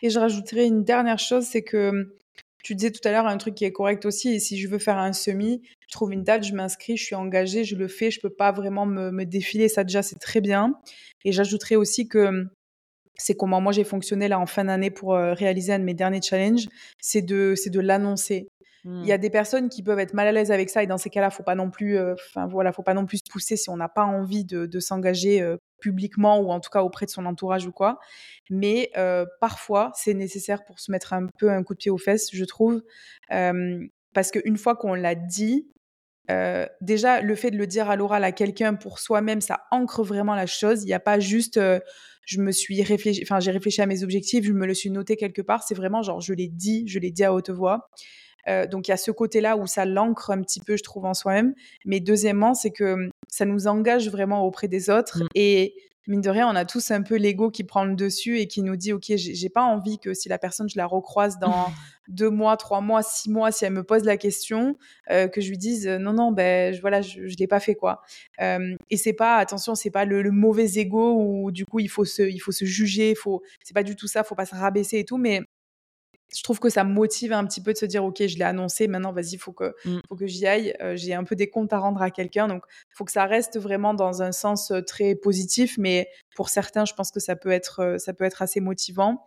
Et 0.00 0.08
je 0.08 0.18
rajouterais 0.18 0.66
une 0.66 0.84
dernière 0.84 1.18
chose, 1.18 1.44
c'est 1.44 1.62
que 1.62 2.16
tu 2.62 2.74
disais 2.74 2.90
tout 2.90 3.06
à 3.06 3.12
l'heure 3.12 3.26
un 3.26 3.36
truc 3.38 3.54
qui 3.54 3.64
est 3.64 3.72
correct 3.72 4.04
aussi. 4.04 4.30
Et 4.30 4.38
si 4.38 4.58
je 4.58 4.68
veux 4.68 4.78
faire 4.78 4.98
un 4.98 5.12
semi, 5.12 5.62
je 5.80 5.88
trouve 5.92 6.12
une 6.12 6.24
date, 6.24 6.44
je 6.44 6.54
m'inscris, 6.54 6.96
je 6.96 7.04
suis 7.04 7.14
engagée, 7.14 7.64
je 7.64 7.76
le 7.76 7.88
fais. 7.88 8.10
Je 8.10 8.20
peux 8.20 8.30
pas 8.30 8.52
vraiment 8.52 8.86
me, 8.86 9.24
défiler. 9.24 9.68
Ça 9.68 9.84
déjà, 9.84 10.02
c'est 10.02 10.18
très 10.18 10.40
bien. 10.40 10.74
Et 11.24 11.32
j'ajouterais 11.32 11.76
aussi 11.76 12.08
que 12.08 12.46
c'est 13.16 13.34
comment 13.34 13.60
moi 13.60 13.72
j'ai 13.72 13.84
fonctionné 13.84 14.28
là 14.28 14.38
en 14.38 14.46
fin 14.46 14.64
d'année 14.64 14.90
pour 14.90 15.14
réaliser 15.14 15.74
un 15.74 15.78
de 15.78 15.84
mes 15.84 15.94
derniers 15.94 16.22
challenges. 16.22 16.68
C'est 17.00 17.22
de, 17.22 17.54
c'est 17.56 17.70
de 17.70 17.80
l'annoncer. 17.80 18.48
Il 18.84 19.04
y 19.04 19.12
a 19.12 19.18
mmh. 19.18 19.20
des 19.20 19.30
personnes 19.30 19.68
qui 19.68 19.82
peuvent 19.82 19.98
être 19.98 20.14
mal 20.14 20.26
à 20.26 20.32
l'aise 20.32 20.50
avec 20.50 20.70
ça 20.70 20.82
et 20.82 20.86
dans 20.86 20.96
ces 20.96 21.10
cas-là, 21.10 21.28
faut 21.28 21.42
pas 21.42 21.54
non 21.54 21.70
plus, 21.70 21.98
enfin 22.12 22.46
voilà, 22.46 22.72
faut 22.72 22.82
pas 22.82 22.94
non 22.94 23.04
plus 23.04 23.18
se 23.18 23.30
pousser 23.30 23.56
si 23.56 23.68
on 23.68 23.76
n'a 23.76 23.90
pas 23.90 24.04
envie 24.04 24.46
de, 24.46 24.80
s'engager 24.80 25.56
publiquement 25.80 26.38
ou 26.40 26.50
en 26.50 26.60
tout 26.60 26.70
cas 26.70 26.82
auprès 26.82 27.06
de 27.06 27.10
son 27.10 27.26
entourage 27.26 27.66
ou 27.66 27.72
quoi. 27.72 27.98
Mais 28.50 28.92
parfois, 29.40 29.92
c'est 29.94 30.14
nécessaire 30.14 30.64
pour 30.64 30.80
se 30.80 30.90
mettre 30.92 31.12
un 31.12 31.26
peu 31.38 31.50
un 31.50 31.62
coup 31.62 31.74
de 31.74 31.78
pied 31.78 31.90
aux 31.90 31.98
fesses, 31.98 32.28
je 32.32 32.44
trouve, 32.44 32.82
parce 33.28 34.30
qu'une 34.30 34.56
fois 34.56 34.76
qu'on 34.76 34.94
l'a 34.94 35.14
dit, 35.14 35.68
déjà, 36.80 37.20
le 37.20 37.34
fait 37.34 37.50
de 37.50 37.56
le 37.56 37.66
dire 37.66 37.90
à 37.90 37.96
l'oral 37.96 38.24
à 38.24 38.32
quelqu'un 38.32 38.74
pour 38.74 38.98
soi-même, 38.98 39.40
ça 39.40 39.64
ancre 39.70 40.02
vraiment 40.02 40.34
la 40.34 40.46
chose. 40.46 40.82
Il 40.82 40.86
n'y 40.86 40.94
a 40.94 41.00
pas 41.00 41.18
juste, 41.18 41.60
je 42.24 42.40
me 42.40 42.52
suis 42.52 42.82
réfléchi, 42.82 43.20
enfin, 43.22 43.40
j'ai 43.40 43.50
réfléchi 43.50 43.82
à 43.82 43.86
mes 43.86 44.04
objectifs, 44.04 44.44
je 44.44 44.52
me 44.52 44.66
le 44.66 44.74
suis 44.74 44.90
noté 44.90 45.16
quelque 45.16 45.42
part. 45.42 45.62
C'est 45.62 45.74
vraiment 45.74 46.02
genre, 46.02 46.20
je 46.20 46.32
l'ai 46.32 46.48
dit, 46.48 46.86
je 46.86 46.98
l'ai 46.98 47.10
dit 47.10 47.24
à 47.24 47.32
haute 47.34 47.50
voix. 47.50 47.88
Euh, 48.48 48.66
donc 48.66 48.88
il 48.88 48.90
y 48.90 48.94
a 48.94 48.96
ce 48.96 49.10
côté-là 49.10 49.56
où 49.56 49.66
ça 49.66 49.84
l'ancre 49.84 50.30
un 50.30 50.40
petit 50.40 50.60
peu, 50.60 50.76
je 50.76 50.82
trouve, 50.82 51.04
en 51.04 51.14
soi-même. 51.14 51.54
Mais 51.84 52.00
deuxièmement, 52.00 52.54
c'est 52.54 52.70
que 52.70 53.10
ça 53.30 53.44
nous 53.44 53.66
engage 53.66 54.10
vraiment 54.10 54.44
auprès 54.44 54.68
des 54.68 54.90
autres. 54.90 55.20
Mmh. 55.20 55.28
Et 55.34 55.74
mine 56.10 56.20
de 56.20 56.30
rien, 56.30 56.48
on 56.48 56.56
a 56.56 56.64
tous 56.64 56.90
un 56.90 57.02
peu 57.02 57.16
l'ego 57.16 57.50
qui 57.50 57.62
prend 57.64 57.84
le 57.84 57.94
dessus 57.94 58.38
et 58.38 58.48
qui 58.48 58.62
nous 58.62 58.76
dit, 58.76 58.92
OK, 58.92 59.12
j'ai 59.14 59.48
pas 59.48 59.62
envie 59.62 59.98
que 59.98 60.12
si 60.12 60.28
la 60.28 60.38
personne, 60.38 60.68
je 60.68 60.76
la 60.76 60.86
recroise 60.86 61.38
dans 61.38 61.66
deux 62.08 62.30
mois, 62.30 62.56
trois 62.56 62.80
mois, 62.80 63.02
six 63.02 63.30
mois, 63.30 63.52
si 63.52 63.64
elle 63.64 63.72
me 63.72 63.84
pose 63.84 64.04
la 64.04 64.16
question, 64.16 64.76
euh, 65.10 65.28
que 65.28 65.40
je 65.40 65.50
lui 65.50 65.58
dise, 65.58 65.86
non, 65.86 66.12
non, 66.12 66.32
ben 66.32 66.76
voilà, 66.80 67.00
je, 67.00 67.28
je 67.28 67.36
l'ai 67.36 67.46
pas 67.46 67.60
fait, 67.60 67.76
quoi. 67.76 68.02
Euh, 68.40 68.74
et 68.90 68.96
c'est 68.96 69.12
pas, 69.12 69.36
attention, 69.36 69.74
c'est 69.74 69.90
pas 69.90 70.04
le, 70.04 70.30
mauvais 70.30 70.78
ego 70.78 71.14
où 71.16 71.50
du 71.52 71.64
coup, 71.64 71.78
il 71.78 71.88
faut 71.88 72.04
se, 72.04 72.22
il 72.22 72.38
faut 72.38 72.52
se 72.52 72.64
juger, 72.64 73.14
faut, 73.14 73.42
c'est 73.62 73.74
pas 73.74 73.84
du 73.84 73.94
tout 73.94 74.08
ça, 74.08 74.24
faut 74.24 74.34
pas 74.34 74.46
se 74.46 74.54
rabaisser 74.54 74.98
et 74.98 75.04
tout, 75.04 75.16
mais 75.16 75.42
je 76.34 76.42
trouve 76.42 76.60
que 76.60 76.68
ça 76.68 76.84
motive 76.84 77.32
un 77.32 77.44
petit 77.44 77.60
peu 77.60 77.72
de 77.72 77.78
se 77.78 77.86
dire 77.86 78.04
ok 78.04 78.26
je 78.26 78.36
l'ai 78.38 78.44
annoncé 78.44 78.88
maintenant 78.88 79.12
vas-y 79.12 79.36
faut 79.36 79.52
que 79.52 79.74
mmh. 79.84 79.98
faut 80.08 80.16
que 80.16 80.26
j'y 80.26 80.46
aille. 80.46 80.74
Euh, 80.80 80.96
j'ai 80.96 81.14
un 81.14 81.24
peu 81.24 81.36
des 81.36 81.50
comptes 81.50 81.72
à 81.72 81.78
rendre 81.78 82.00
à 82.02 82.10
quelqu'un 82.10 82.48
donc 82.48 82.64
faut 82.90 83.04
que 83.04 83.12
ça 83.12 83.24
reste 83.26 83.58
vraiment 83.58 83.94
dans 83.94 84.22
un 84.22 84.32
sens 84.32 84.70
euh, 84.70 84.80
très 84.80 85.14
positif 85.14 85.76
mais 85.78 86.08
pour 86.36 86.48
certains 86.48 86.84
je 86.84 86.94
pense 86.94 87.10
que 87.10 87.20
ça 87.20 87.36
peut 87.36 87.50
être 87.50 87.80
euh, 87.80 87.98
ça 87.98 88.12
peut 88.12 88.24
être 88.24 88.42
assez 88.42 88.60
motivant. 88.60 89.22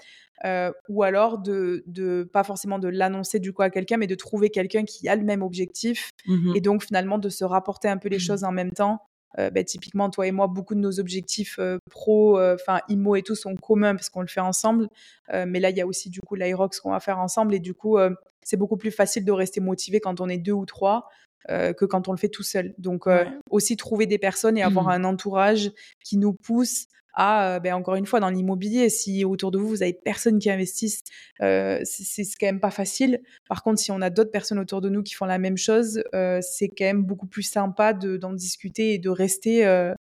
Ou 0.90 1.04
alors 1.04 1.38
de, 1.38 1.84
de 1.88 2.24
pas 2.34 2.44
forcément 2.44 2.78
de 2.78 2.90
l'annoncer 2.90 3.40
du 3.40 3.54
coup 3.54 3.62
à 3.62 3.70
quelqu'un 3.70 3.96
mais 3.96 4.08
de 4.08 4.16
trouver 4.16 4.50
quelqu'un 4.50 4.84
qui 4.84 5.08
a 5.08 5.16
le 5.16 5.24
même 5.24 5.42
objectif 5.42 6.10
mmh 6.26 6.56
et 6.56 6.60
donc 6.60 6.84
finalement 6.84 7.18
de 7.18 7.30
se 7.30 7.46
rapporter 7.46 7.88
un 7.88 7.98
peu 7.98 8.10
les 8.10 8.18
mmh 8.18 8.20
choses 8.20 8.44
en 8.44 8.52
même 8.52 8.72
temps. 8.72 9.00
euh, 9.00 9.13
bah, 9.38 9.64
typiquement, 9.64 10.10
toi 10.10 10.28
et 10.28 10.32
moi, 10.32 10.48
beaucoup 10.48 10.76
de 10.76 10.80
nos 10.80 11.00
objectifs 11.00 11.58
euh, 11.60 11.78
pro, 11.90 12.38
euh, 12.38 12.56
enfin 12.56 12.82
IMO 12.90 13.16
et 13.16 13.24
tout 13.24 13.36
sont 13.36 13.56
communs 13.56 13.96
parce 13.96 14.10
qu'on 14.10 14.22
le 14.22 14.28
fait 14.28 14.40
ensemble. 14.40 14.90
mais 15.32 15.60
là, 15.60 15.70
il 15.70 15.78
y 15.78 15.82
a 15.82 15.88
aussi 15.88 16.10
du 16.10 16.20
coup 16.22 16.36
l'Irox 16.36 16.80
qu'on 16.80 16.92
va 16.92 17.00
faire 17.00 17.20
ensemble 17.20 17.54
et 17.56 17.60
du 17.60 17.74
coup, 17.74 17.98
c'est 18.44 18.58
beaucoup 18.58 18.78
plus 18.78 18.92
facile 18.92 19.26
de 19.26 19.32
rester 19.32 19.62
motivé 19.62 20.00
quand 20.00 20.22
on 20.22 20.30
est 20.30 20.38
deux 20.38 20.52
ou 20.52 20.66
trois. 20.66 21.10
que 21.48 21.86
quand 21.86 22.08
on 22.08 22.12
le 22.12 22.18
fait 22.18 22.30
tout 22.30 22.44
seul. 22.44 22.74
Donc 22.78 23.06
aussi 23.50 23.78
trouver 23.78 24.06
des 24.06 24.20
personnes 24.20 24.58
et 24.58 24.64
avoir 24.64 24.86
mmh. 24.86 24.92
un 25.02 25.04
entourage 25.06 25.72
qui 26.04 26.18
nous 26.18 26.34
pousse 26.34 26.88
à, 27.14 27.60
ben, 27.60 27.74
encore 27.74 27.96
une 27.96 28.06
fois, 28.06 28.20
dans 28.20 28.30
l'immobilier, 28.30 28.90
si 28.90 29.24
autour 29.26 29.52
de 29.52 29.58
vous, 29.58 29.68
vous 29.68 29.84
avez 29.84 29.94
personne 29.94 30.40
qui 30.40 30.50
investisse, 30.50 31.04
euh, 31.42 31.80
c'est 31.84 32.24
quand 32.40 32.48
même 32.48 32.60
pas 32.60 32.72
facile. 32.72 33.22
Par 33.48 33.64
contre, 33.64 33.80
si 33.80 33.92
on 33.92 34.02
a 34.02 34.10
d'autres 34.10 34.32
personnes 34.32 34.60
autour 34.60 34.82
de 34.82 34.90
nous 34.90 35.04
qui 35.04 35.14
font 35.14 35.26
la 35.26 35.38
même 35.38 35.58
chose, 35.58 36.04
euh, 36.16 36.40
c'est 36.42 36.70
quand 36.70 36.86
même 36.86 37.04
beaucoup 37.04 37.28
plus 37.28 37.44
sympa 37.44 37.94
d'en 37.94 38.34
discuter 38.34 38.94
et 38.94 38.98
de 38.98 39.10
rester 39.10 39.66
euh, 39.66 39.94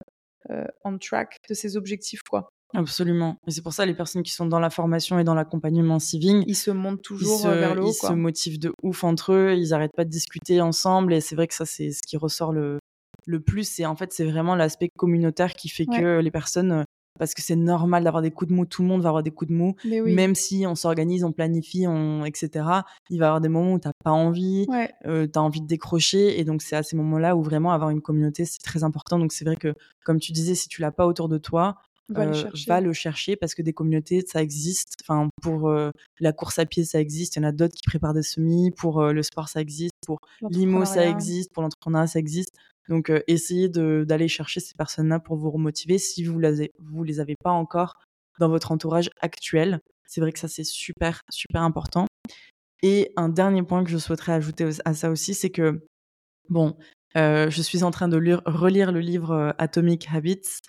on 0.84 0.98
track 0.98 1.38
de 1.48 1.54
ses 1.54 1.76
objectifs, 1.76 2.22
quoi. 2.22 2.48
Absolument. 2.74 3.36
Et 3.46 3.50
c'est 3.50 3.60
pour 3.60 3.74
ça 3.74 3.84
les 3.84 3.94
personnes 3.94 4.22
qui 4.22 4.32
sont 4.32 4.46
dans 4.46 4.58
la 4.58 4.70
formation 4.70 5.18
et 5.18 5.24
dans 5.24 5.34
l'accompagnement 5.34 5.98
civil, 5.98 6.42
ils 6.46 6.56
se 6.56 6.70
montent 6.70 7.02
toujours 7.02 7.46
vers 7.46 7.74
le 7.74 7.82
haut. 7.82 7.90
Ils 7.90 8.06
se 8.06 8.12
motivent 8.14 8.58
de 8.58 8.72
ouf 8.82 9.04
entre 9.04 9.34
eux, 9.34 9.54
ils 9.54 9.70
n'arrêtent 9.70 9.94
pas 9.94 10.06
de 10.06 10.10
discuter 10.10 10.60
ensemble 10.62 11.12
et 11.12 11.20
c'est 11.20 11.34
vrai 11.36 11.46
que 11.46 11.54
ça 11.54 11.66
c'est 11.66 11.90
ce 11.90 12.00
qui 12.00 12.16
ressort 12.16 12.50
le, 12.50 12.78
le 13.26 13.40
plus. 13.40 13.68
C'est 13.68 13.84
en 13.84 13.94
fait 13.94 14.14
c'est 14.14 14.24
vraiment 14.24 14.56
l'aspect 14.56 14.88
communautaire 14.96 15.52
qui 15.52 15.68
fait 15.68 15.84
que 15.84 16.20
les 16.20 16.30
personnes 16.30 16.86
parce 17.18 17.34
que 17.34 17.42
c'est 17.42 17.56
normal 17.56 18.04
d'avoir 18.04 18.22
des 18.22 18.30
coups 18.30 18.50
de 18.50 18.54
mou. 18.54 18.66
Tout 18.66 18.82
le 18.82 18.88
monde 18.88 19.02
va 19.02 19.08
avoir 19.08 19.22
des 19.22 19.30
coups 19.30 19.50
de 19.50 19.56
mou, 19.56 19.74
même 19.84 20.34
si 20.34 20.64
on 20.66 20.74
s'organise, 20.74 21.24
on 21.24 21.32
planifie, 21.32 21.86
on, 21.86 22.24
etc. 22.24 22.50
Il 23.10 23.18
va 23.18 23.26
y 23.26 23.28
avoir 23.28 23.40
des 23.40 23.48
moments 23.48 23.74
où 23.74 23.78
tu 23.78 23.88
n'as 23.88 23.92
pas 24.04 24.10
envie, 24.10 24.66
euh, 25.06 25.26
tu 25.26 25.38
as 25.38 25.42
envie 25.42 25.60
de 25.60 25.66
décrocher. 25.66 26.40
Et 26.40 26.44
donc, 26.44 26.62
c'est 26.62 26.76
à 26.76 26.82
ces 26.82 26.96
moments-là 26.96 27.36
où 27.36 27.42
vraiment 27.42 27.72
avoir 27.72 27.90
une 27.90 28.00
communauté, 28.00 28.44
c'est 28.44 28.62
très 28.62 28.84
important. 28.84 29.18
Donc, 29.18 29.32
c'est 29.32 29.44
vrai 29.44 29.56
que, 29.56 29.74
comme 30.04 30.18
tu 30.18 30.32
disais, 30.32 30.54
si 30.54 30.68
tu 30.68 30.80
l'as 30.80 30.92
pas 30.92 31.06
autour 31.06 31.28
de 31.28 31.38
toi, 31.38 31.76
Va, 32.08 32.26
le 32.26 32.32
euh, 32.34 32.80
le 32.80 32.92
chercher 32.92 33.36
parce 33.36 33.54
que 33.54 33.62
des 33.62 33.72
communautés, 33.72 34.22
ça 34.26 34.42
existe. 34.42 34.96
Enfin, 35.02 35.30
pour 35.40 35.70
euh, 35.70 35.90
la 36.20 36.32
course 36.32 36.58
à 36.58 36.66
pied, 36.66 36.84
ça 36.84 37.00
existe. 37.00 37.36
Il 37.36 37.38
y 37.38 37.44
en 37.44 37.48
a 37.48 37.52
d'autres 37.52 37.74
qui 37.74 37.84
préparent 37.86 38.12
des 38.12 38.24
semis. 38.24 38.70
Pour 38.70 39.02
le 39.02 39.22
sport, 39.22 39.48
ça 39.48 39.60
existe. 39.60 39.94
Pour 40.04 40.18
l'IMO, 40.50 40.84
ça 40.84 41.06
existe. 41.06 41.52
Pour 41.54 41.62
l'entrepreneuriat, 41.62 42.08
ça 42.08 42.18
existe. 42.18 42.54
Donc, 42.88 43.12
essayez 43.26 43.68
d'aller 43.68 44.28
chercher 44.28 44.60
ces 44.60 44.74
personnes-là 44.74 45.20
pour 45.20 45.36
vous 45.36 45.50
remotiver 45.50 45.98
si 45.98 46.24
vous 46.24 46.40
ne 46.40 46.66
vous 46.78 47.04
les 47.04 47.20
avez 47.20 47.36
pas 47.42 47.50
encore 47.52 47.94
dans 48.38 48.48
votre 48.48 48.72
entourage 48.72 49.10
actuel. 49.20 49.80
C'est 50.06 50.20
vrai 50.20 50.32
que 50.32 50.38
ça, 50.38 50.48
c'est 50.48 50.64
super, 50.64 51.22
super 51.30 51.62
important. 51.62 52.06
Et 52.82 53.12
un 53.16 53.28
dernier 53.28 53.62
point 53.62 53.84
que 53.84 53.90
je 53.90 53.98
souhaiterais 53.98 54.32
ajouter 54.32 54.68
à 54.84 54.94
ça 54.94 55.10
aussi, 55.10 55.34
c'est 55.34 55.50
que, 55.50 55.86
bon, 56.48 56.76
Euh, 57.14 57.50
je 57.50 57.60
suis 57.60 57.82
en 57.82 57.90
train 57.90 58.08
de 58.08 58.16
lire, 58.16 58.40
relire 58.46 58.90
le 58.90 59.00
livre 59.00 59.32
euh, 59.32 59.50
Atomic 59.58 60.08
Habits, 60.10 60.60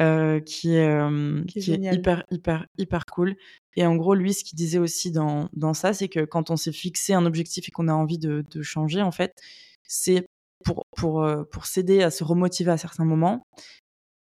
euh, 0.00 0.40
qui 0.40 0.74
est, 0.74 0.98
qui 1.46 1.60
est, 1.60 1.94
hyper, 1.94 2.24
hyper, 2.32 2.66
hyper 2.76 3.06
cool. 3.06 3.36
Et 3.76 3.86
en 3.86 3.94
gros, 3.94 4.16
lui, 4.16 4.34
ce 4.34 4.42
qu'il 4.42 4.56
disait 4.56 4.80
aussi 4.80 5.12
dans, 5.12 5.48
dans 5.52 5.74
ça, 5.74 5.92
c'est 5.92 6.08
que 6.08 6.24
quand 6.24 6.50
on 6.50 6.56
s'est 6.56 6.72
fixé 6.72 7.14
un 7.14 7.24
objectif 7.24 7.68
et 7.68 7.70
qu'on 7.70 7.86
a 7.86 7.92
envie 7.92 8.18
de, 8.18 8.44
de 8.50 8.62
changer, 8.62 9.00
en 9.00 9.12
fait, 9.12 9.32
c'est 9.84 10.26
pour, 10.64 10.84
pour, 10.96 11.26
pour 11.50 11.66
s'aider 11.66 12.02
à 12.02 12.10
se 12.10 12.24
remotiver 12.24 12.70
à 12.70 12.76
certains 12.76 13.04
moments, 13.04 13.42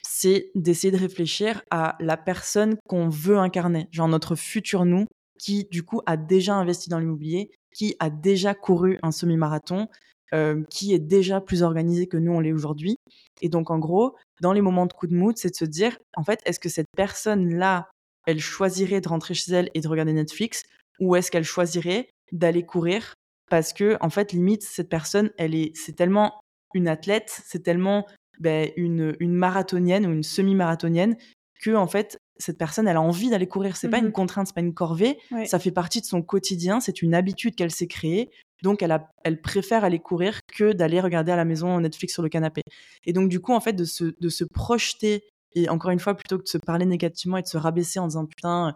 c'est 0.03 0.51
d'essayer 0.55 0.91
de 0.91 0.99
réfléchir 0.99 1.63
à 1.71 1.97
la 2.01 2.17
personne 2.17 2.77
qu'on 2.89 3.09
veut 3.09 3.39
incarner, 3.39 3.89
genre 3.91 4.09
notre 4.09 4.37
futur 4.37 4.85
nous, 4.85 5.07
qui 5.39 5.65
du 5.71 5.83
coup 5.83 6.01
a 6.07 6.17
déjà 6.17 6.55
investi 6.55 6.89
dans 6.89 6.99
l'immobilier, 6.99 7.51
qui 7.75 7.97
a 7.99 8.11
déjà 8.11 8.55
couru 8.55 8.99
un 9.03 9.11
semi-marathon, 9.11 9.89
euh, 10.35 10.63
qui 10.71 10.95
est 10.95 10.99
déjà 10.99 11.41
plus 11.41 11.63
organisé 11.63 12.07
que 12.07 12.17
nous 12.17 12.33
on 12.33 12.41
l'est 12.41 12.53
aujourd'hui. 12.53 12.97
Et 13.41 13.49
donc 13.49 13.71
en 13.71 13.79
gros, 13.79 14.17
dans 14.41 14.53
les 14.53 14.61
moments 14.61 14.87
de 14.87 14.93
coup 14.93 15.07
de 15.07 15.15
mood, 15.15 15.37
c'est 15.37 15.51
de 15.51 15.57
se 15.57 15.65
dire, 15.65 15.99
en 16.17 16.25
fait, 16.25 16.41
est-ce 16.45 16.61
que 16.61 16.69
cette 16.69 16.87
personne-là, 16.97 17.91
elle 18.27 18.41
choisirait 18.41 19.01
de 19.01 19.09
rentrer 19.09 19.35
chez 19.35 19.53
elle 19.53 19.71
et 19.75 19.81
de 19.81 19.89
regarder 19.89 20.13
Netflix, 20.13 20.63
ou 21.01 21.17
est-ce 21.17 21.31
qu'elle 21.31 21.45
choisirait 21.45 22.09
d'aller 22.31 22.65
courir 22.65 23.15
parce 23.53 23.75
que 23.75 23.99
en 24.01 24.09
fait, 24.09 24.33
limite, 24.33 24.63
cette 24.63 24.89
personne, 24.89 25.31
elle 25.37 25.55
est, 25.55 25.77
c'est 25.77 25.93
tellement 25.93 26.41
une 26.73 26.89
athlète, 26.89 27.43
c'est 27.45 27.63
tellement 27.63 28.07
ben, 28.41 28.71
une, 28.79 29.15
une 29.21 29.35
marathonienne 29.35 30.07
ou 30.07 30.11
une 30.11 30.23
semi-marathonienne 30.23 31.19
que 31.61 31.75
en 31.75 31.87
fait 31.87 32.17
cette 32.39 32.57
personne 32.57 32.89
elle 32.89 32.97
a 32.97 33.03
envie 33.03 33.29
d'aller 33.29 33.47
courir. 33.47 33.77
C'est 33.77 33.91
pas 33.91 33.99
une 33.99 34.07
mmh 34.07 34.13
contrainte 34.13 34.47
c'est 34.47 34.55
pas 34.55 34.63
une 34.63 34.73
corvée. 34.73 35.19
Ça 35.45 35.59
fait 35.59 35.71
partie 35.71 36.01
de 36.01 36.07
son 36.07 36.23
quotidien 36.23 36.81
c'est 36.81 37.03
une 37.03 37.15
habitude 37.15 37.55
qu'elle 37.55 37.71
s'est 37.71 37.89
créée. 37.89 38.31
Donc 38.63 38.83
elle 38.83 38.91
a, 38.91 39.11
elle 39.23 39.43
préfère 39.43 39.85
aller 39.85 39.99
courir 39.99 40.41
que 40.57 40.73
d'aller 40.73 41.03
regarder 41.03 41.31
à 41.33 41.37
la 41.37 41.45
maison 41.45 41.79
Netflix 41.79 42.15
sur 42.15 42.23
le 42.23 42.31
canapé. 42.31 42.63
Et 43.05 43.13
donc 43.13 43.29
du 43.29 43.39
coup 43.39 43.53
en 43.53 43.61
fait 43.61 43.75
de 43.75 43.85
se 43.85 44.15
de 44.19 44.29
se 44.31 44.45
projeter 44.45 45.25
et 45.55 45.69
encore 45.69 45.91
une 45.91 46.01
fois 46.01 46.15
plutôt 46.15 46.39
que 46.39 46.45
de 46.45 46.49
se 46.49 46.57
parler 46.57 46.87
négativement 46.87 47.37
et 47.37 47.43
de 47.43 47.49
se 47.49 47.59
rabaisser 47.59 47.99
en 47.99 48.07
disant 48.07 48.25
putain 48.25 48.75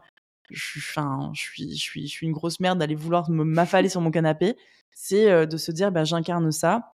je 0.51 0.64
suis, 0.64 0.80
enfin, 0.80 1.30
je 1.34 1.40
suis, 1.40 1.76
je 1.76 1.82
suis, 1.82 2.07
je 2.07 2.12
suis 2.12 2.26
une 2.26 2.32
grosse 2.32 2.61
merde 2.61 2.78
d'aller 2.78 2.94
vouloir 2.94 3.30
m'affaler 3.30 3.88
sur 3.88 4.01
mon 4.01 4.11
canapé. 4.11 4.57
C'est 4.94 5.30
euh, 5.30 5.47
de 5.47 5.57
se 5.57 5.72
dire, 5.72 5.92
bah, 5.92 6.05
j'incarne 6.05 6.51
ça. 6.53 6.92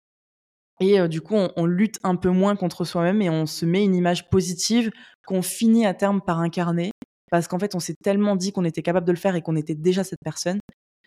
Et 0.81 1.01
euh, 1.01 1.09
du 1.09 1.21
coup, 1.21 1.35
on, 1.35 1.67
lutte 1.67 1.99
un 2.05 2.15
peu 2.15 2.31
moins 2.31 2.55
contre 2.55 2.85
soi-même 2.85 3.21
et 3.21 3.31
on 3.31 3.47
se 3.47 3.67
met 3.67 3.83
une 3.83 3.97
image 3.97 4.31
positive 4.31 4.91
qu'on 5.27 5.43
finit 5.43 5.87
à 5.87 5.95
terme 5.95 6.21
par 6.21 6.39
incarner. 6.39 6.93
Parce 7.31 7.49
qu'en 7.49 7.59
fait, 7.59 7.75
on 7.75 7.81
s'est 7.81 7.97
tellement 8.03 8.37
dit 8.37 8.53
qu'on 8.53 8.65
était 8.65 8.83
capable 8.83 9.07
de 9.07 9.13
le 9.13 9.19
faire 9.19 9.35
et 9.35 9.43
qu'on 9.43 9.57
était 9.57 9.75
déjà 9.75 10.05
cette 10.05 10.21
personne 10.25 10.61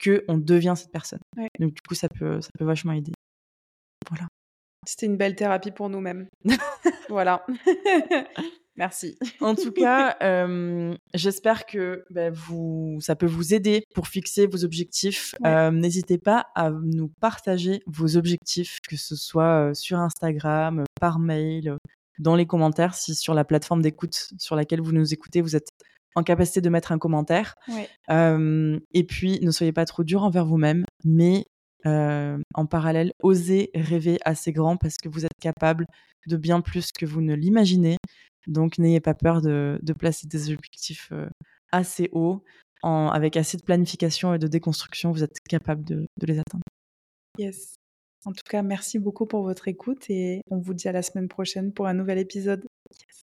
qu'on 0.03 0.37
devient 0.37 0.73
cette 0.75 0.91
personne. 0.91 1.19
Donc 1.59 1.73
du 1.73 1.81
coup, 1.87 1.95
ça 1.95 2.07
peut, 2.09 2.41
ça 2.41 2.49
peut 2.57 2.65
vachement 2.65 2.93
aider. 2.93 3.11
Voilà. 4.09 4.27
C'était 4.85 5.05
une 5.05 5.17
belle 5.17 5.35
thérapie 5.35 5.71
pour 5.71 5.89
nous-mêmes. 5.89 6.27
voilà. 7.09 7.45
Merci. 8.81 9.15
En 9.41 9.53
tout 9.53 9.71
cas, 9.71 10.17
euh, 10.23 10.95
j'espère 11.13 11.67
que 11.67 12.03
bah, 12.09 12.31
vous, 12.31 12.97
ça 12.99 13.15
peut 13.15 13.27
vous 13.27 13.53
aider 13.53 13.83
pour 13.93 14.07
fixer 14.07 14.47
vos 14.47 14.65
objectifs. 14.65 15.35
Euh, 15.45 15.69
n'hésitez 15.69 16.17
pas 16.17 16.47
à 16.55 16.71
nous 16.71 17.09
partager 17.19 17.83
vos 17.85 18.17
objectifs, 18.17 18.79
que 18.89 18.97
ce 18.97 19.15
soit 19.15 19.69
euh, 19.69 19.73
sur 19.75 19.99
Instagram, 19.99 20.83
par 20.99 21.19
mail, 21.19 21.77
dans 22.17 22.35
les 22.35 22.47
commentaires, 22.47 22.95
si 22.95 23.13
sur 23.13 23.35
la 23.35 23.45
plateforme 23.45 23.83
d'écoute 23.83 24.31
sur 24.39 24.55
laquelle 24.55 24.81
vous 24.81 24.93
nous 24.93 25.13
écoutez, 25.13 25.41
vous 25.41 25.55
êtes 25.55 25.69
en 26.15 26.23
capacité 26.23 26.59
de 26.59 26.69
mettre 26.69 26.91
un 26.91 26.97
commentaire. 26.97 27.53
et 28.09 29.03
puis, 29.07 29.39
ne 29.43 29.51
soyez 29.51 29.73
pas 29.73 29.85
trop 29.85 30.03
dur 30.03 30.23
envers 30.23 30.45
vous-même, 30.45 30.85
mais 31.05 31.45
en 31.85 32.65
parallèle, 32.67 33.13
osez 33.21 33.69
rêver 33.75 34.17
assez 34.25 34.51
grand 34.51 34.77
parce 34.77 34.97
que 34.97 35.07
vous 35.07 35.23
êtes 35.25 35.39
capable 35.39 35.85
de 36.27 36.37
bien 36.37 36.61
plus 36.61 36.91
que 36.91 37.05
vous 37.05 37.21
ne 37.21 37.33
l'imaginez. 37.33 37.97
Donc 38.47 38.77
n'ayez 38.77 38.99
pas 38.99 39.13
peur 39.13 39.41
de, 39.41 39.79
placer 39.97 40.27
des 40.27 40.51
objectifs 40.51 41.09
euh, 41.11 41.29
assez 41.71 42.09
hauts. 42.11 42.43
avec 42.83 43.37
assez 43.37 43.57
de 43.57 43.63
planification 43.63 44.33
et 44.33 44.39
de 44.39 44.47
déconstruction, 44.47 45.11
vous 45.11 45.23
êtes 45.23 45.39
capable 45.47 45.83
de, 45.83 46.07
les 46.21 46.39
atteindre. 46.39 46.63
Yes. 47.37 47.75
En 48.25 48.33
tout 48.33 48.43
cas, 48.47 48.61
merci 48.61 48.99
beaucoup 48.99 49.25
pour 49.25 49.41
votre 49.43 49.67
écoute 49.67 50.09
et 50.09 50.41
on 50.51 50.59
vous 50.59 50.73
dit 50.73 50.87
à 50.87 50.91
la 50.91 51.01
semaine 51.01 51.27
prochaine 51.27 51.73
pour 51.73 51.87
un 51.87 51.93
nouvel 51.93 52.19
épisode. 52.19 52.65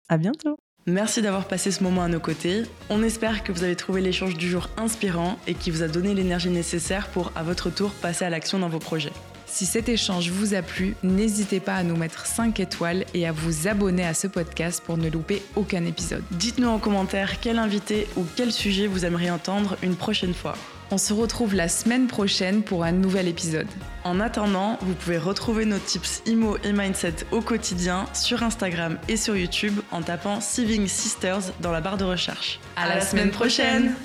À 0.10 0.18
bientôt. 0.18 0.58
Merci 0.88 1.24
d'avoir 1.24 1.48
passé 1.48 1.72
ce 1.72 1.84
moment 1.84 2.04
à 2.04 2.08
nos 2.08 2.20
côtés. 2.20 2.62
On 2.92 3.02
espère 3.02 3.44
que 3.44 3.52
vous 3.52 3.64
avez 3.64 3.76
trouvé 3.76 4.02
l'échange 4.02 4.38
du 4.38 4.48
jour 4.48 4.70
inspirant 4.78 5.40
et 5.48 5.56
qui 5.56 5.72
vous 5.72 5.82
a 5.82 5.88
donné 5.88 6.14
l'énergie 6.14 6.52
nécessaire 6.52 7.10
pour, 7.10 7.32
à 7.36 7.42
votre 7.42 7.72
tour, 7.72 7.92
passer 8.04 8.24
à 8.24 8.30
l'action 8.30 8.60
dans 8.60 8.70
vos 8.70 8.78
projets. 8.78 9.14
Si 9.46 9.66
cet 9.66 9.90
échange 9.90 10.30
vous 10.30 10.54
a 10.54 10.62
plu, 10.62 10.96
n'hésitez 11.04 11.60
pas 11.60 11.76
à 11.76 11.84
nous 11.84 11.96
mettre 11.96 12.26
5 12.26 12.60
étoiles 12.60 13.06
et 13.14 13.28
à 13.28 13.32
vous 13.32 13.68
abonner 13.68 14.06
à 14.06 14.14
ce 14.14 14.28
podcast 14.28 14.84
pour 14.84 14.98
ne 14.98 15.10
louper 15.10 15.42
aucun 15.56 15.86
épisode. 15.86 16.24
Dites-nous 16.32 16.68
en 16.68 16.80
commentaire 16.80 17.40
quel 17.40 17.60
invité 17.60 18.08
ou 18.18 18.26
quel 18.36 18.52
sujet 18.52 18.88
vous 18.88 19.06
aimeriez 19.06 19.32
entendre 19.32 19.78
une 19.84 19.96
prochaine 19.96 20.34
fois. 20.34 20.56
On 20.92 20.98
se 20.98 21.14
retrouve 21.14 21.56
la 21.56 21.68
semaine 21.68 22.08
prochaine 22.08 22.62
pour 22.62 22.84
un 22.84 22.92
nouvel 22.92 23.28
épisode. 23.28 23.68
En 24.04 24.20
attendant, 24.20 24.78
vous 24.82 24.94
pouvez 24.94 25.18
retrouver 25.18 25.66
nos 25.66 25.80
tips 25.80 26.22
IMO 26.28 26.58
et 26.64 26.74
Mindset 26.74 27.26
au 27.32 27.42
quotidien 27.42 28.06
sur 28.14 28.44
Instagram 28.44 29.00
et 29.08 29.18
sur 29.18 29.36
YouTube 29.36 29.80
en 29.92 30.02
tapant 30.02 30.42
Saving 30.42 30.88
Sisters 30.88 31.54
dans 31.60 31.72
la 31.72 31.82
barre 31.82 31.98
de 31.98 32.06
recherche. 32.06 32.60
À, 32.76 32.88
la, 32.88 33.02
semaine 33.02 33.32
prochaine 33.32 33.96